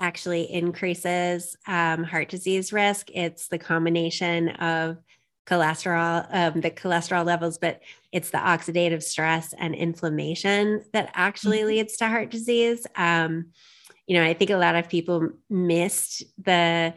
actually 0.00 0.50
increases 0.50 1.56
um, 1.66 2.02
heart 2.02 2.28
disease 2.28 2.72
risk. 2.72 3.10
It's 3.14 3.48
the 3.48 3.58
combination 3.58 4.48
of 4.48 4.98
cholesterol, 5.46 6.26
um, 6.30 6.60
the 6.60 6.70
cholesterol 6.70 7.24
levels, 7.24 7.58
but 7.58 7.80
it's 8.12 8.30
the 8.30 8.38
oxidative 8.38 9.02
stress 9.02 9.52
and 9.58 9.74
inflammation 9.74 10.84
that 10.92 11.10
actually 11.14 11.58
mm-hmm. 11.58 11.68
leads 11.68 11.96
to 11.98 12.08
heart 12.08 12.30
disease. 12.30 12.86
Um, 12.96 13.46
you 14.06 14.16
know, 14.16 14.24
I 14.24 14.34
think 14.34 14.50
a 14.50 14.56
lot 14.56 14.74
of 14.74 14.88
people 14.88 15.28
missed 15.48 16.24
the, 16.42 16.94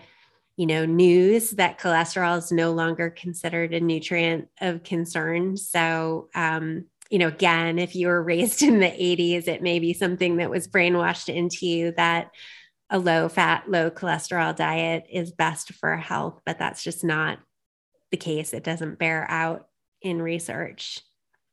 you 0.55 0.65
know, 0.65 0.85
news 0.85 1.51
that 1.51 1.79
cholesterol 1.79 2.37
is 2.37 2.51
no 2.51 2.71
longer 2.71 3.09
considered 3.09 3.73
a 3.73 3.79
nutrient 3.79 4.47
of 4.61 4.83
concern. 4.83 5.57
So, 5.57 6.29
um, 6.35 6.85
you 7.09 7.19
know, 7.19 7.27
again, 7.27 7.79
if 7.79 7.95
you 7.95 8.07
were 8.07 8.21
raised 8.21 8.61
in 8.63 8.79
the 8.79 8.87
80s, 8.87 9.47
it 9.47 9.61
may 9.61 9.79
be 9.79 9.93
something 9.93 10.37
that 10.37 10.49
was 10.49 10.67
brainwashed 10.67 11.33
into 11.33 11.65
you 11.65 11.91
that 11.97 12.31
a 12.93 12.99
low 12.99 13.27
fat, 13.27 13.63
low 13.67 13.89
cholesterol 13.89 14.55
diet 14.55 15.07
is 15.11 15.31
best 15.31 15.73
for 15.73 15.97
health, 15.97 16.39
but 16.45 16.59
that's 16.59 16.83
just 16.83 17.03
not 17.03 17.39
the 18.11 18.17
case. 18.17 18.53
It 18.53 18.63
doesn't 18.63 18.99
bear 18.99 19.29
out 19.29 19.65
in 20.03 20.21
research. 20.21 20.99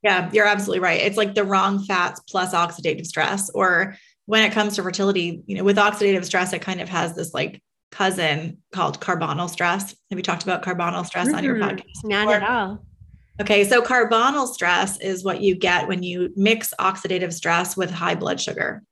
Yeah, 0.03 0.30
you're 0.32 0.47
absolutely 0.47 0.80
right. 0.80 1.01
It's 1.01 1.16
like 1.16 1.34
the 1.34 1.45
wrong 1.45 1.82
fats 1.82 2.20
plus 2.28 2.55
oxidative 2.55 3.07
stress. 3.07 3.49
Or 3.51 3.97
when 4.26 4.45
it 4.45 4.53
comes 4.53 4.76
to 4.76 4.82
fertility, 4.82 5.43
you 5.47 5.57
know, 5.57 5.64
with 5.64 5.78
oxidative 5.78 6.26
stress, 6.26 6.53
it 6.53 6.61
kind 6.61 6.80
of 6.80 6.91
has 6.91 7.16
this 7.16 7.32
like 7.32 7.62
cousin 7.91 8.59
called 8.72 9.01
carbonyl 9.01 9.49
stress. 9.49 9.95
Have 10.11 10.18
you 10.18 10.22
talked 10.22 10.43
about 10.43 10.62
carbonyl 10.62 11.07
stress 11.07 11.28
mm-hmm. 11.28 11.36
on 11.36 11.45
your 11.45 11.57
podcast? 11.57 12.05
Not 12.05 12.26
before? 12.26 12.34
at 12.34 12.43
all. 12.43 12.84
Okay, 13.41 13.64
so 13.64 13.80
carbonyl 13.80 14.47
stress 14.47 15.01
is 15.01 15.24
what 15.24 15.41
you 15.41 15.55
get 15.55 15.88
when 15.88 16.03
you 16.03 16.34
mix 16.36 16.74
oxidative 16.78 17.32
stress 17.32 17.78
with 17.78 17.91
high 17.91 18.14
blood 18.14 18.38
sugar 18.38 18.82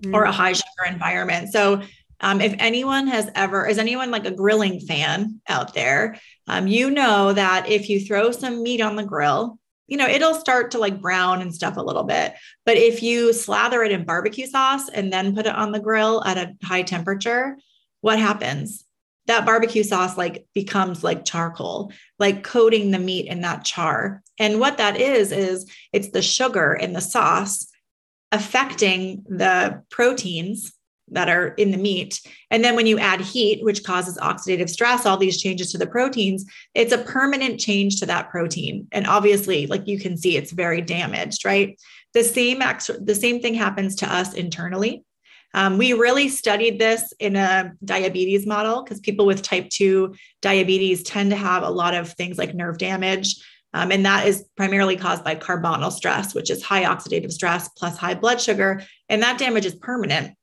mm-hmm. 0.00 0.14
or 0.14 0.24
a 0.24 0.32
high 0.32 0.52
sugar 0.52 0.84
environment. 0.88 1.52
So 1.52 1.82
um, 2.20 2.40
if 2.40 2.54
anyone 2.58 3.06
has 3.06 3.30
ever, 3.34 3.66
is 3.66 3.78
anyone 3.78 4.10
like 4.10 4.26
a 4.26 4.30
grilling 4.30 4.80
fan 4.80 5.40
out 5.48 5.74
there? 5.74 6.18
Um, 6.46 6.66
you 6.66 6.90
know 6.90 7.32
that 7.32 7.68
if 7.68 7.88
you 7.88 8.00
throw 8.00 8.30
some 8.30 8.62
meat 8.62 8.80
on 8.80 8.96
the 8.96 9.04
grill, 9.04 9.58
you 9.88 9.96
know, 9.96 10.06
it'll 10.06 10.34
start 10.34 10.70
to 10.70 10.78
like 10.78 11.00
brown 11.00 11.42
and 11.42 11.52
stuff 11.52 11.76
a 11.76 11.82
little 11.82 12.04
bit. 12.04 12.34
But 12.64 12.76
if 12.76 13.02
you 13.02 13.32
slather 13.32 13.82
it 13.82 13.90
in 13.90 14.04
barbecue 14.04 14.46
sauce 14.46 14.88
and 14.88 15.12
then 15.12 15.34
put 15.34 15.46
it 15.46 15.54
on 15.54 15.72
the 15.72 15.80
grill 15.80 16.22
at 16.24 16.38
a 16.38 16.54
high 16.62 16.82
temperature, 16.82 17.58
what 18.00 18.18
happens? 18.18 18.84
That 19.26 19.46
barbecue 19.46 19.82
sauce 19.82 20.16
like 20.16 20.46
becomes 20.54 21.02
like 21.02 21.24
charcoal, 21.24 21.92
like 22.18 22.44
coating 22.44 22.90
the 22.90 22.98
meat 22.98 23.26
in 23.26 23.40
that 23.40 23.64
char. 23.64 24.22
And 24.38 24.60
what 24.60 24.78
that 24.78 24.96
is, 24.96 25.32
is 25.32 25.70
it's 25.92 26.10
the 26.10 26.22
sugar 26.22 26.72
in 26.72 26.92
the 26.92 27.00
sauce 27.00 27.66
affecting 28.32 29.24
the 29.28 29.82
proteins 29.90 30.72
that 31.12 31.28
are 31.28 31.48
in 31.48 31.70
the 31.70 31.76
meat. 31.76 32.20
And 32.50 32.62
then 32.64 32.76
when 32.76 32.86
you 32.86 32.98
add 32.98 33.20
heat, 33.20 33.64
which 33.64 33.84
causes 33.84 34.16
oxidative 34.18 34.70
stress, 34.70 35.04
all 35.04 35.16
these 35.16 35.40
changes 35.40 35.72
to 35.72 35.78
the 35.78 35.86
proteins, 35.86 36.44
it's 36.74 36.92
a 36.92 36.98
permanent 36.98 37.58
change 37.58 37.98
to 38.00 38.06
that 38.06 38.30
protein. 38.30 38.86
And 38.92 39.06
obviously, 39.06 39.66
like 39.66 39.86
you 39.88 39.98
can 39.98 40.16
see, 40.16 40.36
it's 40.36 40.52
very 40.52 40.80
damaged, 40.80 41.44
right? 41.44 41.78
The 42.14 42.24
same 42.24 42.58
the 42.58 43.14
same 43.14 43.40
thing 43.40 43.54
happens 43.54 43.96
to 43.96 44.12
us 44.12 44.34
internally. 44.34 45.04
Um, 45.52 45.78
we 45.78 45.92
really 45.94 46.28
studied 46.28 46.78
this 46.78 47.12
in 47.18 47.34
a 47.34 47.72
diabetes 47.84 48.46
model 48.46 48.82
because 48.82 49.00
people 49.00 49.26
with 49.26 49.42
type 49.42 49.68
2 49.68 50.14
diabetes 50.42 51.02
tend 51.02 51.30
to 51.30 51.36
have 51.36 51.64
a 51.64 51.70
lot 51.70 51.94
of 51.94 52.12
things 52.12 52.38
like 52.38 52.54
nerve 52.54 52.78
damage. 52.78 53.36
Um, 53.72 53.92
and 53.92 54.04
that 54.04 54.26
is 54.26 54.44
primarily 54.56 54.96
caused 54.96 55.22
by 55.22 55.36
carbonyl 55.36 55.92
stress, 55.92 56.34
which 56.34 56.50
is 56.50 56.62
high 56.62 56.84
oxidative 56.84 57.32
stress 57.32 57.68
plus 57.68 57.96
high 57.96 58.14
blood 58.14 58.40
sugar. 58.40 58.82
And 59.08 59.22
that 59.22 59.38
damage 59.38 59.66
is 59.66 59.74
permanent 59.74 60.34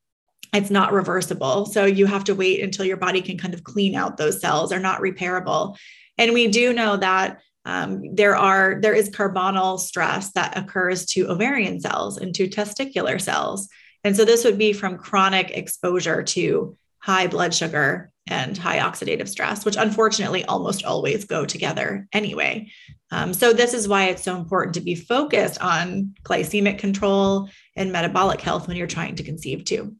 it's 0.53 0.71
not 0.71 0.93
reversible. 0.93 1.65
So 1.65 1.85
you 1.85 2.05
have 2.05 2.23
to 2.25 2.35
wait 2.35 2.61
until 2.63 2.85
your 2.85 2.97
body 2.97 3.21
can 3.21 3.37
kind 3.37 3.53
of 3.53 3.63
clean 3.63 3.95
out 3.95 4.17
those 4.17 4.39
cells. 4.39 4.69
They're 4.69 4.79
not 4.79 5.01
repairable. 5.01 5.77
And 6.17 6.33
we 6.33 6.47
do 6.47 6.73
know 6.73 6.97
that 6.97 7.41
um, 7.65 8.15
there 8.15 8.35
are 8.35 8.79
there 8.81 8.93
is 8.93 9.09
carbonyl 9.09 9.79
stress 9.79 10.31
that 10.31 10.57
occurs 10.57 11.05
to 11.07 11.29
ovarian 11.29 11.81
cells 11.81 12.17
and 12.17 12.33
to 12.35 12.47
testicular 12.47 13.19
cells. 13.19 13.67
And 14.03 14.15
so 14.15 14.23
this 14.23 14.45
would 14.45 14.57
be 14.57 14.71
from 14.71 14.97
chronic 14.97 15.51
exposure 15.51 16.23
to 16.23 16.77
high 16.99 17.27
blood 17.27 17.53
sugar 17.53 18.11
and 18.29 18.57
high 18.57 18.79
oxidative 18.79 19.27
stress, 19.27 19.65
which 19.65 19.75
unfortunately 19.77 20.43
almost 20.45 20.83
always 20.85 21.25
go 21.25 21.45
together 21.45 22.07
anyway. 22.11 22.71
Um, 23.11 23.33
so, 23.33 23.53
this 23.53 23.73
is 23.73 23.87
why 23.87 24.05
it's 24.05 24.23
so 24.23 24.35
important 24.35 24.75
to 24.75 24.81
be 24.81 24.95
focused 24.95 25.61
on 25.61 26.13
glycemic 26.23 26.77
control 26.77 27.49
and 27.75 27.91
metabolic 27.91 28.41
health 28.41 28.67
when 28.67 28.75
you're 28.75 28.87
trying 28.87 29.15
to 29.15 29.23
conceive, 29.23 29.63
too. 29.63 29.95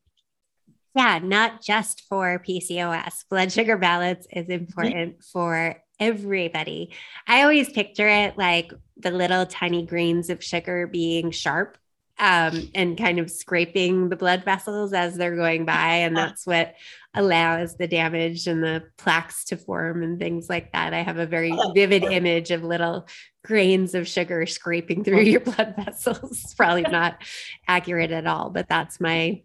Yeah, 0.95 1.19
not 1.21 1.61
just 1.61 2.03
for 2.09 2.41
PCOS. 2.45 3.25
Blood 3.29 3.51
sugar 3.51 3.77
balance 3.77 4.25
is 4.31 4.49
important 4.49 4.95
mm-hmm. 4.95 5.19
for 5.31 5.75
everybody. 5.99 6.91
I 7.27 7.43
always 7.43 7.69
picture 7.69 8.07
it 8.07 8.37
like 8.37 8.73
the 8.97 9.11
little 9.11 9.45
tiny 9.45 9.85
grains 9.85 10.29
of 10.29 10.43
sugar 10.43 10.87
being 10.87 11.31
sharp 11.31 11.77
um, 12.19 12.69
and 12.73 12.97
kind 12.97 13.19
of 13.19 13.29
scraping 13.29 14.09
the 14.09 14.15
blood 14.15 14.43
vessels 14.43 14.93
as 14.93 15.15
they're 15.15 15.35
going 15.35 15.65
by. 15.65 15.95
And 15.95 16.15
that's 16.15 16.45
what 16.45 16.75
allows 17.13 17.75
the 17.75 17.87
damage 17.87 18.47
and 18.47 18.63
the 18.63 18.83
plaques 18.97 19.43
to 19.45 19.57
form 19.57 20.03
and 20.03 20.19
things 20.19 20.49
like 20.49 20.71
that. 20.71 20.93
I 20.93 21.01
have 21.01 21.17
a 21.17 21.25
very 21.25 21.51
oh, 21.53 21.71
vivid 21.73 22.03
image 22.03 22.51
of 22.51 22.63
little 22.63 23.07
grains 23.43 23.95
of 23.95 24.07
sugar 24.07 24.45
scraping 24.45 25.03
through 25.03 25.21
your 25.21 25.41
blood 25.41 25.75
vessels. 25.77 26.53
Probably 26.57 26.81
not 26.91 27.21
accurate 27.67 28.11
at 28.11 28.27
all, 28.27 28.49
but 28.49 28.67
that's 28.67 28.99
my 28.99 29.41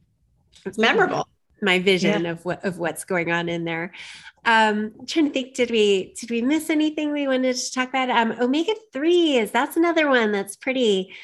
it's 0.64 0.78
memorable 0.78 1.26
my 1.62 1.78
vision 1.78 2.24
yeah. 2.24 2.30
of 2.32 2.44
what 2.44 2.62
of 2.64 2.78
what's 2.78 3.04
going 3.04 3.30
on 3.30 3.48
in 3.48 3.64
there. 3.64 3.92
Um, 4.44 4.92
I'm 4.98 5.06
trying 5.06 5.26
to 5.26 5.32
think, 5.32 5.54
did 5.54 5.70
we 5.70 6.12
did 6.20 6.30
we 6.30 6.42
miss 6.42 6.68
anything 6.68 7.12
we 7.12 7.28
wanted 7.28 7.56
to 7.56 7.72
talk 7.72 7.88
about? 7.88 8.10
Um, 8.10 8.32
omega 8.40 8.74
threes. 8.92 9.52
That's 9.52 9.76
another 9.76 10.08
one 10.08 10.32
that's 10.32 10.56
pretty 10.56 11.14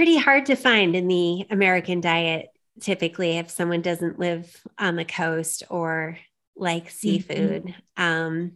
pretty 0.00 0.16
hard 0.16 0.46
to 0.46 0.56
find 0.56 0.96
in 0.96 1.08
the 1.08 1.46
American 1.50 2.00
diet. 2.00 2.48
Typically, 2.80 3.36
if 3.36 3.50
someone 3.50 3.82
doesn't 3.82 4.18
live 4.18 4.50
on 4.78 4.96
the 4.96 5.04
coast 5.04 5.62
or 5.68 6.16
like 6.56 6.84
mm-hmm. 6.84 6.88
seafood. 6.88 7.64
Mm-hmm. 7.64 8.02
Um, 8.02 8.52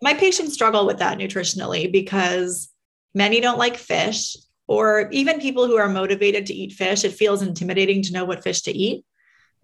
my 0.00 0.14
patients 0.14 0.54
struggle 0.54 0.86
with 0.86 1.00
that 1.00 1.18
nutritionally 1.18 1.90
because 1.90 2.68
many 3.12 3.40
don't 3.40 3.58
like 3.58 3.76
fish, 3.76 4.36
or 4.68 5.08
even 5.10 5.40
people 5.40 5.66
who 5.66 5.78
are 5.78 5.88
motivated 5.88 6.46
to 6.46 6.54
eat 6.54 6.74
fish. 6.74 7.02
It 7.02 7.14
feels 7.14 7.42
intimidating 7.42 8.00
to 8.02 8.12
know 8.12 8.24
what 8.24 8.44
fish 8.44 8.62
to 8.62 8.70
eat 8.70 9.04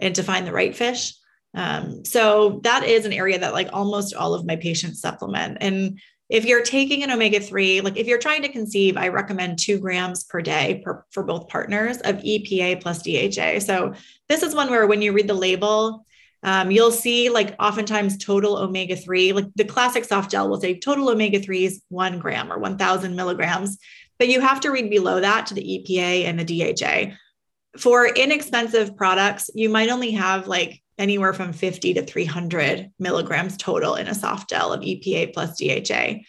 and 0.00 0.12
to 0.16 0.24
find 0.24 0.44
the 0.44 0.52
right 0.52 0.74
fish. 0.74 1.14
Um, 1.54 2.04
so 2.04 2.58
that 2.64 2.82
is 2.82 3.06
an 3.06 3.12
area 3.12 3.38
that 3.38 3.52
like 3.52 3.68
almost 3.72 4.16
all 4.16 4.34
of 4.34 4.44
my 4.44 4.56
patients 4.56 5.00
supplement. 5.00 5.58
And 5.60 6.00
if 6.30 6.44
you're 6.44 6.62
taking 6.62 7.02
an 7.02 7.10
omega 7.10 7.40
3, 7.40 7.80
like 7.80 7.96
if 7.96 8.06
you're 8.06 8.18
trying 8.18 8.42
to 8.42 8.48
conceive, 8.48 8.96
I 8.96 9.08
recommend 9.08 9.58
two 9.58 9.78
grams 9.78 10.24
per 10.24 10.40
day 10.40 10.80
per, 10.84 11.04
for 11.10 11.24
both 11.24 11.48
partners 11.48 11.98
of 11.98 12.16
EPA 12.16 12.80
plus 12.80 13.02
DHA. 13.02 13.60
So 13.60 13.94
this 14.28 14.42
is 14.42 14.54
one 14.54 14.70
where 14.70 14.86
when 14.86 15.02
you 15.02 15.12
read 15.12 15.28
the 15.28 15.34
label, 15.34 16.06
um, 16.42 16.70
you'll 16.70 16.92
see 16.92 17.28
like 17.28 17.54
oftentimes 17.58 18.16
total 18.16 18.56
omega 18.56 18.96
3, 18.96 19.32
like 19.32 19.46
the 19.56 19.64
classic 19.64 20.04
soft 20.04 20.30
gel 20.30 20.48
will 20.48 20.60
say 20.60 20.78
total 20.78 21.10
omega 21.10 21.40
3 21.40 21.64
is 21.64 21.82
one 21.88 22.18
gram 22.18 22.52
or 22.52 22.58
1000 22.58 23.14
milligrams, 23.14 23.78
but 24.18 24.28
you 24.28 24.40
have 24.40 24.60
to 24.60 24.70
read 24.70 24.88
below 24.88 25.20
that 25.20 25.46
to 25.46 25.54
the 25.54 25.62
EPA 25.62 26.24
and 26.24 26.38
the 26.38 26.74
DHA 26.74 27.14
for 27.78 28.06
inexpensive 28.06 28.96
products, 28.96 29.50
you 29.54 29.68
might 29.68 29.90
only 29.90 30.12
have 30.12 30.48
like 30.48 30.82
anywhere 31.00 31.32
from 31.32 31.52
50 31.52 31.94
to 31.94 32.04
300 32.04 32.92
milligrams 32.98 33.56
total 33.56 33.94
in 33.94 34.06
a 34.06 34.14
soft 34.14 34.50
gel 34.50 34.72
of 34.72 34.82
EPA 34.82 35.32
plus 35.32 35.58
DHA, 35.58 36.20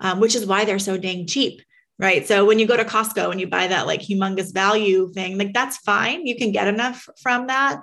um, 0.00 0.20
which 0.20 0.34
is 0.34 0.44
why 0.44 0.64
they're 0.64 0.78
so 0.78 0.98
dang 0.98 1.26
cheap. 1.26 1.62
Right. 2.00 2.26
So 2.28 2.44
when 2.44 2.60
you 2.60 2.66
go 2.66 2.76
to 2.76 2.84
Costco 2.84 3.32
and 3.32 3.40
you 3.40 3.48
buy 3.48 3.66
that 3.66 3.86
like 3.86 4.00
humongous 4.00 4.52
value 4.52 5.10
thing, 5.12 5.36
like 5.36 5.52
that's 5.52 5.78
fine. 5.78 6.26
You 6.26 6.36
can 6.36 6.52
get 6.52 6.68
enough 6.68 7.08
from 7.20 7.48
that, 7.48 7.82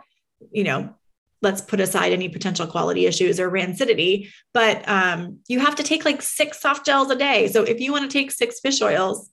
you 0.52 0.64
know, 0.64 0.96
let's 1.42 1.62
put 1.62 1.82
aside 1.82 2.14
any 2.14 2.30
potential 2.30 2.66
quality 2.66 3.08
issues 3.08 3.40
or 3.40 3.52
rancidity. 3.52 4.30
But 4.54 4.88
um, 4.88 5.40
you 5.48 5.60
have 5.60 5.76
to 5.76 5.84
take 5.84 6.06
like 6.06 6.22
six 6.22 6.62
soft 6.62 6.86
gels 6.86 7.12
a 7.12 7.16
day. 7.16 7.50
So 7.50 7.64
if 7.64 7.82
you 7.82 7.92
want 7.92 8.10
to 8.10 8.18
take 8.18 8.32
six 8.32 8.60
fish 8.62 8.82
oils 8.82 9.30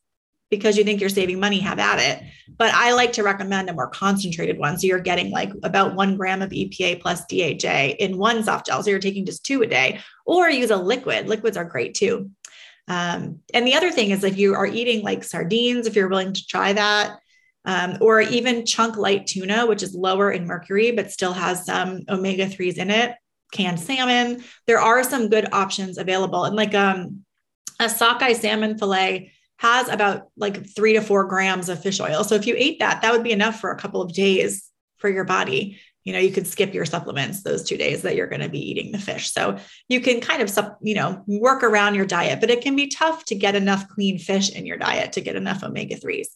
because 0.53 0.77
you 0.77 0.85
think 0.85 1.01
you're 1.01 1.09
saving 1.09 1.41
money, 1.41 1.59
have 1.61 1.79
at 1.79 1.99
it. 1.99 2.23
But 2.59 2.75
I 2.75 2.93
like 2.93 3.15
to 3.15 3.23
recommend 3.23 3.71
a 3.71 3.73
more 3.73 3.89
concentrated 3.89 4.59
one. 4.59 4.79
So 4.79 4.87
you're 4.87 5.01
getting 5.01 5.31
like 5.31 5.51
about 5.63 5.95
one 5.95 6.15
gram 6.19 6.43
of 6.43 6.51
EPA 6.51 7.01
plus 7.01 7.25
DHA 7.25 7.97
in 7.99 8.19
one 8.19 8.45
soft 8.45 8.67
gel. 8.67 8.83
So 8.83 8.91
you're 8.91 8.99
taking 8.99 9.25
just 9.25 9.47
two 9.47 9.63
a 9.63 9.67
day, 9.67 10.01
or 10.27 10.51
use 10.51 10.71
a 10.71 10.77
liquid. 10.77 11.27
Liquids 11.27 11.57
are 11.57 11.65
great 11.65 11.95
too. 11.95 12.31
Um, 12.87 13.39
and 13.55 13.67
the 13.67 13.75
other 13.75 13.91
thing 13.91 14.11
is 14.11 14.25
if 14.25 14.37
you 14.37 14.55
are 14.55 14.67
eating 14.67 15.03
like 15.03 15.25
sardines, 15.25 15.87
if 15.87 15.97
you're 15.97 16.11
willing 16.11 16.35
to 16.35 16.47
try 16.47 16.75
that, 16.75 17.19
um, 17.65 17.97
or 18.03 18.21
even 18.21 18.67
chunk 18.67 18.99
light 18.99 19.27
tuna, 19.27 19.65
which 19.65 19.83
is 19.83 19.95
lower 19.95 20.31
in 20.31 20.47
mercury, 20.47 20.91
but 20.91 21.11
still 21.11 21.33
has 21.33 21.65
some 21.65 22.03
omega 22.11 22.45
3s 22.45 22.77
in 22.77 22.91
it, 22.91 23.15
canned 23.53 23.81
salmon. 23.81 24.45
There 24.67 24.81
are 24.81 25.03
some 25.03 25.31
good 25.31 25.49
options 25.55 25.97
available. 25.97 26.45
And 26.45 26.57
like 26.57 26.75
um, 26.75 27.25
a 27.81 27.89
sockeye 27.89 28.35
salmon 28.35 28.77
fillet 28.77 29.33
has 29.63 29.89
about 29.89 30.23
like 30.37 30.67
three 30.75 30.95
to 30.95 31.01
four 31.01 31.25
grams 31.25 31.69
of 31.69 31.81
fish 31.81 32.01
oil. 32.01 32.25
So 32.25 32.35
if 32.35 32.49
you 32.49 32.57
ate 32.59 32.81
that, 32.81 33.01
that 33.01 33.13
would 33.13 33.23
be 33.23 33.31
enough 33.31 33.61
for 33.61 33.71
a 33.71 33.79
couple 33.79 34.03
of 34.03 34.13
days 34.13 34.69
for 34.99 35.09
your 35.09 35.23
body. 35.23 35.79
You 36.03 36.13
know, 36.13 36.19
you 36.19 36.33
could 36.33 36.49
skip 36.49 36.75
your 36.75 36.85
supplements 36.85 37.45
those 37.45 37.63
two 37.63 37.77
days 37.77 38.03
that 38.03 38.17
you're 38.17 38.27
going 38.27 38.43
to 38.43 38.49
be 38.49 38.59
eating 38.59 38.91
the 38.91 38.99
fish. 38.99 39.31
So 39.31 39.59
you 39.89 40.01
can 40.01 40.21
kind 40.21 40.43
of, 40.43 40.51
you 40.83 40.97
know, 40.97 41.23
work 41.29 41.63
around 41.63 41.95
your 41.95 42.07
diet, 42.07 42.41
but 42.41 42.51
it 42.51 42.61
can 42.61 42.75
be 42.75 42.89
tough 42.89 43.25
to 43.27 43.37
get 43.37 43.55
enough 43.55 43.87
clean 43.87 44.19
fish 44.19 44.51
in 44.51 44.67
your 44.67 44.79
diet 44.79 45.13
to 45.13 45.21
get 45.21 45.37
enough 45.37 45.63
omega 45.63 45.95
3s. 45.95 46.27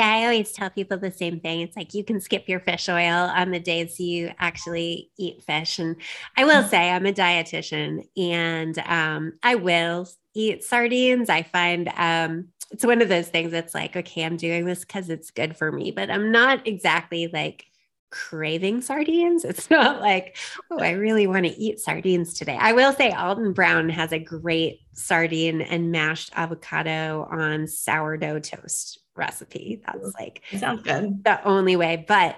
Yeah, 0.00 0.14
I 0.14 0.22
always 0.22 0.52
tell 0.52 0.70
people 0.70 0.96
the 0.96 1.10
same 1.10 1.40
thing. 1.40 1.60
It's 1.60 1.76
like 1.76 1.92
you 1.92 2.02
can 2.02 2.22
skip 2.22 2.48
your 2.48 2.60
fish 2.60 2.88
oil 2.88 3.28
on 3.36 3.50
the 3.50 3.60
days 3.60 4.00
you 4.00 4.32
actually 4.38 5.10
eat 5.18 5.42
fish. 5.42 5.78
And 5.78 5.96
I 6.38 6.46
will 6.46 6.62
mm-hmm. 6.62 6.70
say 6.70 6.90
I'm 6.90 7.04
a 7.04 7.12
dietitian 7.12 8.08
and 8.16 8.78
um, 8.86 9.34
I 9.42 9.56
will 9.56 10.08
eat 10.34 10.64
sardines. 10.64 11.28
I 11.28 11.42
find 11.42 11.92
um, 11.96 12.48
it's 12.70 12.82
one 12.82 13.02
of 13.02 13.10
those 13.10 13.28
things 13.28 13.52
that's 13.52 13.74
like, 13.74 13.94
okay, 13.94 14.24
I'm 14.24 14.38
doing 14.38 14.64
this 14.64 14.86
because 14.86 15.10
it's 15.10 15.30
good 15.30 15.54
for 15.54 15.70
me, 15.70 15.90
but 15.90 16.10
I'm 16.10 16.32
not 16.32 16.66
exactly 16.66 17.28
like 17.30 17.66
craving 18.10 18.80
sardines. 18.80 19.44
It's 19.44 19.68
not 19.70 20.00
like, 20.00 20.38
oh, 20.70 20.80
I 20.80 20.92
really 20.92 21.26
want 21.26 21.44
to 21.44 21.54
eat 21.60 21.78
sardines 21.78 22.32
today. 22.32 22.56
I 22.58 22.72
will 22.72 22.94
say 22.94 23.10
Alton 23.10 23.52
Brown 23.52 23.90
has 23.90 24.12
a 24.12 24.18
great 24.18 24.80
sardine 24.94 25.60
and 25.60 25.92
mashed 25.92 26.32
avocado 26.36 27.28
on 27.30 27.66
sourdough 27.66 28.40
toast 28.40 28.99
recipe. 29.16 29.82
That's 29.84 30.14
like 30.14 30.42
sounds 30.56 30.82
good. 30.82 31.24
The 31.24 31.42
only 31.44 31.76
way. 31.76 32.04
But 32.06 32.36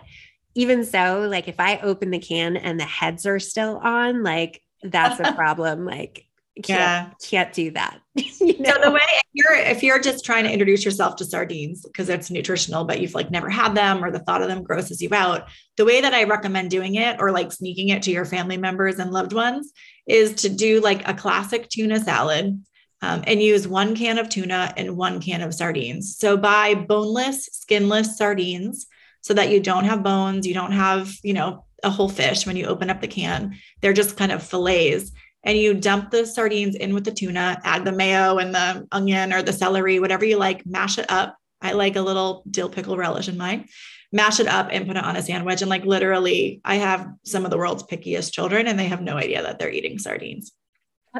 even 0.54 0.84
so, 0.84 1.26
like 1.30 1.48
if 1.48 1.58
I 1.58 1.78
open 1.78 2.10
the 2.10 2.18
can 2.18 2.56
and 2.56 2.78
the 2.78 2.84
heads 2.84 3.26
are 3.26 3.38
still 3.38 3.78
on, 3.78 4.22
like 4.22 4.62
that's 4.82 5.20
a 5.20 5.32
problem. 5.36 5.84
Like 5.84 6.26
can't, 6.62 6.68
yeah. 6.68 7.10
can't 7.24 7.52
do 7.52 7.70
that. 7.70 7.98
you 8.14 8.58
know? 8.58 8.72
So 8.74 8.80
the 8.82 8.90
way 8.90 9.00
if 9.00 9.24
you're 9.32 9.54
if 9.54 9.82
you're 9.82 10.00
just 10.00 10.24
trying 10.24 10.44
to 10.44 10.52
introduce 10.52 10.84
yourself 10.84 11.16
to 11.16 11.24
sardines 11.24 11.82
because 11.82 12.08
it's 12.08 12.30
nutritional, 12.30 12.84
but 12.84 13.00
you've 13.00 13.14
like 13.14 13.30
never 13.30 13.48
had 13.48 13.74
them 13.74 14.04
or 14.04 14.10
the 14.10 14.18
thought 14.18 14.42
of 14.42 14.48
them 14.48 14.62
grosses 14.62 15.00
you 15.00 15.08
out, 15.12 15.48
the 15.76 15.86
way 15.86 16.02
that 16.02 16.12
I 16.12 16.24
recommend 16.24 16.70
doing 16.70 16.96
it 16.96 17.16
or 17.20 17.30
like 17.32 17.52
sneaking 17.52 17.88
it 17.88 18.02
to 18.02 18.10
your 18.10 18.26
family 18.26 18.58
members 18.58 18.98
and 18.98 19.10
loved 19.12 19.32
ones 19.32 19.72
is 20.06 20.34
to 20.42 20.50
do 20.50 20.80
like 20.80 21.08
a 21.08 21.14
classic 21.14 21.68
tuna 21.70 22.00
salad 22.00 22.62
um, 23.02 23.22
and 23.26 23.42
use 23.42 23.66
one 23.66 23.94
can 23.94 24.16
of 24.16 24.28
tuna 24.28 24.72
and 24.76 24.96
one 24.96 25.20
can 25.20 25.42
of 25.42 25.52
sardines. 25.52 26.16
So 26.16 26.36
buy 26.36 26.74
boneless, 26.74 27.46
skinless 27.52 28.16
sardines 28.16 28.86
so 29.20 29.34
that 29.34 29.50
you 29.50 29.60
don't 29.60 29.84
have 29.84 30.02
bones, 30.02 30.46
you 30.46 30.54
don't 30.54 30.72
have, 30.72 31.12
you 31.22 31.34
know, 31.34 31.64
a 31.82 31.90
whole 31.90 32.08
fish 32.08 32.46
when 32.46 32.56
you 32.56 32.66
open 32.66 32.90
up 32.90 33.00
the 33.00 33.08
can. 33.08 33.56
They're 33.80 33.92
just 33.92 34.16
kind 34.16 34.32
of 34.32 34.42
fillets. 34.42 35.10
And 35.44 35.58
you 35.58 35.74
dump 35.74 36.12
the 36.12 36.24
sardines 36.24 36.76
in 36.76 36.94
with 36.94 37.04
the 37.04 37.10
tuna, 37.10 37.60
add 37.64 37.84
the 37.84 37.90
mayo 37.90 38.38
and 38.38 38.54
the 38.54 38.86
onion 38.92 39.32
or 39.32 39.42
the 39.42 39.52
celery, 39.52 39.98
whatever 39.98 40.24
you 40.24 40.36
like, 40.36 40.64
mash 40.64 40.98
it 40.98 41.06
up. 41.10 41.36
I 41.60 41.72
like 41.72 41.96
a 41.96 42.00
little 42.00 42.44
dill 42.48 42.68
pickle 42.68 42.96
relish 42.96 43.28
in 43.28 43.36
mine. 43.36 43.68
Mash 44.12 44.38
it 44.38 44.46
up 44.46 44.68
and 44.70 44.86
put 44.86 44.96
it 44.96 45.02
on 45.02 45.16
a 45.16 45.22
sandwich. 45.22 45.60
And 45.60 45.70
like 45.70 45.84
literally, 45.84 46.60
I 46.64 46.76
have 46.76 47.08
some 47.24 47.44
of 47.44 47.50
the 47.50 47.58
world's 47.58 47.82
pickiest 47.82 48.32
children 48.32 48.68
and 48.68 48.78
they 48.78 48.86
have 48.86 49.02
no 49.02 49.16
idea 49.16 49.42
that 49.42 49.58
they're 49.58 49.70
eating 49.70 49.98
sardines. 49.98 50.52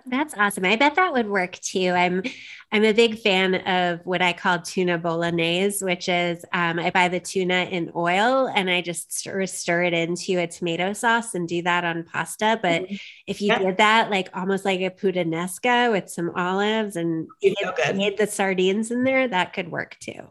That's 0.06 0.34
awesome. 0.38 0.64
I 0.64 0.76
bet 0.76 0.94
that 0.94 1.12
would 1.12 1.28
work 1.28 1.52
too. 1.60 1.90
I'm 1.90 2.22
I'm 2.70 2.84
a 2.84 2.94
big 2.94 3.18
fan 3.18 3.56
of 3.56 4.00
what 4.06 4.22
I 4.22 4.32
call 4.32 4.58
tuna 4.60 4.96
bolognese, 4.96 5.84
which 5.84 6.08
is 6.08 6.42
um, 6.54 6.78
I 6.78 6.90
buy 6.90 7.08
the 7.08 7.20
tuna 7.20 7.64
in 7.70 7.92
oil 7.94 8.50
and 8.54 8.70
I 8.70 8.80
just 8.80 9.12
stir, 9.12 9.44
stir 9.44 9.82
it 9.84 9.92
into 9.92 10.38
a 10.38 10.46
tomato 10.46 10.94
sauce 10.94 11.34
and 11.34 11.46
do 11.46 11.60
that 11.62 11.84
on 11.84 12.04
pasta. 12.04 12.58
But 12.62 12.84
mm-hmm. 12.84 12.94
if 13.26 13.42
you 13.42 13.48
yeah. 13.48 13.58
did 13.58 13.76
that 13.76 14.10
like 14.10 14.30
almost 14.34 14.64
like 14.64 14.80
a 14.80 14.90
puttanesca 14.90 15.92
with 15.92 16.08
some 16.08 16.30
olives 16.34 16.96
and 16.96 17.28
made 17.42 18.16
the 18.16 18.26
sardines 18.26 18.90
in 18.90 19.04
there, 19.04 19.28
that 19.28 19.52
could 19.52 19.70
work 19.70 19.98
too. 20.00 20.30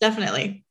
Definitely. 0.00 0.64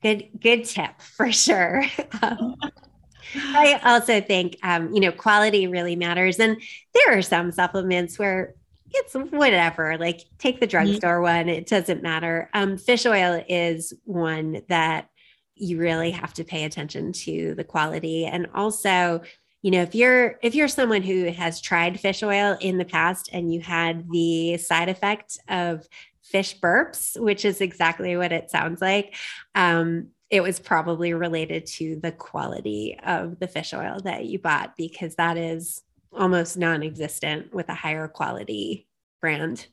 Good 0.00 0.28
good 0.40 0.64
tip 0.64 1.00
for 1.00 1.32
sure. 1.32 1.82
um, 2.22 2.54
I 3.34 3.80
also 3.84 4.20
think, 4.20 4.56
um, 4.62 4.92
you 4.92 5.00
know, 5.00 5.12
quality 5.12 5.66
really 5.66 5.96
matters. 5.96 6.38
And 6.38 6.60
there 6.94 7.18
are 7.18 7.22
some 7.22 7.52
supplements 7.52 8.18
where 8.18 8.54
it's 8.90 9.14
whatever, 9.14 9.96
like 9.98 10.24
take 10.38 10.60
the 10.60 10.66
mm-hmm. 10.66 10.84
drugstore 10.84 11.16
mm-hmm. 11.16 11.36
one, 11.36 11.48
it 11.48 11.66
doesn't 11.66 12.02
matter. 12.02 12.50
Um, 12.54 12.76
fish 12.76 13.06
oil 13.06 13.42
is 13.48 13.94
one 14.04 14.62
that 14.68 15.08
you 15.54 15.78
really 15.78 16.10
have 16.10 16.34
to 16.34 16.44
pay 16.44 16.64
attention 16.64 17.12
to 17.12 17.54
the 17.54 17.64
quality. 17.64 18.26
And 18.26 18.48
also, 18.54 19.22
you 19.62 19.70
know, 19.70 19.82
if 19.82 19.94
you're 19.94 20.38
if 20.42 20.54
you're 20.54 20.68
someone 20.68 21.02
who 21.02 21.30
has 21.30 21.60
tried 21.60 22.00
fish 22.00 22.22
oil 22.22 22.56
in 22.60 22.78
the 22.78 22.84
past 22.84 23.30
and 23.32 23.52
you 23.52 23.60
had 23.60 24.10
the 24.10 24.56
side 24.56 24.88
effect 24.88 25.38
of 25.48 25.86
fish 26.22 26.58
burps, 26.58 27.20
which 27.20 27.44
is 27.44 27.60
exactly 27.60 28.16
what 28.16 28.32
it 28.32 28.50
sounds 28.50 28.80
like, 28.80 29.14
um, 29.54 30.08
it 30.32 30.42
was 30.42 30.58
probably 30.58 31.12
related 31.12 31.66
to 31.66 31.96
the 31.96 32.10
quality 32.10 32.98
of 33.04 33.38
the 33.38 33.46
fish 33.46 33.74
oil 33.74 34.00
that 34.02 34.24
you 34.24 34.38
bought 34.38 34.74
because 34.78 35.14
that 35.16 35.36
is 35.36 35.82
almost 36.10 36.56
non-existent 36.56 37.52
with 37.54 37.68
a 37.68 37.74
higher 37.74 38.08
quality 38.08 38.88
brand. 39.20 39.66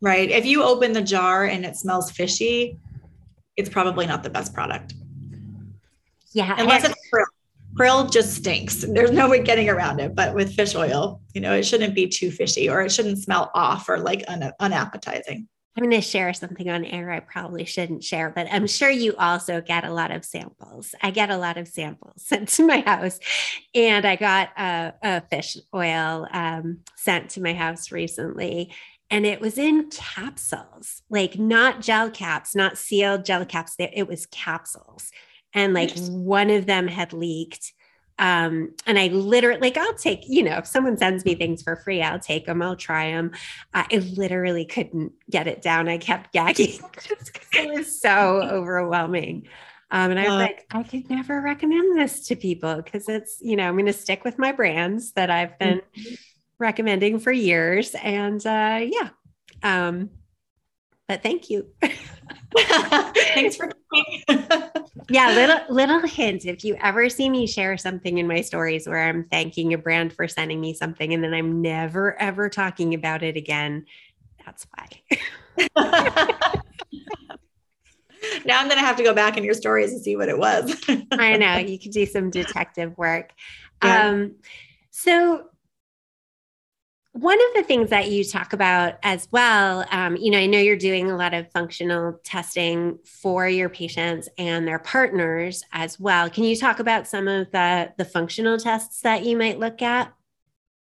Right. 0.00 0.30
If 0.30 0.46
you 0.46 0.62
open 0.62 0.94
the 0.94 1.02
jar 1.02 1.44
and 1.44 1.66
it 1.66 1.76
smells 1.76 2.10
fishy, 2.10 2.78
it's 3.58 3.68
probably 3.68 4.06
not 4.06 4.22
the 4.22 4.30
best 4.30 4.54
product. 4.54 4.94
Yeah. 6.32 6.56
Unless 6.58 6.84
it's 6.86 6.94
krill. 7.12 7.26
Krill 7.74 8.10
just 8.10 8.34
stinks. 8.34 8.86
There's 8.88 9.10
no 9.10 9.28
way 9.28 9.42
getting 9.42 9.68
around 9.68 10.00
it. 10.00 10.14
But 10.14 10.34
with 10.34 10.54
fish 10.54 10.74
oil, 10.74 11.20
you 11.34 11.42
know, 11.42 11.54
it 11.54 11.64
shouldn't 11.64 11.94
be 11.94 12.08
too 12.08 12.30
fishy 12.30 12.68
or 12.68 12.80
it 12.80 12.92
shouldn't 12.92 13.18
smell 13.18 13.50
off 13.54 13.90
or 13.90 13.98
like 13.98 14.24
un- 14.26 14.52
unappetizing. 14.58 15.48
I'm 15.76 15.84
going 15.84 15.90
to 15.98 16.06
share 16.06 16.34
something 16.34 16.68
on 16.68 16.84
air 16.84 17.10
I 17.10 17.20
probably 17.20 17.64
shouldn't 17.64 18.04
share, 18.04 18.28
but 18.28 18.46
I'm 18.50 18.66
sure 18.66 18.90
you 18.90 19.14
also 19.16 19.62
get 19.62 19.84
a 19.84 19.92
lot 19.92 20.10
of 20.10 20.22
samples. 20.22 20.94
I 21.02 21.10
get 21.10 21.30
a 21.30 21.38
lot 21.38 21.56
of 21.56 21.66
samples 21.66 22.14
sent 22.26 22.48
to 22.50 22.66
my 22.66 22.80
house, 22.80 23.18
and 23.74 24.04
I 24.06 24.16
got 24.16 24.50
a, 24.58 24.92
a 25.02 25.20
fish 25.22 25.56
oil 25.74 26.26
um, 26.30 26.80
sent 26.96 27.30
to 27.30 27.42
my 27.42 27.54
house 27.54 27.90
recently, 27.90 28.72
and 29.10 29.24
it 29.24 29.40
was 29.40 29.56
in 29.56 29.88
capsules, 29.90 31.02
like 31.08 31.38
not 31.38 31.80
gel 31.80 32.10
caps, 32.10 32.54
not 32.54 32.76
sealed 32.76 33.24
gel 33.24 33.46
caps. 33.46 33.74
It 33.78 34.06
was 34.06 34.26
capsules, 34.26 35.10
and 35.54 35.72
like 35.72 35.92
one 36.08 36.50
of 36.50 36.66
them 36.66 36.86
had 36.86 37.14
leaked 37.14 37.72
um, 38.18 38.74
and 38.86 38.98
I 38.98 39.08
literally, 39.08 39.60
like, 39.60 39.76
I'll 39.76 39.94
take, 39.94 40.24
you 40.28 40.42
know, 40.42 40.58
if 40.58 40.66
someone 40.66 40.96
sends 40.96 41.24
me 41.24 41.34
things 41.34 41.62
for 41.62 41.76
free, 41.76 42.02
I'll 42.02 42.18
take 42.18 42.46
them, 42.46 42.62
I'll 42.62 42.76
try 42.76 43.10
them. 43.10 43.32
I 43.74 43.86
literally 44.14 44.64
couldn't 44.64 45.12
get 45.30 45.46
it 45.46 45.62
down. 45.62 45.88
I 45.88 45.98
kept 45.98 46.32
gagging 46.32 46.78
just 47.02 47.32
because 47.32 47.48
it 47.52 47.70
was 47.70 48.00
so 48.00 48.42
overwhelming. 48.42 49.48
Um, 49.90 50.10
and 50.10 50.20
I 50.20 50.24
was 50.24 50.32
uh, 50.32 50.36
like, 50.36 50.66
I 50.70 50.82
could 50.84 51.10
never 51.10 51.40
recommend 51.40 51.98
this 51.98 52.26
to 52.28 52.36
people 52.36 52.76
because 52.76 53.08
it's, 53.08 53.38
you 53.42 53.56
know, 53.56 53.68
I'm 53.68 53.74
going 53.74 53.86
to 53.86 53.92
stick 53.92 54.24
with 54.24 54.38
my 54.38 54.52
brands 54.52 55.12
that 55.12 55.30
I've 55.30 55.58
been 55.58 55.82
mm-hmm. 55.96 56.14
recommending 56.58 57.18
for 57.18 57.32
years. 57.32 57.94
And 57.94 58.44
uh, 58.46 58.80
yeah. 58.82 59.10
Um, 59.62 60.10
but 61.08 61.22
thank 61.22 61.50
you. 61.50 61.66
Thanks 62.56 63.56
for 63.56 63.70
coming. 63.92 64.22
yeah, 65.08 65.32
little 65.34 65.74
little 65.74 66.00
hint. 66.00 66.44
If 66.44 66.64
you 66.64 66.76
ever 66.80 67.08
see 67.08 67.28
me 67.28 67.46
share 67.46 67.76
something 67.76 68.18
in 68.18 68.26
my 68.26 68.40
stories 68.40 68.86
where 68.86 69.02
I'm 69.02 69.24
thanking 69.24 69.74
a 69.74 69.78
brand 69.78 70.12
for 70.12 70.28
sending 70.28 70.60
me 70.60 70.74
something 70.74 71.12
and 71.14 71.22
then 71.22 71.34
I'm 71.34 71.62
never 71.62 72.20
ever 72.20 72.48
talking 72.48 72.94
about 72.94 73.22
it 73.22 73.36
again, 73.36 73.86
that's 74.44 74.66
why. 74.74 74.88
now 78.44 78.60
I'm 78.60 78.68
going 78.68 78.78
to 78.78 78.84
have 78.84 78.96
to 78.96 79.02
go 79.02 79.14
back 79.14 79.36
in 79.36 79.44
your 79.44 79.54
stories 79.54 79.92
and 79.92 80.02
see 80.02 80.16
what 80.16 80.28
it 80.28 80.38
was. 80.38 80.74
I 81.12 81.36
know 81.36 81.56
you 81.56 81.78
could 81.78 81.92
do 81.92 82.06
some 82.06 82.30
detective 82.30 82.96
work. 82.96 83.32
Yeah. 83.82 84.08
Um, 84.08 84.36
so 84.90 85.48
one 87.12 87.38
of 87.38 87.54
the 87.54 87.62
things 87.62 87.90
that 87.90 88.10
you 88.10 88.24
talk 88.24 88.54
about 88.54 88.94
as 89.02 89.28
well, 89.30 89.84
um, 89.90 90.16
you 90.16 90.30
know, 90.30 90.38
I 90.38 90.46
know 90.46 90.58
you're 90.58 90.76
doing 90.76 91.10
a 91.10 91.16
lot 91.16 91.34
of 91.34 91.50
functional 91.52 92.18
testing 92.24 92.98
for 93.04 93.46
your 93.46 93.68
patients 93.68 94.30
and 94.38 94.66
their 94.66 94.78
partners 94.78 95.62
as 95.72 96.00
well. 96.00 96.30
Can 96.30 96.44
you 96.44 96.56
talk 96.56 96.78
about 96.78 97.06
some 97.06 97.28
of 97.28 97.50
the 97.50 97.92
the 97.98 98.06
functional 98.06 98.58
tests 98.58 99.02
that 99.02 99.24
you 99.26 99.36
might 99.36 99.58
look 99.58 99.82
at? 99.82 100.12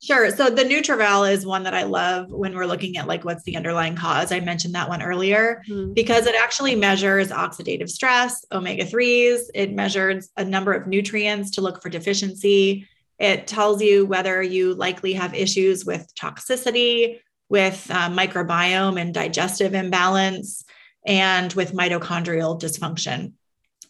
Sure. 0.01 0.31
So 0.31 0.49
the 0.49 0.63
NutrEval 0.63 1.31
is 1.31 1.45
one 1.45 1.61
that 1.63 1.75
I 1.75 1.83
love 1.83 2.31
when 2.31 2.55
we're 2.55 2.65
looking 2.65 2.97
at 2.97 3.07
like 3.07 3.23
what's 3.23 3.43
the 3.43 3.55
underlying 3.55 3.95
cause. 3.95 4.31
I 4.31 4.39
mentioned 4.39 4.73
that 4.73 4.89
one 4.89 5.03
earlier 5.03 5.61
mm-hmm. 5.69 5.93
because 5.93 6.25
it 6.25 6.33
actually 6.35 6.75
measures 6.75 7.29
oxidative 7.29 7.89
stress, 7.89 8.43
omega 8.51 8.83
3s. 8.83 9.41
It 9.53 9.73
measures 9.73 10.29
a 10.37 10.45
number 10.45 10.73
of 10.73 10.87
nutrients 10.87 11.51
to 11.51 11.61
look 11.61 11.83
for 11.83 11.89
deficiency. 11.89 12.87
It 13.21 13.45
tells 13.45 13.83
you 13.83 14.07
whether 14.07 14.41
you 14.41 14.73
likely 14.73 15.13
have 15.13 15.35
issues 15.35 15.85
with 15.85 16.11
toxicity, 16.15 17.19
with 17.49 17.85
uh, 17.91 18.09
microbiome 18.09 18.99
and 18.99 19.13
digestive 19.13 19.75
imbalance, 19.75 20.65
and 21.05 21.53
with 21.53 21.73
mitochondrial 21.73 22.59
dysfunction, 22.59 23.33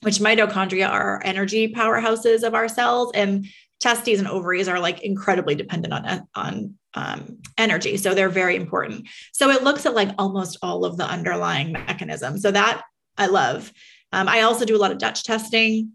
which 0.01 0.19
mitochondria 0.19 0.89
are 0.89 1.21
energy 1.23 1.73
powerhouses 1.73 2.43
of 2.43 2.53
our 2.55 2.67
cells. 2.67 3.11
And 3.15 3.47
testes 3.79 4.19
and 4.19 4.27
ovaries 4.27 4.67
are 4.67 4.79
like 4.79 5.01
incredibly 5.01 5.55
dependent 5.55 5.93
on, 5.93 6.27
on 6.35 6.75
um, 6.93 7.37
energy. 7.57 7.95
So 7.95 8.13
they're 8.13 8.27
very 8.27 8.57
important. 8.57 9.07
So 9.31 9.49
it 9.49 9.63
looks 9.63 9.85
at 9.85 9.95
like 9.95 10.09
almost 10.17 10.57
all 10.61 10.83
of 10.83 10.97
the 10.97 11.05
underlying 11.05 11.71
mechanisms. 11.71 12.41
So 12.41 12.51
that 12.51 12.81
I 13.17 13.27
love. 13.27 13.71
Um, 14.11 14.27
I 14.27 14.41
also 14.41 14.65
do 14.65 14.75
a 14.75 14.81
lot 14.83 14.91
of 14.91 14.97
Dutch 14.97 15.23
testing. 15.23 15.93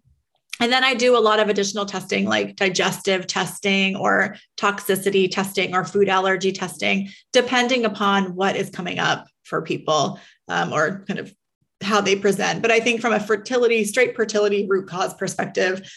And 0.60 0.72
then 0.72 0.84
I 0.84 0.94
do 0.94 1.16
a 1.16 1.20
lot 1.20 1.40
of 1.40 1.48
additional 1.48 1.86
testing 1.86 2.26
like 2.26 2.56
digestive 2.56 3.26
testing 3.26 3.96
or 3.96 4.36
toxicity 4.56 5.30
testing 5.30 5.74
or 5.74 5.84
food 5.84 6.08
allergy 6.08 6.52
testing, 6.52 7.10
depending 7.32 7.84
upon 7.84 8.34
what 8.34 8.56
is 8.56 8.70
coming 8.70 8.98
up 8.98 9.26
for 9.44 9.62
people 9.62 10.18
um, 10.48 10.72
or 10.72 11.04
kind 11.06 11.20
of 11.20 11.34
how 11.82 12.00
they 12.00 12.16
present. 12.16 12.62
But 12.62 12.70
I 12.70 12.80
think 12.80 13.00
from 13.00 13.12
a 13.12 13.20
fertility, 13.20 13.84
straight 13.84 14.16
fertility 14.16 14.66
root 14.66 14.88
cause 14.88 15.14
perspective, 15.14 15.90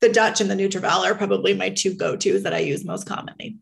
the 0.00 0.08
Dutch 0.08 0.40
and 0.40 0.50
the 0.50 0.54
NutrEval 0.54 1.04
are 1.04 1.14
probably 1.14 1.54
my 1.54 1.70
two 1.70 1.94
go 1.94 2.16
tos 2.16 2.44
that 2.44 2.54
I 2.54 2.58
use 2.58 2.84
most 2.84 3.06
commonly. 3.06 3.58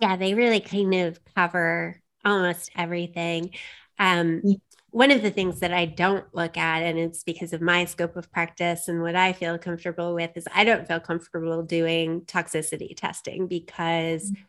Yeah, 0.00 0.16
they 0.16 0.34
really 0.34 0.60
kind 0.60 0.94
of 0.94 1.20
cover 1.36 2.00
almost 2.24 2.70
everything. 2.74 3.50
Um, 3.98 4.40
mm 4.44 4.60
one 4.92 5.10
of 5.10 5.22
the 5.22 5.30
things 5.30 5.60
that 5.60 5.72
I 5.72 5.86
don't 5.86 6.26
look 6.32 6.58
at, 6.58 6.82
and 6.82 6.98
it's 6.98 7.24
because 7.24 7.54
of 7.54 7.62
my 7.62 7.86
scope 7.86 8.14
of 8.14 8.30
practice 8.30 8.88
and 8.88 9.00
what 9.00 9.16
I 9.16 9.32
feel 9.32 9.56
comfortable 9.58 10.14
with, 10.14 10.36
is 10.36 10.46
I 10.54 10.64
don't 10.64 10.86
feel 10.86 11.00
comfortable 11.00 11.62
doing 11.62 12.20
toxicity 12.22 12.94
testing 12.94 13.48
because 13.48 14.30
mm-hmm. 14.30 14.42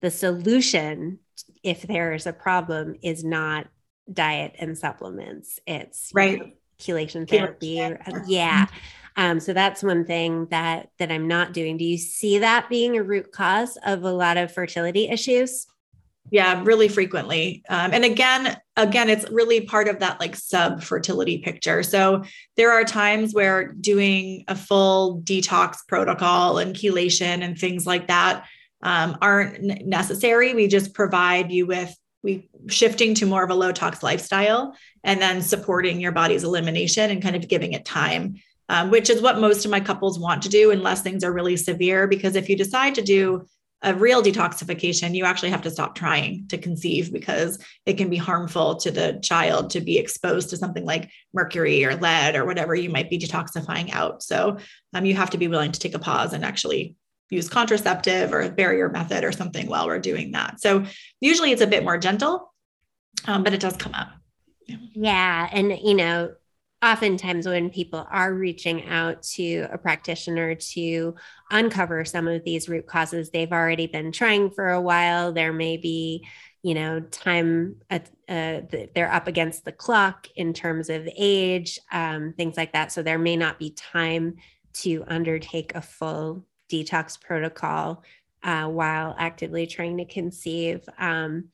the 0.00 0.10
solution, 0.10 1.18
if 1.62 1.82
there's 1.82 2.26
a 2.26 2.32
problem, 2.32 2.96
is 3.02 3.22
not 3.22 3.68
diet 4.10 4.56
and 4.58 4.76
supplements. 4.76 5.60
It's 5.66 6.10
right. 6.14 6.32
You 6.32 6.38
know, 6.38 6.50
chelation 6.78 7.28
therapy. 7.28 7.76
Chelation. 7.76 8.24
yeah. 8.26 8.66
Um, 9.16 9.38
so 9.38 9.52
that's 9.52 9.82
one 9.82 10.06
thing 10.06 10.46
that 10.46 10.88
that 10.98 11.12
I'm 11.12 11.28
not 11.28 11.52
doing. 11.52 11.76
Do 11.76 11.84
you 11.84 11.98
see 11.98 12.38
that 12.38 12.70
being 12.70 12.96
a 12.96 13.02
root 13.02 13.32
cause 13.32 13.76
of 13.84 14.04
a 14.04 14.12
lot 14.12 14.38
of 14.38 14.50
fertility 14.50 15.08
issues? 15.08 15.66
Yeah 16.30 16.62
really 16.64 16.88
frequently. 16.88 17.62
Um, 17.68 17.92
and 17.92 18.04
again 18.04 18.56
again 18.76 19.08
it's 19.08 19.28
really 19.30 19.62
part 19.62 19.88
of 19.88 20.00
that 20.00 20.20
like 20.20 20.36
sub 20.36 20.82
fertility 20.82 21.38
picture. 21.38 21.82
So 21.82 22.24
there 22.56 22.72
are 22.72 22.84
times 22.84 23.34
where 23.34 23.72
doing 23.72 24.44
a 24.48 24.54
full 24.54 25.20
detox 25.22 25.78
protocol 25.88 26.58
and 26.58 26.74
chelation 26.74 27.42
and 27.42 27.58
things 27.58 27.86
like 27.86 28.08
that 28.08 28.46
um, 28.82 29.18
aren't 29.20 29.86
necessary. 29.86 30.54
We 30.54 30.68
just 30.68 30.94
provide 30.94 31.52
you 31.52 31.66
with 31.66 31.94
we 32.22 32.50
shifting 32.68 33.14
to 33.14 33.26
more 33.26 33.42
of 33.42 33.50
a 33.50 33.54
low 33.54 33.72
tox 33.72 34.02
lifestyle 34.02 34.76
and 35.02 35.22
then 35.22 35.40
supporting 35.40 36.00
your 36.00 36.12
body's 36.12 36.44
elimination 36.44 37.10
and 37.10 37.22
kind 37.22 37.34
of 37.34 37.48
giving 37.48 37.72
it 37.72 37.86
time 37.86 38.36
um, 38.70 38.88
which 38.88 39.10
is 39.10 39.20
what 39.20 39.40
most 39.40 39.64
of 39.64 39.70
my 39.72 39.80
couples 39.80 40.16
want 40.16 40.42
to 40.44 40.48
do 40.48 40.70
unless 40.70 41.02
things 41.02 41.24
are 41.24 41.32
really 41.32 41.56
severe. 41.56 42.06
Because 42.06 42.36
if 42.36 42.48
you 42.48 42.56
decide 42.56 42.94
to 42.94 43.02
do 43.02 43.46
a 43.82 43.94
real 43.94 44.22
detoxification, 44.22 45.14
you 45.14 45.24
actually 45.24 45.50
have 45.50 45.62
to 45.62 45.70
stop 45.70 45.94
trying 45.94 46.46
to 46.48 46.58
conceive 46.58 47.12
because 47.12 47.58
it 47.86 47.94
can 47.94 48.10
be 48.10 48.16
harmful 48.16 48.76
to 48.76 48.90
the 48.90 49.18
child 49.22 49.70
to 49.70 49.80
be 49.80 49.96
exposed 49.96 50.50
to 50.50 50.56
something 50.56 50.84
like 50.84 51.10
mercury 51.32 51.84
or 51.84 51.96
lead 51.96 52.36
or 52.36 52.44
whatever 52.44 52.74
you 52.74 52.90
might 52.90 53.08
be 53.08 53.18
detoxifying 53.18 53.90
out. 53.92 54.22
So 54.22 54.58
um, 54.92 55.04
you 55.06 55.14
have 55.14 55.30
to 55.30 55.38
be 55.38 55.48
willing 55.48 55.72
to 55.72 55.80
take 55.80 55.94
a 55.94 55.98
pause 55.98 56.34
and 56.34 56.44
actually 56.44 56.96
use 57.30 57.48
contraceptive 57.48 58.34
or 58.34 58.50
barrier 58.50 58.88
method 58.90 59.24
or 59.24 59.32
something 59.32 59.66
while 59.66 59.86
we're 59.86 59.98
doing 59.98 60.32
that. 60.32 60.60
So 60.60 60.84
usually 61.20 61.52
it's 61.52 61.62
a 61.62 61.66
bit 61.66 61.84
more 61.84 61.96
gentle, 61.96 62.52
um, 63.26 63.44
but 63.44 63.54
it 63.54 63.60
does 63.60 63.76
come 63.76 63.94
up. 63.94 64.08
Yeah. 64.66 64.76
yeah. 64.92 65.48
And, 65.52 65.78
you 65.78 65.94
know, 65.94 66.34
oftentimes 66.82 67.46
when 67.46 67.70
people 67.70 68.06
are 68.10 68.32
reaching 68.32 68.86
out 68.86 69.22
to 69.22 69.66
a 69.70 69.76
practitioner 69.76 70.54
to 70.54 71.14
uncover 71.50 72.04
some 72.04 72.26
of 72.26 72.42
these 72.44 72.68
root 72.68 72.86
causes 72.86 73.30
they've 73.30 73.52
already 73.52 73.86
been 73.86 74.12
trying 74.12 74.50
for 74.50 74.70
a 74.70 74.80
while. 74.80 75.32
There 75.32 75.52
may 75.52 75.76
be 75.76 76.26
you 76.62 76.74
know 76.74 77.00
time 77.00 77.76
uh, 77.90 78.00
they're 78.28 79.12
up 79.12 79.26
against 79.28 79.64
the 79.64 79.72
clock 79.72 80.28
in 80.36 80.52
terms 80.52 80.88
of 80.90 81.08
age 81.16 81.78
um, 81.92 82.34
things 82.36 82.56
like 82.56 82.72
that. 82.72 82.92
So 82.92 83.02
there 83.02 83.18
may 83.18 83.36
not 83.36 83.58
be 83.58 83.70
time 83.70 84.36
to 84.72 85.04
undertake 85.06 85.74
a 85.74 85.82
full 85.82 86.46
detox 86.70 87.20
protocol 87.20 88.02
uh, 88.42 88.66
while 88.66 89.14
actively 89.18 89.66
trying 89.66 89.98
to 89.98 90.04
conceive. 90.04 90.88
Um, 90.98 91.48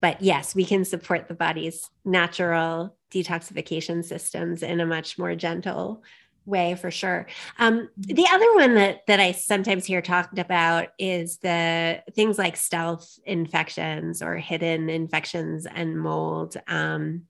but 0.00 0.20
yes 0.22 0.54
we 0.54 0.64
can 0.64 0.84
support 0.84 1.28
the 1.28 1.34
body's 1.34 1.90
natural 2.04 2.96
detoxification 3.10 4.04
systems 4.04 4.62
in 4.62 4.80
a 4.80 4.86
much 4.86 5.18
more 5.18 5.34
gentle 5.34 6.02
way 6.46 6.74
for 6.74 6.90
sure. 6.90 7.26
Um, 7.58 7.88
mm-hmm. 7.98 8.14
the 8.14 8.26
other 8.30 8.54
one 8.54 8.74
that 8.74 9.06
that 9.06 9.20
I 9.20 9.32
sometimes 9.32 9.86
hear 9.86 10.02
talked 10.02 10.38
about 10.38 10.88
is 10.98 11.38
the 11.38 12.02
things 12.14 12.38
like 12.38 12.56
stealth 12.56 13.18
infections 13.24 14.22
or 14.22 14.36
hidden 14.36 14.90
infections 14.90 15.66
and 15.66 15.98
mold. 15.98 16.56
Um, 16.66 17.22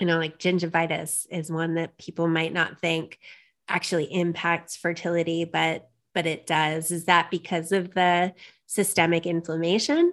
you 0.00 0.06
know, 0.06 0.18
like 0.18 0.38
gingivitis 0.38 1.26
is 1.30 1.50
one 1.50 1.74
that 1.74 1.96
people 1.98 2.28
might 2.28 2.52
not 2.52 2.80
think 2.80 3.18
actually 3.68 4.12
impacts 4.12 4.76
fertility, 4.76 5.44
but 5.44 5.88
but 6.14 6.26
it 6.26 6.46
does. 6.46 6.90
Is 6.90 7.04
that 7.06 7.30
because 7.30 7.72
of 7.72 7.94
the 7.94 8.34
systemic 8.66 9.26
inflammation? 9.26 10.12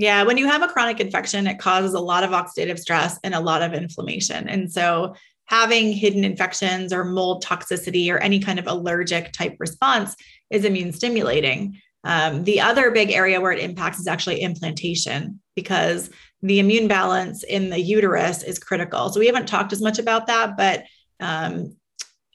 Yeah, 0.00 0.22
when 0.22 0.38
you 0.38 0.46
have 0.46 0.62
a 0.62 0.68
chronic 0.68 0.98
infection, 0.98 1.46
it 1.46 1.58
causes 1.58 1.92
a 1.92 2.00
lot 2.00 2.24
of 2.24 2.30
oxidative 2.30 2.78
stress 2.78 3.18
and 3.22 3.34
a 3.34 3.40
lot 3.40 3.60
of 3.60 3.74
inflammation. 3.74 4.48
And 4.48 4.72
so, 4.72 5.14
having 5.44 5.92
hidden 5.92 6.24
infections 6.24 6.90
or 6.90 7.04
mold 7.04 7.44
toxicity 7.44 8.10
or 8.10 8.16
any 8.16 8.40
kind 8.40 8.58
of 8.58 8.66
allergic 8.66 9.30
type 9.32 9.56
response 9.58 10.16
is 10.48 10.64
immune 10.64 10.94
stimulating. 10.94 11.78
Um, 12.02 12.44
the 12.44 12.62
other 12.62 12.90
big 12.92 13.10
area 13.10 13.42
where 13.42 13.52
it 13.52 13.62
impacts 13.62 14.00
is 14.00 14.06
actually 14.06 14.40
implantation 14.40 15.38
because 15.54 16.08
the 16.40 16.60
immune 16.60 16.88
balance 16.88 17.42
in 17.42 17.68
the 17.68 17.78
uterus 17.78 18.42
is 18.42 18.58
critical. 18.58 19.10
So, 19.10 19.20
we 19.20 19.26
haven't 19.26 19.48
talked 19.48 19.74
as 19.74 19.82
much 19.82 19.98
about 19.98 20.28
that, 20.28 20.56
but 20.56 20.84
um, 21.20 21.76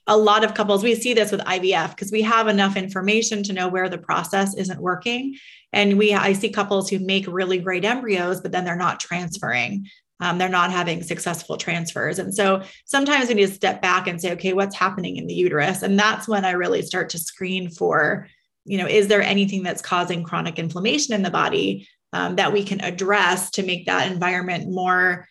a 0.06 0.16
lot 0.16 0.44
of 0.44 0.54
couples, 0.54 0.84
we 0.84 0.94
see 0.94 1.14
this 1.14 1.32
with 1.32 1.40
IVF 1.40 1.90
because 1.90 2.12
we 2.12 2.22
have 2.22 2.46
enough 2.46 2.76
information 2.76 3.42
to 3.42 3.52
know 3.52 3.68
where 3.68 3.88
the 3.88 3.98
process 3.98 4.54
isn't 4.56 4.80
working. 4.80 5.36
And 5.72 5.98
we, 5.98 6.14
I 6.14 6.32
see 6.32 6.50
couples 6.50 6.88
who 6.88 7.00
make 7.00 7.26
really 7.26 7.58
great 7.58 7.84
embryos, 7.84 8.40
but 8.40 8.52
then 8.52 8.64
they're 8.64 8.76
not 8.76 9.00
transferring. 9.00 9.86
Um, 10.20 10.38
they're 10.38 10.48
not 10.48 10.70
having 10.70 11.02
successful 11.02 11.56
transfers. 11.56 12.18
And 12.18 12.34
so 12.34 12.62
sometimes 12.86 13.28
we 13.28 13.34
need 13.34 13.48
to 13.48 13.52
step 13.52 13.82
back 13.82 14.06
and 14.06 14.20
say, 14.20 14.32
okay, 14.32 14.52
what's 14.52 14.76
happening 14.76 15.16
in 15.16 15.26
the 15.26 15.34
uterus? 15.34 15.82
And 15.82 15.98
that's 15.98 16.26
when 16.26 16.44
I 16.44 16.52
really 16.52 16.82
start 16.82 17.10
to 17.10 17.18
screen 17.18 17.68
for, 17.68 18.28
you 18.64 18.78
know, 18.78 18.86
is 18.86 19.08
there 19.08 19.22
anything 19.22 19.62
that's 19.62 19.82
causing 19.82 20.22
chronic 20.22 20.58
inflammation 20.58 21.14
in 21.14 21.22
the 21.22 21.30
body 21.30 21.88
um, 22.12 22.36
that 22.36 22.52
we 22.52 22.64
can 22.64 22.80
address 22.80 23.50
to 23.50 23.62
make 23.62 23.86
that 23.86 24.10
environment 24.10 24.70
more 24.70 25.26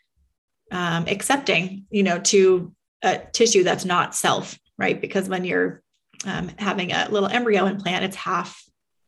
um, 0.72 1.06
accepting, 1.08 1.86
you 1.90 2.04
know, 2.04 2.20
to 2.20 2.74
a 3.02 3.20
tissue 3.34 3.64
that's 3.64 3.86
not 3.86 4.14
self 4.14 4.60
right? 4.78 5.00
Because 5.00 5.30
when 5.30 5.46
you're 5.46 5.82
um, 6.26 6.50
having 6.58 6.92
a 6.92 7.08
little 7.10 7.30
embryo 7.30 7.66
implant, 7.66 8.06
it's 8.06 8.16
half 8.16 8.62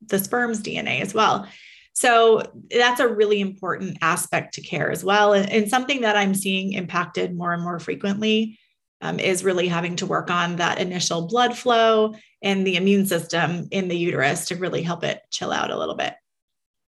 the 0.05 0.19
sperm's 0.19 0.61
DNA 0.61 1.01
as 1.01 1.13
well. 1.13 1.47
So 1.93 2.43
that's 2.69 2.99
a 2.99 3.07
really 3.07 3.41
important 3.41 3.97
aspect 4.01 4.53
to 4.53 4.61
care 4.61 4.91
as 4.91 5.03
well. 5.03 5.33
And, 5.33 5.51
and 5.51 5.69
something 5.69 6.01
that 6.01 6.15
I'm 6.15 6.35
seeing 6.35 6.73
impacted 6.73 7.35
more 7.35 7.53
and 7.53 7.63
more 7.63 7.79
frequently 7.79 8.59
um, 9.01 9.19
is 9.19 9.43
really 9.43 9.67
having 9.67 9.95
to 9.97 10.05
work 10.05 10.29
on 10.29 10.57
that 10.57 10.79
initial 10.79 11.27
blood 11.27 11.57
flow 11.57 12.13
and 12.41 12.65
the 12.65 12.75
immune 12.75 13.05
system 13.05 13.67
in 13.71 13.87
the 13.87 13.97
uterus 13.97 14.47
to 14.47 14.55
really 14.55 14.83
help 14.83 15.03
it 15.03 15.21
chill 15.31 15.51
out 15.51 15.71
a 15.71 15.77
little 15.77 15.95
bit. 15.95 16.13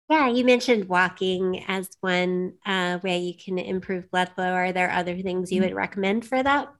Yeah, 0.08 0.28
you 0.28 0.44
mentioned 0.44 0.88
walking 0.88 1.64
as 1.68 1.88
one 2.00 2.54
uh, 2.66 2.98
way 3.02 3.18
you 3.18 3.34
can 3.34 3.58
improve 3.58 4.10
blood 4.10 4.30
flow. 4.34 4.52
Are 4.52 4.72
there 4.72 4.90
other 4.90 5.18
things 5.18 5.50
you 5.50 5.60
mm-hmm. 5.60 5.70
would 5.70 5.76
recommend 5.76 6.26
for 6.26 6.42
that? 6.42 6.72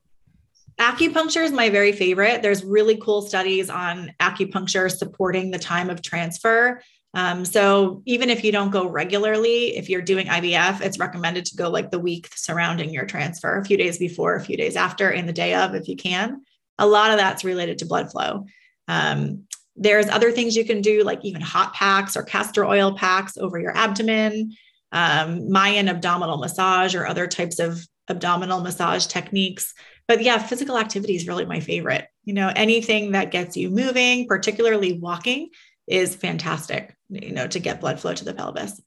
Acupuncture 0.79 1.43
is 1.43 1.53
my 1.53 1.71
very 1.71 1.93
favorite. 1.93 2.43
There's 2.43 2.65
really 2.65 2.97
cool 2.97 3.23
studies 3.23 3.71
on 3.71 4.13
acupuncture 4.21 4.91
supporting 4.91 5.51
the 5.51 5.59
time 5.59 5.91
of 5.91 6.03
transfer. 6.03 6.83
Um, 7.15 7.45
so 7.45 8.03
even 8.07 8.31
if 8.31 8.43
you 8.43 8.53
don't 8.53 8.71
go 8.71 8.89
regularly, 8.89 9.77
if 9.77 9.91
you're 9.91 10.03
doing 10.03 10.29
IVF, 10.29 10.81
it's 10.81 10.99
recommended 10.99 11.45
to 11.47 11.57
go 11.57 11.69
like 11.69 11.91
the 11.91 11.99
week 11.99 12.31
surrounding 12.35 12.91
your 12.91 13.05
transfer, 13.05 13.59
a 13.59 13.65
few 13.65 13.77
days 13.77 13.99
before, 13.99 14.35
a 14.35 14.41
few 14.41 14.57
days 14.57 14.77
after, 14.77 15.11
and 15.11 15.29
the 15.29 15.33
day 15.33 15.55
of, 15.55 15.75
if 15.75 15.89
you 15.89 15.97
can. 15.97 16.43
A 16.79 16.87
lot 16.87 17.11
of 17.11 17.19
that's 17.19 17.45
related 17.45 17.79
to 17.79 17.87
blood 17.87 18.11
flow. 18.11 18.47
Um, 18.89 19.45
there's 19.77 20.09
other 20.09 20.33
things 20.33 20.57
you 20.57 20.65
can 20.65 20.81
do, 20.81 21.03
like 21.03 21.25
even 21.25 21.43
hot 21.43 21.75
packs 21.75 22.17
or 22.17 22.23
castor 22.23 22.65
oil 22.65 22.97
packs 22.97 23.37
over 23.37 23.59
your 23.59 23.77
abdomen, 23.77 24.53
um, 24.91 25.51
Mayan 25.51 25.89
abdominal 25.89 26.39
massage, 26.39 26.95
or 26.95 27.07
other 27.07 27.27
types 27.27 27.59
of 27.59 27.87
abdominal 28.09 28.61
massage 28.61 29.07
techniques. 29.07 29.75
But 30.13 30.23
yeah, 30.23 30.39
physical 30.39 30.77
activity 30.77 31.17
is 31.17 31.27
really 31.27 31.47
my 31.47 31.61
favorite. 31.61 32.07
You 32.25 32.35
know, 32.35 32.53
anything 32.55 33.13
that 33.13 33.31
gets 33.31 33.57
you 33.57 33.71
moving, 33.71 34.27
particularly 34.27 34.99
walking, 34.99 35.49
is 35.87 36.15
fantastic, 36.15 36.95
you 37.09 37.33
know, 37.33 37.47
to 37.47 37.59
get 37.59 37.81
blood 37.81 37.99
flow 37.99 38.13
to 38.13 38.25
the 38.25 38.35
pelvis. 38.35 38.81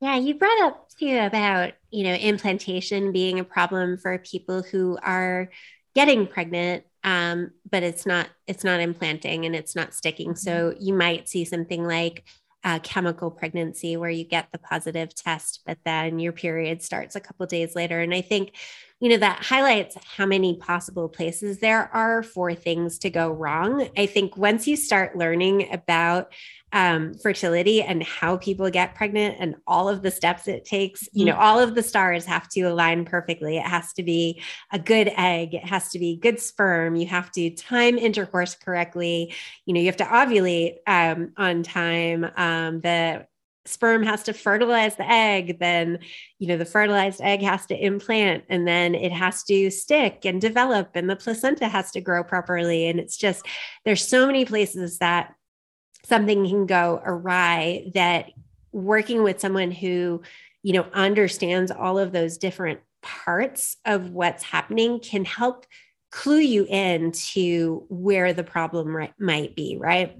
Yeah, 0.00 0.16
you 0.16 0.34
brought 0.34 0.60
up 0.62 0.88
too 0.98 1.16
about, 1.16 1.74
you 1.90 2.02
know, 2.02 2.14
implantation 2.14 3.12
being 3.12 3.38
a 3.38 3.44
problem 3.44 3.98
for 3.98 4.18
people 4.18 4.62
who 4.62 4.98
are 5.02 5.48
getting 5.94 6.26
pregnant 6.26 6.84
um, 7.04 7.50
but 7.68 7.82
it's 7.82 8.06
not 8.06 8.28
it's 8.46 8.64
not 8.64 8.80
implanting 8.80 9.44
and 9.44 9.56
it's 9.56 9.74
not 9.74 9.94
sticking. 9.94 10.30
Mm-hmm. 10.30 10.36
So 10.36 10.74
you 10.78 10.94
might 10.94 11.28
see 11.28 11.44
something 11.44 11.84
like 11.84 12.24
a 12.64 12.78
chemical 12.78 13.30
pregnancy 13.30 13.96
where 13.96 14.10
you 14.10 14.24
get 14.24 14.48
the 14.52 14.58
positive 14.58 15.14
test, 15.14 15.62
but 15.66 15.78
then 15.84 16.20
your 16.20 16.32
period 16.32 16.80
starts 16.80 17.16
a 17.16 17.20
couple 17.20 17.44
days 17.46 17.74
later. 17.74 18.00
And 18.00 18.14
I 18.14 18.20
think, 18.20 18.54
you 19.02 19.08
know, 19.08 19.16
that 19.16 19.42
highlights 19.42 19.96
how 20.16 20.24
many 20.24 20.56
possible 20.58 21.08
places 21.08 21.58
there 21.58 21.90
are 21.92 22.22
for 22.22 22.54
things 22.54 23.00
to 23.00 23.10
go 23.10 23.32
wrong. 23.32 23.88
I 23.96 24.06
think 24.06 24.36
once 24.36 24.68
you 24.68 24.76
start 24.76 25.16
learning 25.18 25.68
about 25.72 26.32
um, 26.72 27.12
fertility 27.14 27.82
and 27.82 28.00
how 28.02 28.36
people 28.36 28.70
get 28.70 28.94
pregnant 28.94 29.36
and 29.40 29.56
all 29.66 29.88
of 29.88 30.02
the 30.02 30.10
steps 30.12 30.46
it 30.46 30.64
takes. 30.64 31.08
You 31.12 31.26
know, 31.26 31.32
mm-hmm. 31.32 31.42
all 31.42 31.60
of 31.60 31.74
the 31.74 31.82
stars 31.82 32.24
have 32.26 32.48
to 32.50 32.62
align 32.62 33.04
perfectly. 33.04 33.56
It 33.56 33.66
has 33.66 33.92
to 33.94 34.04
be 34.04 34.40
a 34.72 34.78
good 34.78 35.12
egg, 35.16 35.54
it 35.54 35.64
has 35.64 35.88
to 35.90 35.98
be 35.98 36.16
good 36.16 36.40
sperm. 36.40 36.94
You 36.94 37.06
have 37.08 37.30
to 37.32 37.50
time 37.50 37.98
intercourse 37.98 38.54
correctly. 38.54 39.34
You 39.66 39.74
know, 39.74 39.80
you 39.80 39.86
have 39.86 39.96
to 39.96 40.04
ovulate 40.04 40.76
um, 40.86 41.32
on 41.36 41.64
time. 41.64 42.24
Um, 42.36 42.80
the 42.80 43.26
sperm 43.64 44.02
has 44.02 44.24
to 44.24 44.32
fertilize 44.32 44.96
the 44.96 45.08
egg 45.08 45.58
then 45.60 45.98
you 46.40 46.48
know 46.48 46.56
the 46.56 46.64
fertilized 46.64 47.20
egg 47.20 47.40
has 47.42 47.64
to 47.64 47.76
implant 47.76 48.42
and 48.48 48.66
then 48.66 48.94
it 48.94 49.12
has 49.12 49.44
to 49.44 49.70
stick 49.70 50.24
and 50.24 50.40
develop 50.40 50.90
and 50.94 51.08
the 51.08 51.16
placenta 51.16 51.68
has 51.68 51.90
to 51.92 52.00
grow 52.00 52.22
properly. 52.24 52.88
And 52.88 52.98
it's 52.98 53.16
just 53.16 53.46
there's 53.84 54.06
so 54.06 54.26
many 54.26 54.44
places 54.44 54.98
that 54.98 55.34
something 56.04 56.46
can 56.46 56.66
go 56.66 57.00
awry 57.04 57.90
that 57.94 58.30
working 58.72 59.22
with 59.22 59.40
someone 59.40 59.70
who 59.70 60.22
you 60.62 60.72
know 60.72 60.86
understands 60.92 61.70
all 61.70 61.98
of 61.98 62.12
those 62.12 62.38
different 62.38 62.80
parts 63.02 63.76
of 63.84 64.10
what's 64.10 64.42
happening 64.42 65.00
can 65.00 65.24
help 65.24 65.66
clue 66.10 66.38
you 66.38 66.66
in 66.68 67.10
to 67.10 67.84
where 67.88 68.32
the 68.32 68.44
problem 68.44 68.94
right, 68.94 69.14
might 69.18 69.56
be 69.56 69.76
right 69.80 70.16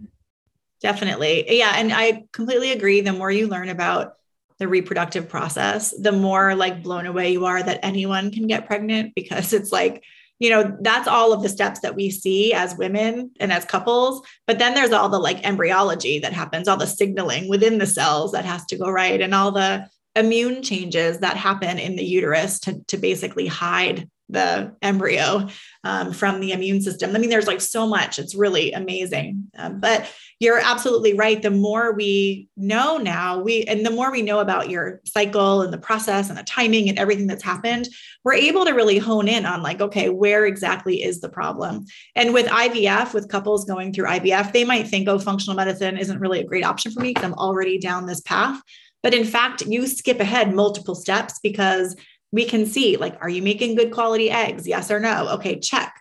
definitely. 0.83 1.59
Yeah 1.59 1.73
and 1.77 1.93
i 1.93 2.25
completely 2.33 2.73
agree. 2.73 3.01
The 3.01 3.13
more 3.13 3.31
you 3.31 3.49
learn 3.49 3.69
about 3.69 4.15
the 4.59 4.69
reproductive 4.69 5.29
process 5.29 5.93
the 5.99 6.13
more 6.13 6.55
like 6.55 6.83
blown 6.83 7.07
away 7.07 7.33
you 7.33 7.47
are 7.47 7.63
that 7.63 7.81
anyone 7.83 8.31
can 8.31 8.47
get 8.47 8.67
pregnant 8.67 9.13
because 9.15 9.53
it's 9.53 9.73
like 9.73 10.05
you 10.39 10.51
know 10.51 10.77
that's 10.81 11.09
all 11.09 11.33
of 11.33 11.43
the 11.43 11.49
steps 11.49 11.81
that 11.81 11.97
we 11.97 12.11
see 12.11 12.53
as 12.53 12.77
women 12.77 13.31
and 13.41 13.53
as 13.53 13.65
couples 13.65 14.23
but 14.47 14.59
then 14.59 14.75
there's 14.75 14.93
all 14.93 15.09
the 15.09 15.19
like 15.19 15.45
embryology 15.45 16.19
that 16.21 16.33
happens 16.33 16.69
all 16.69 16.77
the 16.77 16.87
signaling 16.87 17.49
within 17.49 17.79
the 17.79 17.87
cells 17.87 18.33
that 18.33 18.45
has 18.45 18.65
to 18.67 18.77
go 18.77 18.89
right 18.89 19.21
and 19.21 19.35
all 19.35 19.51
the 19.51 19.89
immune 20.15 20.63
changes 20.63 21.19
that 21.21 21.37
happen 21.37 21.79
in 21.79 21.97
the 21.97 22.05
uterus 22.05 22.61
to, 22.61 22.81
to 22.87 22.97
basically 22.99 23.47
hide 23.47 24.09
the 24.33 24.75
embryo 24.83 25.49
um, 25.85 26.13
from 26.13 26.41
the 26.41 26.53
immune 26.53 26.81
system. 26.81 27.15
I 27.15 27.19
mean, 27.19 27.31
there's 27.31 27.47
like 27.47 27.61
so 27.61 27.87
much, 27.87 28.19
it's 28.19 28.35
really 28.35 28.73
amazing. 28.73 29.51
Um, 29.57 29.79
but 29.79 30.11
you're 30.41 30.59
absolutely 30.59 31.15
right. 31.15 31.41
The 31.41 31.51
more 31.51 31.93
we 31.93 32.49
know 32.57 32.97
now, 32.97 33.41
we 33.41 33.63
and 33.65 33.87
the 33.87 33.91
more 33.91 34.11
we 34.11 34.23
know 34.23 34.41
about 34.41 34.71
your 34.71 35.01
cycle 35.05 35.63
and 35.63 35.73
the 35.73 35.79
process 35.79 36.29
and 36.29 36.39
the 36.39 36.43
timing 36.43 36.89
and 36.89 36.99
everything 36.99 37.29
that's 37.29 37.45
happened, 37.45 37.89
we're 38.25 38.35
able 38.35 38.65
to 38.65 38.73
really 38.73 38.99
hone 38.99 39.29
in 39.29 39.47
on 39.47 39.63
like, 39.63 39.81
okay, 39.81 40.09
where 40.09 40.47
exactly 40.47 41.03
is 41.03 41.21
the 41.21 41.29
problem? 41.29 41.85
And 42.17 42.35
with 42.35 42.47
IVF, 42.47 43.15
with 43.15 43.29
couples 43.29 43.65
going 43.65 43.93
through 43.93 44.07
IVF, 44.07 44.53
they 44.53 44.65
might 44.65 44.89
think, 44.89 45.09
oh, 45.09 45.19
functional 45.19 45.57
medicine 45.57 45.97
isn't 45.97 46.19
really 46.19 46.41
a 46.41 46.47
great 46.47 46.65
option 46.65 46.91
for 46.91 47.01
me 47.01 47.11
because 47.11 47.25
I'm 47.25 47.35
already 47.35 47.79
down 47.79 48.07
this 48.07 48.21
path. 48.23 48.61
But 49.03 49.15
in 49.15 49.25
fact, 49.25 49.63
you 49.63 49.87
skip 49.87 50.21
ahead 50.21 50.55
multiple 50.55 50.95
steps 50.95 51.39
because 51.43 51.97
we 52.33 52.47
can 52.47 52.67
see 52.67 52.97
like, 52.97 53.17
are 53.21 53.29
you 53.29 53.43
making 53.43 53.77
good 53.77 53.93
quality 53.93 54.31
eggs? 54.31 54.67
Yes 54.67 54.91
or 54.91 54.99
no? 54.99 55.29
Okay, 55.35 55.61
check. 55.61 55.95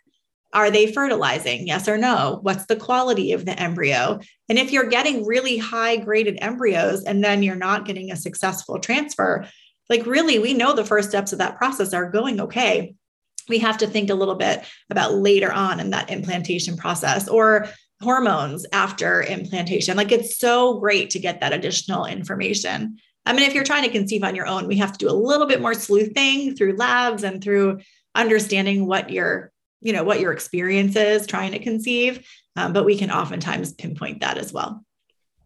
Are 0.54 0.72
they 0.72 0.92
fertilizing? 0.92 1.68
Yes 1.68 1.88
or 1.88 1.98
no? 1.98 2.40
What's 2.42 2.66
the 2.66 2.76
quality 2.76 3.32
of 3.34 3.46
the 3.46 3.58
embryo? 3.58 4.20
And 4.50 4.58
if 4.58 4.72
you're 4.72 4.90
getting 4.90 5.26
really 5.26 5.58
high 5.58 5.98
graded 5.98 6.38
embryos 6.42 7.04
and 7.04 7.24
then 7.24 7.44
you're 7.44 7.56
not 7.56 7.86
getting 7.86 8.12
a 8.12 8.18
successful 8.18 8.80
transfer, 8.80 9.46
like 9.90 10.06
really, 10.06 10.40
we 10.40 10.54
know 10.54 10.74
the 10.74 10.86
first 10.86 11.10
steps 11.10 11.32
of 11.32 11.40
that 11.40 11.58
process 11.58 11.94
are 11.94 12.10
going 12.10 12.42
okay. 12.42 12.96
We 13.50 13.60
have 13.60 13.78
to 13.80 13.88
think 13.88 14.10
a 14.10 14.16
little 14.16 14.36
bit 14.36 14.64
about 14.90 15.16
later 15.16 15.52
on 15.52 15.80
in 15.80 15.90
that 15.92 16.10
implantation 16.10 16.78
process 16.78 17.28
or 17.28 17.68
hormones 18.02 18.66
after 18.74 19.22
implantation. 19.22 19.96
Like 19.96 20.12
it's 20.12 20.38
so 20.38 20.80
great 20.80 21.12
to 21.12 21.20
get 21.20 21.40
that 21.42 21.54
additional 21.54 22.06
information. 22.06 22.98
I 23.26 23.34
mean, 23.34 23.44
if 23.44 23.54
you're 23.54 23.64
trying 23.64 23.84
to 23.84 23.90
conceive 23.90 24.24
on 24.24 24.36
your 24.36 24.48
own, 24.48 24.68
we 24.68 24.78
have 24.78 24.92
to 24.94 24.98
do 24.98 25.10
a 25.10 25.14
little 25.14 25.48
bit 25.48 25.62
more 25.62 25.74
sleuthing 25.74 26.56
through 26.56 26.76
labs 26.76 27.24
and 27.24 27.44
through 27.44 27.80
understanding 28.16 28.88
what 28.88 29.10
your, 29.10 29.52
you 29.80 29.94
know, 29.94 30.04
what 30.04 30.20
your 30.20 30.32
experience 30.32 30.96
is 30.96 31.28
trying 31.28 31.52
to 31.52 31.60
conceive. 31.60 32.28
Um, 32.56 32.74
but 32.74 32.86
we 32.86 32.98
can 32.98 33.12
oftentimes 33.12 33.74
pinpoint 33.74 34.22
that 34.22 34.38
as 34.38 34.52
well. 34.52 34.84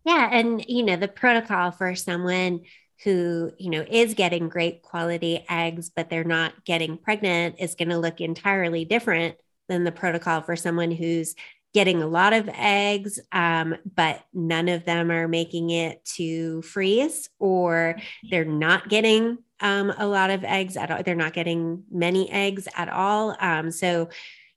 Yeah. 0.06 0.30
And, 0.32 0.64
you 0.68 0.84
know, 0.84 0.96
the 0.96 1.08
protocol 1.08 1.72
for 1.72 1.96
someone 1.96 2.62
who, 3.04 3.52
you 3.58 3.70
know, 3.70 3.86
is 3.90 4.14
getting 4.14 4.50
great 4.50 4.82
quality 4.82 5.44
eggs, 5.50 5.92
but 5.94 6.10
they're 6.10 6.24
not 6.24 6.64
getting 6.64 6.98
pregnant 6.98 7.56
is 7.60 7.76
going 7.76 7.90
to 7.90 7.98
look 7.98 8.22
entirely 8.22 8.86
different 8.86 9.36
than 9.68 9.84
the 9.84 9.92
protocol 9.92 10.42
for 10.42 10.56
someone 10.56 10.92
who's 10.92 11.36
getting 11.76 12.02
a 12.02 12.08
lot 12.08 12.32
of 12.32 12.50
eggs, 12.54 13.20
um, 13.34 13.76
but 13.98 14.24
none 14.34 14.70
of 14.70 14.86
them 14.86 15.12
are 15.12 15.28
making 15.28 15.72
it 15.72 16.04
to 16.06 16.62
freeze, 16.62 17.30
or 17.38 17.98
they're 18.32 18.46
not 18.46 18.88
getting 18.88 19.38
um, 19.60 19.94
a 19.98 20.08
lot 20.08 20.30
of 20.30 20.46
eggs 20.46 20.78
at 20.78 20.90
all. 20.90 21.04
They're 21.04 21.16
not 21.16 21.34
getting 21.34 21.84
many 21.92 22.32
eggs 22.32 22.70
at 22.78 22.88
all. 22.88 23.36
Um, 23.42 23.72
so, 23.72 24.08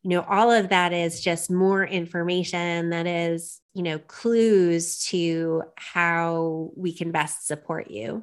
you 0.04 0.10
know, 0.10 0.20
all 0.28 0.52
of 0.52 0.68
that 0.68 0.92
is 0.92 1.20
just 1.20 1.50
more 1.50 1.84
information 1.84 2.90
that 2.90 3.08
is, 3.08 3.60
you 3.74 3.82
know, 3.82 3.98
clues 3.98 5.04
to 5.06 5.64
how 5.74 6.70
we 6.76 6.92
can 6.92 7.10
best 7.10 7.48
support 7.48 7.90
you. 7.90 8.22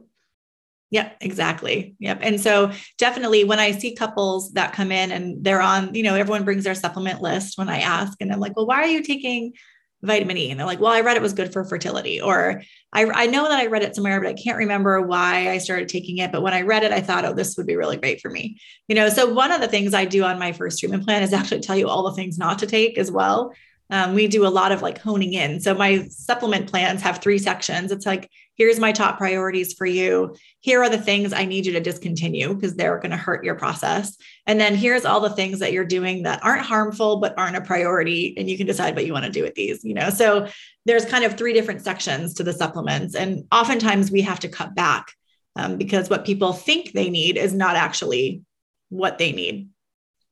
Yep, 0.96 1.18
exactly. 1.20 1.94
Yep. 2.00 2.20
And 2.22 2.40
so 2.40 2.72
definitely 2.98 3.44
when 3.44 3.60
I 3.60 3.72
see 3.72 3.96
couples 3.96 4.54
that 4.54 4.72
come 4.72 4.94
in 4.94 5.12
and 5.12 5.44
they're 5.44 5.60
on, 5.60 5.94
you 5.94 6.04
know, 6.04 6.16
everyone 6.16 6.46
brings 6.46 6.64
their 6.64 6.74
supplement 6.74 7.22
list 7.22 7.58
when 7.58 7.68
I 7.68 7.80
ask, 7.80 8.14
and 8.22 8.32
I'm 8.32 8.40
like, 8.40 8.56
well, 8.56 8.66
why 8.66 8.78
are 8.78 8.88
you 8.88 9.04
taking 9.04 9.52
vitamin 10.04 10.38
E? 10.38 10.50
And 10.50 10.58
they're 10.58 10.66
like, 10.66 10.80
well, 10.80 10.94
I 10.94 11.02
read 11.02 11.18
it 11.18 11.22
was 11.22 11.34
good 11.34 11.52
for 11.52 11.66
fertility. 11.66 12.22
Or 12.22 12.64
I, 12.94 13.04
I 13.08 13.26
know 13.26 13.44
that 13.50 13.60
I 13.60 13.66
read 13.66 13.84
it 13.84 13.94
somewhere, 13.94 14.22
but 14.22 14.30
I 14.30 14.42
can't 14.42 14.58
remember 14.58 15.02
why 15.02 15.50
I 15.50 15.58
started 15.58 15.90
taking 15.90 16.20
it. 16.20 16.32
But 16.32 16.44
when 16.44 16.54
I 16.54 16.62
read 16.62 16.84
it, 16.84 16.94
I 16.94 17.02
thought, 17.02 17.26
oh, 17.26 17.34
this 17.34 17.58
would 17.58 17.68
be 17.68 17.76
really 17.76 17.98
great 17.98 18.22
for 18.22 18.30
me. 18.30 18.58
You 18.88 18.96
know, 18.96 19.10
so 19.10 19.34
one 19.34 19.52
of 19.52 19.60
the 19.60 19.68
things 19.68 19.94
I 19.94 20.06
do 20.06 20.24
on 20.24 20.40
my 20.40 20.54
first 20.54 20.80
treatment 20.80 21.04
plan 21.04 21.24
is 21.24 21.34
actually 21.34 21.60
tell 21.60 21.76
you 21.76 21.90
all 21.90 22.04
the 22.04 22.16
things 22.16 22.38
not 22.38 22.60
to 22.60 22.68
take 22.68 22.98
as 22.98 23.12
well. 23.12 23.52
Um, 23.90 24.16
we 24.16 24.28
do 24.28 24.48
a 24.48 24.50
lot 24.50 24.72
of 24.72 24.82
like 24.82 24.98
honing 24.98 25.34
in. 25.34 25.60
So 25.60 25.74
my 25.76 26.08
supplement 26.08 26.70
plans 26.70 27.02
have 27.02 27.20
three 27.20 27.38
sections. 27.38 27.92
It's 27.92 28.06
like, 28.06 28.30
here's 28.56 28.80
my 28.80 28.92
top 28.92 29.18
priorities 29.18 29.74
for 29.74 29.86
you. 29.86 30.36
Here 30.62 30.82
are 30.82 30.90
the 30.90 30.98
things 30.98 31.34
I 31.34 31.46
need 31.46 31.66
you 31.66 31.74
to 31.74 31.80
discontinue 31.80 32.54
because 32.54 32.76
they're 32.76 32.98
going 32.98 33.12
to 33.12 33.18
hurt 33.18 33.44
your 33.44 33.56
process. 33.56 34.16
And 34.48 34.60
then 34.60 34.76
here's 34.76 35.06
all 35.06 35.20
the 35.20 35.30
things 35.30 35.60
that 35.60 35.72
you're 35.72 35.86
doing 35.86 36.24
that 36.24 36.44
aren't 36.44 36.66
harmful, 36.66 37.18
but 37.18 37.38
aren't 37.38 37.58
a 37.58 37.62
priority. 37.62 38.34
And 38.38 38.50
you 38.50 38.58
can 38.58 38.66
decide 38.66 38.96
what 38.96 39.06
you 39.06 39.14
want 39.14 39.26
to 39.26 39.32
do 39.32 39.44
with 39.44 39.56
these, 39.56 39.84
you 39.84 39.94
know? 39.94 40.10
So 40.10 40.48
there's 40.86 41.06
kind 41.06 41.24
of 41.24 41.38
three 41.38 41.54
different 41.54 41.82
sections 41.82 42.34
to 42.36 42.44
the 42.44 42.54
supplements. 42.54 43.14
And 43.14 43.46
oftentimes 43.52 44.10
we 44.10 44.22
have 44.22 44.40
to 44.40 44.50
cut 44.50 44.74
back 44.74 45.12
um, 45.56 45.78
because 45.78 46.10
what 46.10 46.26
people 46.26 46.54
think 46.54 46.92
they 46.92 47.10
need 47.10 47.38
is 47.38 47.54
not 47.54 47.76
actually 47.76 48.42
what 48.90 49.18
they 49.18 49.32
need, 49.32 49.70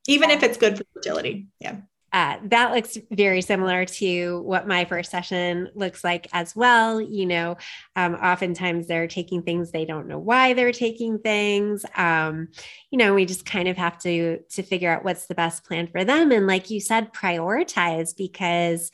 even 0.08 0.32
if 0.32 0.44
it's 0.44 0.58
good 0.58 0.78
for 0.78 0.86
fertility. 0.94 1.48
Yeah. 1.60 1.78
Uh, 2.14 2.38
that 2.44 2.72
looks 2.72 2.96
very 3.12 3.42
similar 3.42 3.86
to 3.86 4.42
what 4.44 4.68
my 4.68 4.86
first 4.86 5.10
session 5.10 5.68
looks 5.74 6.04
like 6.04 6.28
as 6.32 6.56
well. 6.56 7.02
You 7.02 7.26
know, 7.26 7.58
um, 7.96 8.14
oftentimes 8.14 8.86
they're 8.88 9.08
taking 9.08 9.42
things 9.42 9.72
they 9.72 9.84
don't 9.84 10.08
know 10.08 10.20
why 10.20 10.54
they're 10.54 10.72
taking 10.72 11.18
things. 11.18 11.84
Um, 11.98 12.50
you 12.92 13.00
know, 13.00 13.16
we 13.16 13.26
just 13.26 13.46
kind 13.48 13.68
of 13.68 13.78
have 13.78 13.98
to 14.00 14.38
to 14.38 14.62
figure 14.62 14.92
out 14.92 15.04
what's 15.04 15.26
the 15.26 15.34
best 15.36 15.66
plan 15.66 15.88
for 15.88 16.06
them, 16.06 16.32
and 16.32 16.46
like 16.46 16.70
you 16.70 16.80
said, 16.80 17.14
prioritize 17.14 18.16
because 18.16 18.92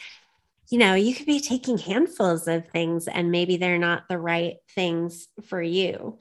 you 0.71 0.77
know, 0.77 0.93
you 0.93 1.15
could 1.15 1.25
be 1.25 1.39
taking 1.39 1.79
handfuls 1.79 2.47
of 2.47 2.67
things 2.67 3.07
and 3.07 3.31
maybe 3.31 3.57
they're 3.57 3.79
not 3.79 4.07
the 4.07 4.19
right 4.19 4.57
things 4.75 5.27
for 5.47 5.59
you. 5.59 6.19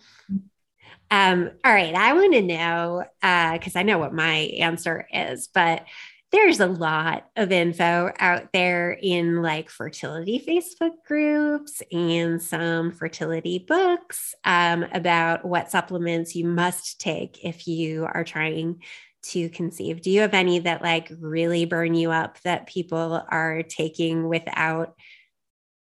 Um, 1.11 1.51
all 1.65 1.73
right, 1.73 1.95
I 1.95 2.13
want 2.13 2.35
to 2.35 2.43
know 2.43 3.05
because 3.21 3.77
uh, 3.77 3.79
I 3.79 3.83
know 3.83 3.99
what 3.99 4.13
my 4.13 4.35
answer 4.59 5.07
is, 5.13 5.49
but 5.49 5.85
there's 6.31 6.61
a 6.61 6.67
lot 6.67 7.27
of 7.37 7.53
info 7.53 8.13
out 8.19 8.53
there 8.53 8.91
in 8.91 9.41
like 9.41 9.71
fertility 9.71 10.43
Facebook 10.47 10.93
groups 11.07 11.83
and 11.91 12.43
some 12.43 12.93
fertility 12.93 13.59
books 13.59 14.35
um, 14.45 14.85
about 14.93 15.45
what 15.45 15.71
supplements 15.71 16.35
you 16.35 16.45
must 16.45 17.01
take 17.01 17.45
if 17.45 17.67
you 17.67 18.05
are 18.05 18.25
trying 18.25 18.83
to 19.23 19.49
conceive. 19.49 20.03
Do 20.03 20.11
you 20.11 20.21
have 20.21 20.35
any 20.35 20.59
that 20.61 20.83
like 20.83 21.11
really 21.19 21.65
burn 21.65 21.95
you 21.95 22.11
up 22.11 22.39
that 22.43 22.67
people 22.67 23.25
are 23.29 23.63
taking 23.63 24.29
without 24.29 24.95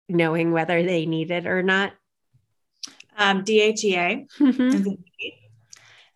knowing 0.09 0.51
whether 0.51 0.83
they 0.83 1.07
need 1.07 1.31
it 1.31 1.47
or 1.47 1.63
not? 1.63 1.93
Um, 3.17 3.45
DHEA. 3.45 4.27
Mm-hmm. 4.41 4.93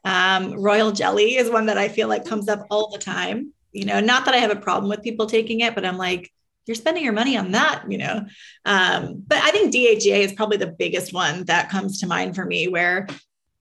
Um, 0.04 0.60
royal 0.60 0.92
jelly 0.92 1.36
is 1.36 1.50
one 1.50 1.66
that 1.66 1.78
I 1.78 1.88
feel 1.88 2.08
like 2.08 2.24
comes 2.24 2.48
up 2.48 2.66
all 2.70 2.90
the 2.90 2.98
time 2.98 3.52
you 3.76 3.84
know, 3.84 4.00
not 4.00 4.24
that 4.24 4.34
I 4.34 4.38
have 4.38 4.50
a 4.50 4.56
problem 4.56 4.88
with 4.88 5.02
people 5.02 5.26
taking 5.26 5.60
it, 5.60 5.74
but 5.74 5.84
I'm 5.84 5.98
like, 5.98 6.32
you're 6.64 6.74
spending 6.74 7.04
your 7.04 7.12
money 7.12 7.36
on 7.36 7.52
that, 7.52 7.84
you 7.88 7.98
know. 7.98 8.24
Um, 8.64 9.22
but 9.26 9.38
I 9.38 9.50
think 9.50 9.72
DHEA 9.72 10.20
is 10.20 10.32
probably 10.32 10.56
the 10.56 10.66
biggest 10.66 11.12
one 11.12 11.44
that 11.44 11.68
comes 11.68 12.00
to 12.00 12.06
mind 12.06 12.34
for 12.34 12.44
me, 12.44 12.68
where 12.68 13.06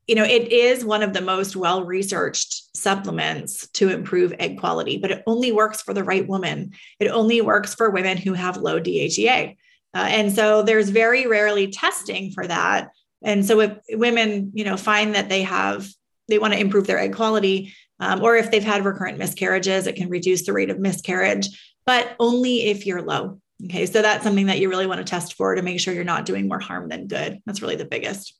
you 0.07 0.15
know 0.15 0.23
it 0.23 0.51
is 0.51 0.85
one 0.85 1.03
of 1.03 1.13
the 1.13 1.21
most 1.21 1.55
well 1.55 1.83
researched 1.83 2.75
supplements 2.77 3.67
to 3.71 3.89
improve 3.89 4.33
egg 4.39 4.57
quality, 4.57 4.97
but 4.97 5.11
it 5.11 5.23
only 5.27 5.51
works 5.51 5.81
for 5.81 5.93
the 5.93 6.03
right 6.03 6.27
woman. 6.27 6.71
It 6.99 7.09
only 7.09 7.41
works 7.41 7.75
for 7.75 7.89
women 7.89 8.17
who 8.17 8.33
have 8.33 8.57
low 8.57 8.79
DHEA, 8.79 9.57
uh, 9.93 9.97
and 9.97 10.33
so 10.33 10.63
there's 10.63 10.89
very 10.89 11.27
rarely 11.27 11.67
testing 11.67 12.31
for 12.31 12.47
that. 12.47 12.89
And 13.21 13.45
so 13.45 13.59
if 13.59 13.77
women, 13.91 14.51
you 14.53 14.63
know, 14.63 14.77
find 14.77 15.13
that 15.15 15.29
they 15.29 15.43
have 15.43 15.87
they 16.27 16.39
want 16.39 16.53
to 16.53 16.59
improve 16.59 16.87
their 16.87 16.99
egg 16.99 17.13
quality, 17.13 17.73
um, 17.99 18.21
or 18.21 18.35
if 18.35 18.51
they've 18.51 18.63
had 18.63 18.85
recurrent 18.85 19.17
miscarriages, 19.17 19.87
it 19.87 19.95
can 19.95 20.09
reduce 20.09 20.45
the 20.45 20.53
rate 20.53 20.69
of 20.69 20.79
miscarriage, 20.79 21.75
but 21.85 22.15
only 22.19 22.67
if 22.67 22.85
you're 22.85 23.01
low. 23.01 23.39
Okay, 23.65 23.85
so 23.85 24.01
that's 24.01 24.23
something 24.23 24.47
that 24.47 24.59
you 24.59 24.69
really 24.69 24.87
want 24.87 24.99
to 24.99 25.09
test 25.09 25.35
for 25.35 25.55
to 25.55 25.61
make 25.61 25.79
sure 25.79 25.93
you're 25.93 26.03
not 26.03 26.25
doing 26.25 26.47
more 26.47 26.59
harm 26.59 26.89
than 26.89 27.07
good. 27.07 27.41
That's 27.45 27.61
really 27.61 27.77
the 27.77 27.85
biggest. 27.85 28.33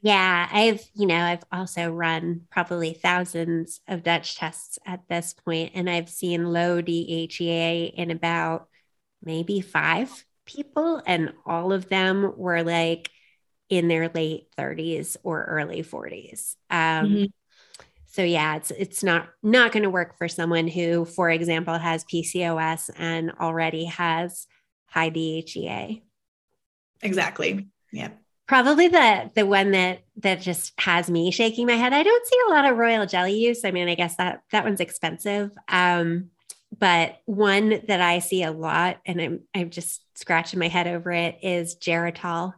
Yeah, 0.00 0.48
I've, 0.52 0.86
you 0.94 1.06
know, 1.06 1.18
I've 1.18 1.42
also 1.50 1.90
run 1.90 2.42
probably 2.50 2.92
thousands 2.92 3.80
of 3.88 4.02
Dutch 4.02 4.36
tests 4.36 4.78
at 4.84 5.00
this 5.08 5.34
point, 5.34 5.72
and 5.74 5.88
I've 5.88 6.10
seen 6.10 6.52
low 6.52 6.82
DHEA 6.82 7.94
in 7.94 8.10
about 8.10 8.68
maybe 9.22 9.60
five 9.60 10.24
people, 10.44 11.02
and 11.06 11.32
all 11.46 11.72
of 11.72 11.88
them 11.88 12.34
were 12.36 12.62
like 12.62 13.10
in 13.70 13.88
their 13.88 14.08
late 14.10 14.46
30s 14.56 15.16
or 15.22 15.42
early 15.44 15.82
40s. 15.82 16.54
Um, 16.70 17.06
mm-hmm 17.06 17.24
so 18.18 18.24
yeah 18.24 18.56
it's 18.56 18.72
it's 18.72 19.04
not 19.04 19.28
not 19.44 19.70
going 19.70 19.84
to 19.84 19.90
work 19.90 20.18
for 20.18 20.26
someone 20.26 20.66
who 20.66 21.04
for 21.04 21.30
example 21.30 21.78
has 21.78 22.04
pcos 22.04 22.90
and 22.98 23.30
already 23.40 23.84
has 23.84 24.48
high 24.86 25.10
dhea 25.10 26.02
exactly. 27.00 27.68
Yeah 27.92 28.08
probably 28.48 28.88
the 28.88 29.30
the 29.36 29.46
one 29.46 29.70
that 29.70 30.00
that 30.16 30.40
just 30.40 30.72
has 30.80 31.08
me 31.08 31.30
shaking 31.30 31.66
my 31.66 31.74
head. 31.74 31.92
I 31.92 32.02
don't 32.02 32.26
see 32.26 32.38
a 32.48 32.50
lot 32.50 32.64
of 32.64 32.76
royal 32.76 33.06
jelly 33.06 33.34
use. 33.34 33.64
I 33.64 33.70
mean 33.70 33.88
i 33.88 33.94
guess 33.94 34.16
that 34.16 34.40
that 34.50 34.64
one's 34.64 34.80
expensive. 34.80 35.52
Um 35.68 36.30
but 36.76 37.18
one 37.24 37.80
that 37.86 38.00
i 38.00 38.18
see 38.18 38.42
a 38.42 38.52
lot 38.52 38.98
and 39.06 39.22
i'm 39.22 39.40
i'm 39.54 39.70
just 39.70 40.02
scratching 40.18 40.58
my 40.58 40.68
head 40.68 40.88
over 40.88 41.12
it 41.12 41.38
is 41.42 41.76
geritol. 41.76 42.54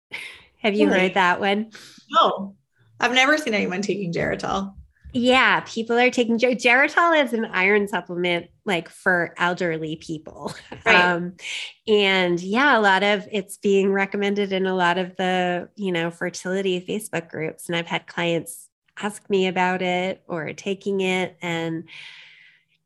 Have 0.62 0.74
you 0.74 0.88
heard 0.88 1.14
that 1.14 1.40
one? 1.40 1.72
No. 2.10 2.56
I've 2.98 3.12
never 3.12 3.36
seen 3.36 3.52
anyone 3.52 3.82
taking 3.82 4.14
geritol 4.14 4.72
yeah, 5.14 5.60
people 5.60 5.96
are 5.96 6.10
taking 6.10 6.38
Geritol 6.38 7.16
as 7.16 7.32
an 7.32 7.44
iron 7.44 7.86
supplement, 7.86 8.48
like 8.64 8.88
for 8.88 9.32
elderly 9.38 9.96
people. 9.96 10.52
Right. 10.84 10.96
Um, 10.96 11.36
and 11.88 12.38
yeah, 12.42 12.78
a 12.78 12.80
lot 12.80 13.02
of 13.02 13.26
it's 13.32 13.56
being 13.56 13.90
recommended 13.90 14.52
in 14.52 14.66
a 14.66 14.74
lot 14.74 14.98
of 14.98 15.16
the, 15.16 15.70
you 15.76 15.92
know, 15.92 16.10
fertility 16.10 16.84
Facebook 16.86 17.30
groups. 17.30 17.68
And 17.68 17.76
I've 17.76 17.86
had 17.86 18.06
clients 18.06 18.68
ask 19.00 19.30
me 19.30 19.46
about 19.46 19.80
it 19.80 20.22
or 20.28 20.52
taking 20.52 21.00
it 21.00 21.38
and 21.40 21.84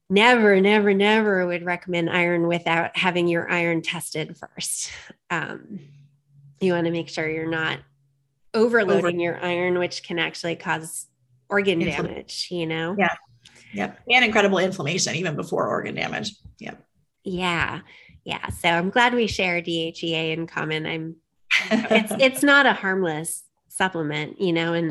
never, 0.08 0.60
never, 0.60 0.94
never 0.94 1.44
would 1.44 1.64
recommend 1.64 2.08
iron 2.08 2.46
without 2.46 2.96
having 2.96 3.26
your 3.26 3.50
iron 3.50 3.82
tested 3.82 4.36
first. 4.36 4.92
Um, 5.28 5.80
you 6.60 6.74
want 6.74 6.84
to 6.84 6.92
make 6.92 7.08
sure 7.08 7.28
you're 7.28 7.50
not 7.50 7.80
overloading 8.54 9.16
Over- 9.16 9.22
your 9.22 9.44
iron, 9.44 9.78
which 9.80 10.04
can 10.04 10.20
actually 10.20 10.54
cause 10.54 11.07
organ 11.48 11.80
Infl- 11.80 11.96
damage, 11.96 12.48
you 12.50 12.66
know? 12.66 12.94
Yeah. 12.98 13.14
Yep. 13.74 14.00
And 14.10 14.24
incredible 14.24 14.58
inflammation 14.58 15.14
even 15.14 15.36
before 15.36 15.68
organ 15.68 15.94
damage. 15.94 16.34
Yep. 16.58 16.82
Yeah. 17.24 17.80
Yeah. 18.24 18.48
So 18.48 18.68
I'm 18.68 18.90
glad 18.90 19.14
we 19.14 19.26
share 19.26 19.60
DHEA 19.60 20.32
in 20.32 20.46
common. 20.46 20.86
I'm 20.86 21.16
it's 21.70 22.12
it's 22.18 22.42
not 22.42 22.66
a 22.66 22.72
harmless 22.72 23.44
supplement, 23.68 24.40
you 24.40 24.52
know, 24.52 24.72
and, 24.74 24.88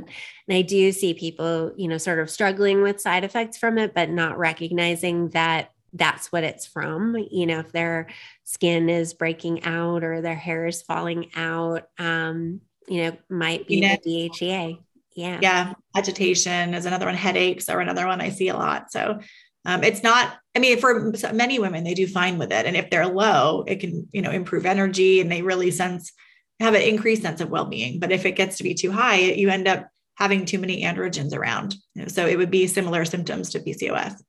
and 0.48 0.58
I 0.58 0.62
do 0.62 0.92
see 0.92 1.14
people, 1.14 1.74
you 1.76 1.88
know, 1.88 1.98
sort 1.98 2.20
of 2.20 2.30
struggling 2.30 2.82
with 2.82 3.02
side 3.02 3.24
effects 3.24 3.58
from 3.58 3.78
it, 3.78 3.94
but 3.94 4.10
not 4.10 4.38
recognizing 4.38 5.30
that 5.30 5.72
that's 5.94 6.32
what 6.32 6.44
it's 6.44 6.66
from. 6.66 7.16
You 7.30 7.46
know, 7.46 7.60
if 7.60 7.72
their 7.72 8.08
skin 8.46 8.90
is 8.90 9.14
breaking 9.14 9.64
out 9.66 10.04
or 10.04 10.22
their 10.22 10.36
hair 10.36 10.66
is 10.66 10.82
falling 10.82 11.30
out, 11.36 11.90
um, 12.00 12.62
you 12.88 13.04
know, 13.04 13.18
might 13.30 13.68
be 13.68 13.76
you 13.76 13.82
know, 13.82 13.98
the 14.04 14.30
DHEA. 14.30 14.80
Yeah. 15.18 15.40
Yeah. 15.42 15.74
Agitation 15.96 16.76
is 16.76 16.86
another 16.86 17.08
one. 17.08 17.16
Headaches 17.16 17.70
are 17.70 17.80
another 17.80 18.06
one 18.06 18.22
I 18.22 18.30
see 18.30 18.50
a 18.50 18.56
lot. 18.56 18.92
So 18.92 19.20
um, 19.66 19.84
it's 19.84 20.04
not, 20.04 20.38
I 20.56 20.60
mean, 20.60 20.80
for 20.80 21.12
many 21.34 21.58
women, 21.58 21.84
they 21.84 21.96
do 21.96 22.06
fine 22.06 22.38
with 22.38 22.52
it. 22.52 22.68
And 22.68 22.78
if 22.78 22.92
they're 22.92 23.08
low, 23.08 23.64
it 23.68 23.80
can, 23.80 24.08
you 24.12 24.22
know, 24.22 24.30
improve 24.30 24.68
energy 24.68 25.20
and 25.20 25.32
they 25.32 25.42
really 25.42 25.72
sense, 25.72 26.14
have 26.60 26.76
an 26.76 26.84
increased 26.84 27.24
sense 27.24 27.42
of 27.42 27.50
well-being. 27.50 28.00
But 28.00 28.12
if 28.12 28.28
it 28.28 28.34
gets 28.34 28.58
to 28.58 28.64
be 28.64 28.76
too 28.76 28.92
high, 28.92 29.18
you 29.18 29.50
end 29.50 29.68
up 29.68 29.88
having 30.18 30.46
too 30.46 30.60
many 30.60 30.84
androgens 30.84 31.34
around. 31.34 31.74
So 32.10 32.28
it 32.28 32.38
would 32.38 32.52
be 32.52 32.68
similar 32.68 33.04
symptoms 33.04 33.50
to 33.50 33.60
PCOS. 33.60 34.22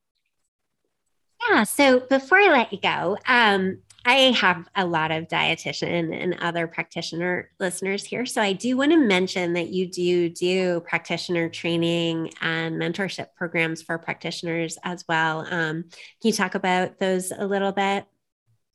Yeah. 1.50 1.64
So 1.64 2.00
before 2.00 2.38
I 2.38 2.48
let 2.48 2.72
you 2.72 2.80
go, 2.80 3.18
um, 3.26 3.82
I 4.04 4.32
have 4.40 4.68
a 4.74 4.86
lot 4.86 5.10
of 5.10 5.28
dietitian 5.28 6.16
and 6.18 6.36
other 6.40 6.66
practitioner 6.66 7.50
listeners 7.58 8.04
here. 8.04 8.24
So 8.26 8.40
I 8.40 8.52
do 8.52 8.76
want 8.76 8.92
to 8.92 8.96
mention 8.96 9.54
that 9.54 9.68
you 9.68 9.90
do 9.90 10.28
do 10.28 10.80
practitioner 10.80 11.48
training 11.48 12.32
and 12.40 12.76
mentorship 12.76 13.34
programs 13.36 13.82
for 13.82 13.98
practitioners 13.98 14.78
as 14.84 15.04
well. 15.08 15.40
Um, 15.40 15.82
can 15.82 15.90
you 16.22 16.32
talk 16.32 16.54
about 16.54 16.98
those 16.98 17.32
a 17.36 17.46
little 17.46 17.72
bit? 17.72 18.06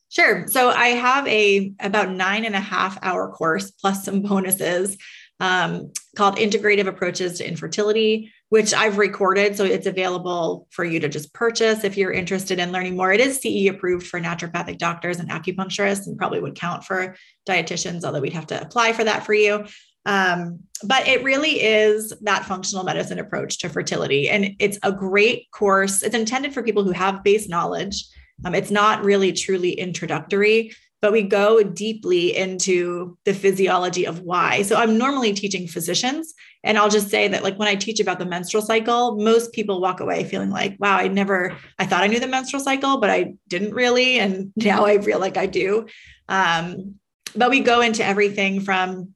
Sure. 0.10 0.46
So 0.48 0.70
I 0.70 0.90
have 0.90 1.28
a 1.28 1.74
about 1.80 2.12
nine 2.12 2.46
and 2.46 2.56
a 2.56 2.60
half 2.60 3.00
hour 3.02 3.32
course 3.32 3.72
plus 3.72 4.06
some 4.06 4.22
bonuses 4.22 4.98
um, 5.40 5.92
called 6.16 6.36
Integrative 6.36 6.88
Approaches 6.88 7.40
to 7.40 7.48
Infertility, 7.48 8.32
which 8.54 8.72
I've 8.72 9.00
recorded. 9.00 9.58
So 9.58 9.66
it's 9.66 9.88
available 9.88 10.68
for 10.70 10.86
you 10.86 11.00
to 11.00 11.10
just 11.10 11.34
purchase 11.34 11.84
if 11.84 11.98
you're 11.98 12.12
interested 12.12 12.60
in 12.60 12.72
learning 12.72 12.96
more. 12.96 13.12
It 13.12 13.20
is 13.20 13.42
CE 13.42 13.68
approved 13.68 14.06
for 14.06 14.22
naturopathic 14.22 14.78
doctors 14.78 15.18
and 15.18 15.28
acupuncturists 15.32 16.06
and 16.06 16.20
probably 16.20 16.40
would 16.40 16.54
count 16.54 16.84
for 16.84 17.16
dietitians, 17.50 18.04
although 18.04 18.22
we'd 18.22 18.34
have 18.34 18.46
to 18.46 18.62
apply 18.62 18.94
for 18.94 19.04
that 19.06 19.26
for 19.26 19.34
you. 19.34 19.66
Um, 20.06 20.60
but 20.84 21.08
it 21.08 21.24
really 21.24 21.64
is 21.64 22.14
that 22.22 22.46
functional 22.46 22.84
medicine 22.84 23.18
approach 23.18 23.58
to 23.58 23.70
fertility. 23.70 24.30
And 24.30 24.52
it's 24.60 24.78
a 24.84 24.92
great 24.92 25.50
course. 25.50 26.04
It's 26.04 26.14
intended 26.14 26.54
for 26.54 26.62
people 26.62 26.84
who 26.84 26.92
have 26.92 27.24
base 27.24 27.50
knowledge. 27.50 28.06
Um, 28.46 28.54
it's 28.54 28.70
not 28.70 29.04
really 29.04 29.34
truly 29.34 29.72
introductory 29.72 30.74
but 31.04 31.12
we 31.12 31.22
go 31.22 31.62
deeply 31.62 32.34
into 32.34 33.18
the 33.26 33.34
physiology 33.34 34.08
of 34.08 34.22
why. 34.22 34.62
So 34.62 34.78
I'm 34.78 34.98
normally 34.98 35.34
teaching 35.34 35.68
physicians, 35.68 36.34
and 36.64 36.78
I'll 36.78 36.88
just 36.88 37.10
say 37.10 37.28
that, 37.28 37.44
like, 37.44 37.60
when 37.60 37.68
I 37.68 37.76
teach 37.76 38.00
about 38.00 38.20
the 38.20 38.26
menstrual 38.26 38.64
cycle, 38.64 39.18
most 39.18 39.52
people 39.52 39.82
walk 39.82 40.00
away 40.00 40.24
feeling 40.24 40.50
like, 40.50 40.78
wow, 40.80 40.96
I 40.96 41.10
never, 41.10 41.58
I 41.78 41.86
thought 41.86 42.04
I 42.04 42.08
knew 42.08 42.22
the 42.22 42.28
menstrual 42.28 42.64
cycle, 42.64 43.02
but 43.02 43.10
I 43.10 43.34
didn't 43.50 43.74
really. 43.74 44.18
And 44.18 44.54
now 44.56 44.86
I 44.86 45.02
feel 45.02 45.20
like 45.20 45.36
I 45.36 45.46
do. 45.46 45.88
Um, 46.30 46.96
but 47.36 47.50
we 47.50 47.60
go 47.60 47.82
into 47.82 48.06
everything 48.06 48.62
from 48.62 49.14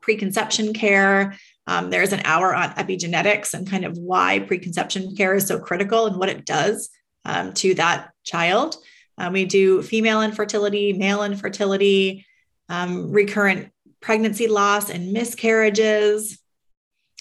preconception 0.00 0.74
care. 0.74 1.36
Um, 1.68 1.90
there's 1.90 2.12
an 2.12 2.22
hour 2.24 2.52
on 2.52 2.70
epigenetics 2.70 3.54
and 3.54 3.70
kind 3.70 3.84
of 3.84 3.96
why 3.96 4.40
preconception 4.40 5.14
care 5.14 5.36
is 5.36 5.46
so 5.46 5.60
critical 5.60 6.06
and 6.06 6.16
what 6.16 6.30
it 6.30 6.44
does 6.44 6.90
um, 7.24 7.52
to 7.52 7.74
that 7.74 8.10
child. 8.24 8.74
Um, 9.18 9.32
we 9.32 9.44
do 9.44 9.82
female 9.82 10.22
infertility, 10.22 10.92
male 10.92 11.22
infertility, 11.22 12.26
um, 12.68 13.10
recurrent 13.10 13.70
pregnancy 14.00 14.46
loss 14.46 14.90
and 14.90 15.12
miscarriages. 15.12 16.38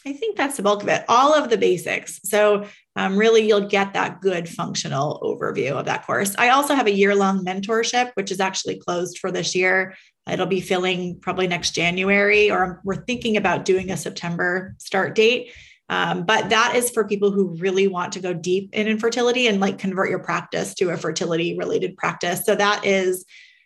I 0.08 0.14
think 0.14 0.38
that's 0.38 0.58
the 0.58 0.64
bulk 0.64 0.84
of 0.84 0.90
it, 0.90 1.04
all 1.08 1.34
of 1.34 1.50
the 1.50 1.58
basics. 1.58 2.20
So 2.26 2.68
um, 2.96 3.18
really 3.18 3.48
you'll 3.48 3.68
get 3.68 3.94
that 3.94 4.22
good 4.22 4.48
functional 4.48 5.20
overview 5.24 5.72
of 5.72 5.86
that 5.86 6.06
course. 6.06 6.36
I 6.38 6.50
also 6.50 6.76
have 6.76 6.86
a 6.86 6.92
year 6.92 7.16
long 7.16 7.44
mentorship, 7.44 8.12
which 8.14 8.32
is 8.32 8.40
actually 8.40 8.78
closed 8.78 9.18
for 9.18 9.32
this 9.32 9.56
year. 9.56 9.96
It'll 10.30 10.46
be 10.46 10.62
filling 10.62 11.20
probably 11.20 11.48
next 11.48 11.72
January, 11.72 12.52
or 12.52 12.82
we're 12.84 13.04
thinking 13.06 13.38
about 13.38 13.66
doing 13.66 13.92
a 13.92 13.98
September 13.98 14.76
start 14.78 15.16
date. 15.16 15.52
Um, 15.90 16.26
but 16.26 16.50
that 16.50 16.76
is 16.76 16.90
for 16.90 17.08
people 17.08 17.32
who 17.32 17.56
really 17.58 17.88
want 17.88 18.14
to 18.14 18.20
go 18.20 18.34
deep 18.34 18.70
in 18.74 18.88
infertility 18.88 19.48
and 19.48 19.60
like 19.60 19.78
convert 19.78 20.10
your 20.10 20.20
practice 20.20 20.74
to 20.76 20.90
a 20.90 20.98
fertility 20.98 21.58
related 21.58 21.96
practice. 21.96 22.44
So 22.44 22.56
that 22.56 22.86
is 22.86 23.26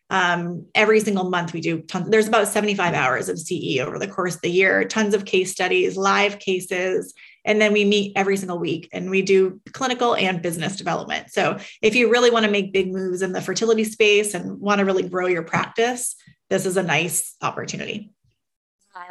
um, 0.09 0.65
every 0.73 0.99
single 0.99 1.29
month 1.29 1.53
we 1.53 1.61
do 1.61 1.81
tons, 1.81 2.09
there's 2.09 2.27
about 2.27 2.47
75 2.47 2.93
hours 2.93 3.29
of 3.29 3.39
CE 3.39 3.77
over 3.79 3.99
the 3.99 4.07
course 4.07 4.35
of 4.35 4.41
the 4.41 4.49
year, 4.49 4.83
tons 4.83 5.13
of 5.13 5.25
case 5.25 5.51
studies, 5.51 5.95
live 5.97 6.39
cases, 6.39 7.13
and 7.45 7.61
then 7.61 7.73
we 7.73 7.85
meet 7.85 8.13
every 8.15 8.35
single 8.35 8.59
week 8.59 8.89
and 8.91 9.09
we 9.09 9.21
do 9.21 9.61
clinical 9.71 10.15
and 10.15 10.41
business 10.41 10.75
development. 10.75 11.31
So 11.31 11.59
if 11.81 11.95
you 11.95 12.11
really 12.11 12.31
want 12.31 12.45
to 12.45 12.51
make 12.51 12.73
big 12.73 12.91
moves 12.91 13.21
in 13.21 13.33
the 13.33 13.41
fertility 13.41 13.83
space 13.83 14.33
and 14.33 14.59
want 14.59 14.79
to 14.79 14.85
really 14.85 15.07
grow 15.07 15.27
your 15.27 15.43
practice, 15.43 16.15
this 16.49 16.65
is 16.65 16.75
a 16.75 16.83
nice 16.83 17.35
opportunity. 17.41 18.11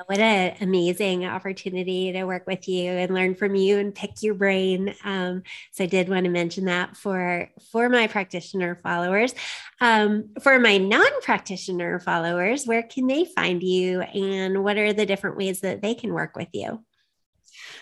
What 0.06 0.18
an 0.18 0.56
amazing 0.60 1.24
opportunity 1.24 2.12
to 2.12 2.24
work 2.24 2.46
with 2.46 2.68
you 2.68 2.90
and 2.90 3.14
learn 3.14 3.34
from 3.34 3.54
you 3.54 3.78
and 3.78 3.94
pick 3.94 4.22
your 4.22 4.34
brain. 4.34 4.94
Um, 5.04 5.44
so 5.72 5.84
I 5.84 5.86
did 5.86 6.08
want 6.08 6.24
to 6.24 6.30
mention 6.30 6.64
that 6.64 6.96
for 6.96 7.48
for 7.70 7.88
my 7.88 8.06
practitioner 8.08 8.74
followers. 8.82 9.34
Um, 9.80 10.30
for 10.42 10.58
my 10.58 10.78
non-practitioner 10.78 12.00
followers, 12.00 12.66
where 12.66 12.82
can 12.82 13.06
they 13.06 13.24
find 13.24 13.62
you 13.62 14.00
and 14.00 14.64
what 14.64 14.78
are 14.78 14.92
the 14.92 15.06
different 15.06 15.36
ways 15.36 15.60
that 15.60 15.80
they 15.80 15.94
can 15.94 16.12
work 16.12 16.36
with 16.36 16.48
you? 16.52 16.84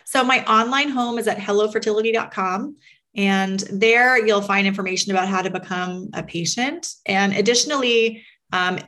So 0.05 0.23
my 0.23 0.45
online 0.45 0.91
home 0.91 1.19
is 1.19 1.27
at 1.27 1.39
hellofertility.com. 1.39 2.77
And 3.17 3.61
there 3.73 4.25
you'll 4.25 4.43
find 4.43 4.67
information 4.67 5.11
about 5.13 5.29
how 5.29 5.41
to 5.41 5.51
become 5.51 6.11
a 6.13 6.23
patient. 6.23 6.87
And 7.07 7.33
additionally, 7.33 8.23
um, 8.53 8.79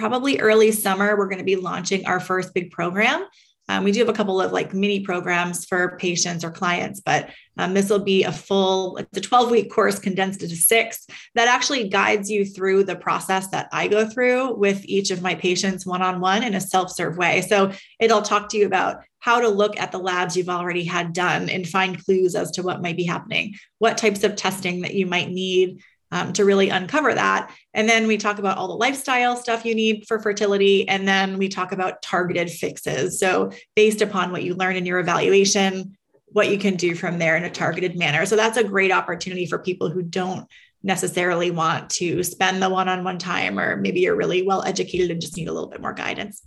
probably 0.00 0.40
early 0.40 0.72
summer, 0.72 1.14
we're 1.14 1.28
going 1.28 1.38
to 1.38 1.44
be 1.44 1.56
launching 1.56 2.06
our 2.06 2.18
first 2.18 2.54
big 2.54 2.70
program. 2.70 3.26
Um, 3.68 3.84
we 3.84 3.92
do 3.92 4.00
have 4.00 4.08
a 4.08 4.14
couple 4.14 4.40
of 4.40 4.50
like 4.50 4.72
mini 4.72 5.00
programs 5.00 5.66
for 5.66 5.98
patients 5.98 6.42
or 6.42 6.50
clients, 6.50 7.00
but 7.00 7.28
um, 7.58 7.74
this 7.74 7.90
will 7.90 8.02
be 8.02 8.24
a 8.24 8.32
full, 8.32 8.96
it's 8.96 9.18
a 9.18 9.20
12 9.20 9.50
week 9.50 9.70
course 9.70 9.98
condensed 9.98 10.42
into 10.42 10.56
six 10.56 11.06
that 11.34 11.48
actually 11.48 11.88
guides 11.88 12.30
you 12.30 12.46
through 12.46 12.84
the 12.84 12.96
process 12.96 13.48
that 13.48 13.68
I 13.72 13.88
go 13.88 14.08
through 14.08 14.54
with 14.54 14.82
each 14.86 15.10
of 15.10 15.22
my 15.22 15.34
patients 15.34 15.86
one 15.86 16.02
on 16.02 16.18
one 16.18 16.42
in 16.42 16.54
a 16.54 16.60
self 16.60 16.90
serve 16.90 17.18
way. 17.18 17.42
So 17.42 17.70
it'll 18.00 18.22
talk 18.22 18.48
to 18.48 18.56
you 18.56 18.66
about 18.66 19.02
how 19.18 19.40
to 19.40 19.48
look 19.48 19.78
at 19.78 19.92
the 19.92 19.98
labs 19.98 20.34
you've 20.34 20.48
already 20.48 20.84
had 20.84 21.12
done 21.12 21.50
and 21.50 21.68
find 21.68 22.02
clues 22.02 22.34
as 22.34 22.50
to 22.52 22.62
what 22.62 22.80
might 22.80 22.96
be 22.96 23.04
happening, 23.04 23.54
what 23.78 23.98
types 23.98 24.24
of 24.24 24.34
testing 24.34 24.80
that 24.80 24.94
you 24.94 25.06
might 25.06 25.28
need 25.28 25.82
um, 26.12 26.32
to 26.34 26.44
really 26.44 26.68
uncover 26.68 27.14
that. 27.14 27.54
And 27.74 27.88
then 27.88 28.06
we 28.06 28.16
talk 28.16 28.38
about 28.38 28.58
all 28.58 28.68
the 28.68 28.74
lifestyle 28.74 29.36
stuff 29.36 29.64
you 29.64 29.74
need 29.74 30.06
for 30.06 30.18
fertility. 30.18 30.88
And 30.88 31.06
then 31.06 31.38
we 31.38 31.48
talk 31.48 31.72
about 31.72 32.02
targeted 32.02 32.50
fixes. 32.50 33.18
So, 33.18 33.52
based 33.76 34.02
upon 34.02 34.32
what 34.32 34.42
you 34.42 34.54
learn 34.54 34.76
in 34.76 34.86
your 34.86 34.98
evaluation, 34.98 35.96
what 36.32 36.50
you 36.50 36.58
can 36.58 36.76
do 36.76 36.94
from 36.94 37.18
there 37.18 37.36
in 37.36 37.44
a 37.44 37.50
targeted 37.50 37.96
manner. 37.96 38.26
So, 38.26 38.36
that's 38.36 38.56
a 38.56 38.64
great 38.64 38.92
opportunity 38.92 39.46
for 39.46 39.58
people 39.58 39.90
who 39.90 40.02
don't 40.02 40.48
necessarily 40.82 41.50
want 41.50 41.90
to 41.90 42.22
spend 42.22 42.62
the 42.62 42.70
one 42.70 42.88
on 42.88 43.04
one 43.04 43.18
time, 43.18 43.58
or 43.58 43.76
maybe 43.76 44.00
you're 44.00 44.16
really 44.16 44.42
well 44.42 44.62
educated 44.62 45.10
and 45.10 45.20
just 45.20 45.36
need 45.36 45.48
a 45.48 45.52
little 45.52 45.68
bit 45.68 45.80
more 45.80 45.92
guidance. 45.92 46.42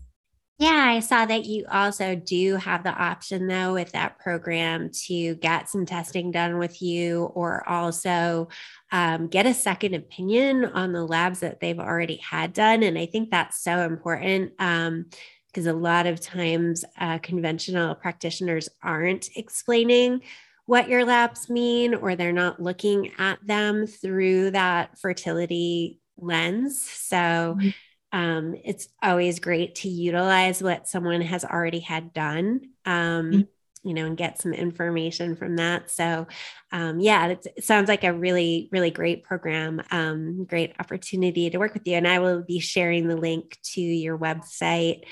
Yeah, 0.60 0.86
I 0.96 1.00
saw 1.00 1.26
that 1.26 1.46
you 1.46 1.66
also 1.70 2.16
do 2.16 2.56
have 2.58 2.84
the 2.84 2.92
option, 2.92 3.48
though, 3.48 3.74
with 3.74 3.92
that 3.94 4.20
program 4.20 4.92
to 5.08 5.36
get 5.36 5.68
some 5.68 5.86
testing 5.86 6.32
done 6.32 6.60
with 6.60 6.82
you 6.82 7.26
or 7.34 7.68
also 7.68 8.50
um, 8.94 9.28
get 9.28 9.46
a 9.46 9.54
second 9.54 9.94
opinion 9.94 10.64
on 10.64 10.94
the 10.94 11.04
labs 11.04 11.42
that 11.42 11.60
they've 11.60 11.80
already 11.80 12.16
had 12.18 12.54
done. 12.54 12.84
And 12.84 12.98
I 12.98 13.06
think 13.06 13.30
that's 13.30 13.62
so 13.62 13.80
important. 13.80 14.54
Um, 14.60 15.08
because 15.48 15.68
a 15.68 15.74
lot 15.74 16.08
of 16.08 16.20
times 16.20 16.84
uh, 16.98 17.20
conventional 17.20 17.94
practitioners 17.94 18.70
aren't 18.82 19.30
explaining 19.36 20.22
what 20.66 20.90
your 20.90 21.06
labs 21.06 21.48
mean 21.48 21.94
or 21.94 22.16
they're 22.16 22.32
not 22.32 22.60
looking 22.60 23.12
at 23.20 23.38
them 23.46 23.86
through 23.86 24.50
that 24.50 24.98
fertility 24.98 26.00
lens. 26.18 26.82
So 26.82 27.18
mm-hmm 27.18 27.70
um, 28.14 28.56
it's 28.64 28.88
always 29.02 29.40
great 29.40 29.76
to 29.76 29.90
utilize 29.90 30.62
what 30.62 30.88
someone 30.88 31.22
has 31.22 31.44
already 31.44 31.80
had 31.80 32.14
done 32.14 32.62
um, 32.86 33.32
mm-hmm. 33.32 33.42
You 33.84 33.94
know 33.94 34.06
and 34.06 34.18
get 34.18 34.42
some 34.42 34.54
information 34.54 35.36
from 35.36 35.56
that. 35.58 35.92
So 35.92 36.28
um, 36.72 37.00
yeah 37.00 37.28
it 37.28 37.64
sounds 37.64 37.90
like 37.90 38.04
a 38.04 38.14
really 38.14 38.70
really 38.72 38.92
great 38.92 39.24
program 39.24 39.82
um, 39.92 40.46
great 40.46 40.74
opportunity 40.80 41.50
to 41.50 41.58
work 41.58 41.74
with 41.74 41.88
you. 41.88 41.96
And 41.96 42.08
i 42.08 42.20
will 42.20 42.44
be 42.44 42.60
sharing 42.60 43.08
the 43.08 43.18
link 43.18 43.58
to 43.74 43.82
your 43.82 44.18
website 44.18 45.04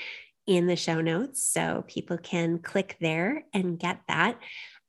in 0.46 0.66
the 0.66 0.76
show 0.76 1.00
notes 1.00 1.42
so 1.42 1.84
people 1.86 2.18
can 2.18 2.58
click 2.58 2.96
there 3.00 3.44
and 3.52 3.78
get 3.78 4.00
that. 4.08 4.38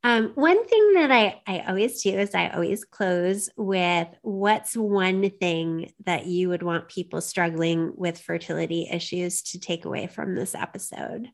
Um, 0.02 0.32
one 0.34 0.66
thing 0.66 0.92
that 0.94 1.10
I, 1.10 1.40
I 1.46 1.64
always 1.66 2.02
do 2.02 2.10
is 2.10 2.34
I 2.34 2.50
always 2.50 2.84
close 2.84 3.48
with 3.56 4.08
what's 4.20 4.76
one 4.76 5.30
thing 5.30 5.92
that 6.04 6.26
you 6.26 6.50
would 6.50 6.62
want 6.62 6.88
people 6.88 7.22
struggling 7.22 7.90
with 7.96 8.20
fertility 8.20 8.86
issues 8.92 9.42
to 9.44 9.58
take 9.58 9.86
away 9.86 10.06
from 10.06 10.34
this 10.34 10.54
episode? 10.54 11.28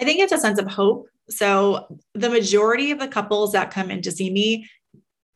I 0.00 0.04
think 0.04 0.20
it's 0.20 0.32
a 0.32 0.38
sense 0.38 0.58
of 0.58 0.66
hope. 0.66 1.08
So, 1.28 1.98
the 2.14 2.30
majority 2.30 2.92
of 2.92 3.00
the 3.00 3.08
couples 3.08 3.52
that 3.52 3.72
come 3.72 3.90
in 3.90 4.02
to 4.02 4.12
see 4.12 4.30
me, 4.30 4.68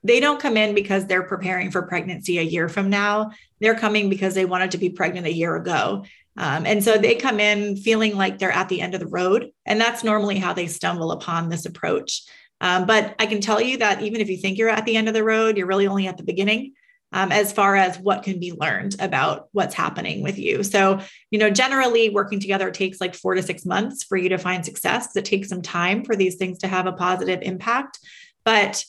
they 0.04 0.20
don't 0.20 0.40
come 0.40 0.56
in 0.56 0.74
because 0.74 1.06
they're 1.06 1.24
preparing 1.24 1.70
for 1.70 1.82
pregnancy 1.82 2.38
a 2.38 2.42
year 2.42 2.68
from 2.68 2.90
now. 2.90 3.32
They're 3.60 3.74
coming 3.74 4.08
because 4.08 4.34
they 4.34 4.44
wanted 4.44 4.70
to 4.72 4.78
be 4.78 4.90
pregnant 4.90 5.26
a 5.26 5.32
year 5.32 5.56
ago. 5.56 6.04
Um, 6.36 6.64
and 6.64 6.82
so 6.82 6.96
they 6.96 7.16
come 7.16 7.40
in 7.40 7.76
feeling 7.76 8.16
like 8.16 8.38
they're 8.38 8.52
at 8.52 8.68
the 8.68 8.80
end 8.80 8.94
of 8.94 9.00
the 9.00 9.06
road. 9.06 9.50
And 9.66 9.80
that's 9.80 10.04
normally 10.04 10.38
how 10.38 10.52
they 10.52 10.68
stumble 10.68 11.12
upon 11.12 11.48
this 11.48 11.66
approach. 11.66 12.22
Um, 12.60 12.86
but 12.86 13.14
I 13.18 13.26
can 13.26 13.40
tell 13.40 13.60
you 13.60 13.78
that 13.78 14.02
even 14.02 14.20
if 14.20 14.28
you 14.28 14.36
think 14.36 14.58
you're 14.58 14.68
at 14.68 14.84
the 14.84 14.96
end 14.96 15.08
of 15.08 15.14
the 15.14 15.24
road, 15.24 15.56
you're 15.56 15.66
really 15.66 15.86
only 15.86 16.06
at 16.06 16.16
the 16.16 16.22
beginning. 16.22 16.74
Um, 17.12 17.32
as 17.32 17.52
far 17.52 17.74
as 17.74 17.98
what 17.98 18.22
can 18.22 18.38
be 18.38 18.52
learned 18.52 18.94
about 19.00 19.48
what's 19.50 19.74
happening 19.74 20.22
with 20.22 20.38
you. 20.38 20.62
So, 20.62 21.00
you 21.32 21.40
know, 21.40 21.50
generally 21.50 22.08
working 22.08 22.38
together 22.38 22.70
takes 22.70 23.00
like 23.00 23.16
four 23.16 23.34
to 23.34 23.42
six 23.42 23.66
months 23.66 24.04
for 24.04 24.16
you 24.16 24.28
to 24.28 24.38
find 24.38 24.64
success. 24.64 25.08
because 25.08 25.16
It 25.16 25.24
takes 25.24 25.48
some 25.48 25.60
time 25.60 26.04
for 26.04 26.14
these 26.14 26.36
things 26.36 26.58
to 26.58 26.68
have 26.68 26.86
a 26.86 26.92
positive 26.92 27.40
impact. 27.42 27.98
But 28.44 28.84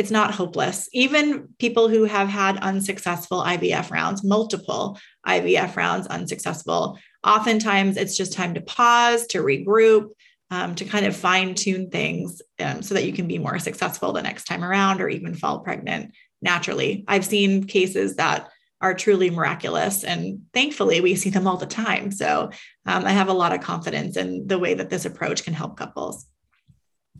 it's 0.00 0.10
not 0.10 0.32
hopeless. 0.32 0.88
Even 0.94 1.48
people 1.58 1.90
who 1.90 2.04
have 2.04 2.26
had 2.26 2.56
unsuccessful 2.56 3.42
IVF 3.42 3.90
rounds, 3.90 4.24
multiple 4.24 4.98
IVF 5.26 5.76
rounds 5.76 6.06
unsuccessful, 6.06 6.98
oftentimes 7.22 7.98
it's 7.98 8.16
just 8.16 8.32
time 8.32 8.54
to 8.54 8.62
pause, 8.62 9.26
to 9.26 9.42
regroup, 9.42 10.08
um, 10.50 10.74
to 10.76 10.86
kind 10.86 11.04
of 11.04 11.14
fine 11.14 11.54
tune 11.54 11.90
things 11.90 12.40
um, 12.60 12.80
so 12.80 12.94
that 12.94 13.04
you 13.04 13.12
can 13.12 13.28
be 13.28 13.38
more 13.38 13.58
successful 13.58 14.14
the 14.14 14.22
next 14.22 14.44
time 14.44 14.64
around 14.64 15.02
or 15.02 15.08
even 15.10 15.34
fall 15.34 15.60
pregnant 15.60 16.14
naturally. 16.42 17.04
I've 17.08 17.24
seen 17.24 17.64
cases 17.64 18.16
that 18.16 18.50
are 18.80 18.94
truly 18.94 19.30
miraculous. 19.30 20.04
And 20.04 20.42
thankfully, 20.54 21.00
we 21.00 21.14
see 21.14 21.30
them 21.30 21.46
all 21.46 21.58
the 21.58 21.66
time. 21.66 22.10
So 22.10 22.50
um, 22.86 23.04
I 23.04 23.10
have 23.10 23.28
a 23.28 23.34
lot 23.34 23.52
of 23.52 23.60
confidence 23.60 24.16
in 24.16 24.46
the 24.46 24.58
way 24.58 24.74
that 24.74 24.88
this 24.88 25.04
approach 25.04 25.44
can 25.44 25.52
help 25.52 25.76
couples. 25.76 26.26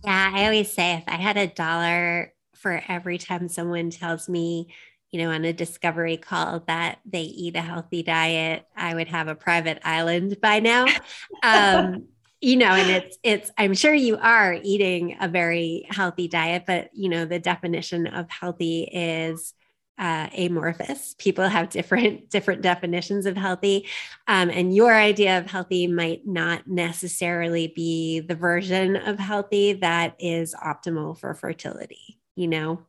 Yeah, 0.05 0.33
I 0.35 0.45
always 0.45 0.73
say 0.73 0.95
if 0.95 1.05
I 1.07 1.17
had 1.17 1.37
a 1.37 1.47
dollar 1.47 2.33
for 2.55 2.83
every 2.89 3.19
time 3.19 3.49
someone 3.49 3.91
tells 3.91 4.29
me, 4.29 4.73
you 5.11 5.23
know, 5.23 5.31
on 5.31 5.45
a 5.45 5.53
discovery 5.53 6.17
call 6.17 6.61
that 6.67 7.01
they 7.05 7.23
eat 7.23 7.57
a 7.57 7.61
healthy 7.61 8.03
diet, 8.03 8.65
I 8.75 8.95
would 8.95 9.09
have 9.09 9.29
a 9.29 9.35
private 9.35 9.81
island 9.85 10.41
by 10.41 10.61
now. 10.61 10.87
Um, 11.43 12.09
you 12.41 12.57
know, 12.57 12.71
and 12.71 12.91
it's, 12.91 13.19
it's, 13.23 13.51
I'm 13.59 13.75
sure 13.75 13.95
you 13.95 14.17
are 14.17 14.59
eating 14.63 15.17
a 15.21 15.29
very 15.29 15.87
healthy 15.91 16.29
diet, 16.29 16.65
but, 16.67 16.91
you 16.95 17.09
know, 17.09 17.25
the 17.25 17.39
definition 17.39 18.07
of 18.07 18.31
healthy 18.31 18.83
is 18.85 19.53
uh, 19.99 20.29
amorphous. 20.37 21.15
People 21.19 21.47
have 21.47 21.69
different 21.69 22.31
different 22.31 22.63
definitions 22.63 23.27
of 23.27 23.37
healthy, 23.37 23.87
um, 24.27 24.49
and 24.49 24.75
your 24.75 24.95
idea 24.95 25.37
of 25.37 25.51
healthy 25.51 25.87
might 25.87 26.27
not 26.27 26.67
necessarily 26.67 27.71
be 27.77 28.21
the 28.21 28.35
version 28.35 28.97
of 28.97 29.19
healthy 29.19 29.75
that 29.75 30.17
is 30.19 30.55
optimal 30.55 31.19
for 31.19 31.35
fertility 31.35 32.19
you 32.41 32.49
know? 32.49 32.81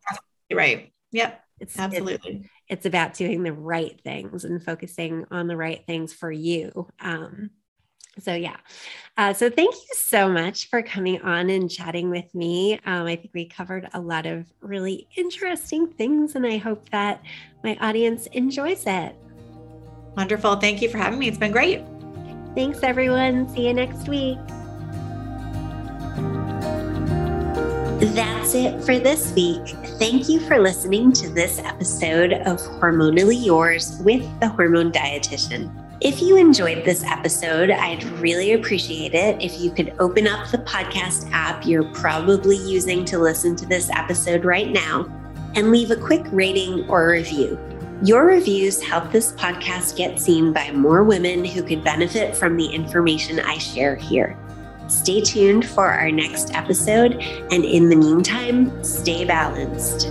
Right. 0.51 0.93
Yep. 1.11 1.43
It's 1.59 1.77
absolutely. 1.77 2.37
It's, 2.37 2.49
it's, 2.69 2.85
about 2.85 3.13
doing 3.13 3.43
the 3.43 3.53
right 3.53 3.99
things 4.01 4.45
and 4.45 4.63
focusing 4.63 5.25
on 5.29 5.47
the 5.47 5.57
right 5.57 5.85
things 5.85 6.13
for 6.13 6.31
you. 6.31 6.87
Um, 6.99 7.51
so 8.19 8.33
yeah. 8.33 8.57
Uh, 9.17 9.33
so 9.33 9.49
thank 9.49 9.73
you 9.73 9.95
so 9.95 10.29
much 10.29 10.69
for 10.69 10.81
coming 10.81 11.21
on 11.21 11.49
and 11.49 11.69
chatting 11.69 12.09
with 12.09 12.33
me. 12.35 12.79
Um, 12.85 13.05
i 13.05 13.15
think 13.15 13.31
we 13.33 13.45
covered 13.45 13.89
a 13.93 14.01
lot 14.01 14.25
of 14.25 14.45
really 14.61 15.07
interesting 15.15 15.87
things 15.87 16.35
and 16.35 16.45
i 16.45 16.57
hope 16.57 16.89
that 16.89 17.21
my 17.63 17.77
audience 17.79 18.27
enjoys 18.27 18.85
it. 18.85 19.15
Wonderful. 20.17 20.57
Thank 20.57 20.81
you 20.81 20.89
for 20.89 20.97
having 20.97 21.19
me. 21.19 21.27
It's 21.27 21.37
been 21.37 21.51
great. 21.51 21.83
Thanks 22.53 22.83
everyone. 22.83 23.47
See 23.49 23.67
you 23.67 23.73
next 23.73 24.09
week. 24.09 24.37
That's 28.13 28.55
it 28.55 28.83
for 28.83 28.99
this 28.99 29.31
week. 29.33 29.65
Thank 29.99 30.27
you 30.27 30.39
for 30.41 30.59
listening 30.59 31.13
to 31.13 31.29
this 31.29 31.59
episode 31.59 32.33
of 32.33 32.57
Hormonally 32.57 33.45
Yours 33.45 34.01
with 34.03 34.27
the 34.39 34.49
Hormone 34.49 34.91
Dietitian. 34.91 35.90
If 36.01 36.19
you 36.19 36.35
enjoyed 36.35 36.83
this 36.83 37.03
episode, 37.03 37.69
I'd 37.69 38.03
really 38.19 38.53
appreciate 38.53 39.13
it 39.13 39.39
if 39.39 39.59
you 39.59 39.69
could 39.69 39.93
open 39.99 40.25
up 40.25 40.49
the 40.49 40.57
podcast 40.57 41.31
app 41.31 41.63
you're 41.63 41.83
probably 41.93 42.57
using 42.57 43.05
to 43.05 43.19
listen 43.19 43.55
to 43.57 43.67
this 43.67 43.87
episode 43.91 44.43
right 44.43 44.71
now 44.71 45.05
and 45.53 45.69
leave 45.69 45.91
a 45.91 45.95
quick 45.95 46.25
rating 46.31 46.89
or 46.89 47.11
review. 47.11 47.59
Your 48.01 48.25
reviews 48.25 48.81
help 48.81 49.11
this 49.11 49.33
podcast 49.33 49.95
get 49.95 50.19
seen 50.19 50.51
by 50.51 50.71
more 50.71 51.03
women 51.03 51.45
who 51.45 51.61
could 51.61 51.83
benefit 51.83 52.35
from 52.35 52.57
the 52.57 52.65
information 52.65 53.39
I 53.39 53.59
share 53.59 53.95
here. 53.95 54.35
Stay 54.87 55.21
tuned 55.21 55.67
for 55.67 55.85
our 55.85 56.09
next 56.09 56.55
episode, 56.55 57.13
and 57.51 57.63
in 57.63 57.89
the 57.89 57.95
meantime, 57.95 58.83
stay 58.83 59.23
balanced. 59.23 60.07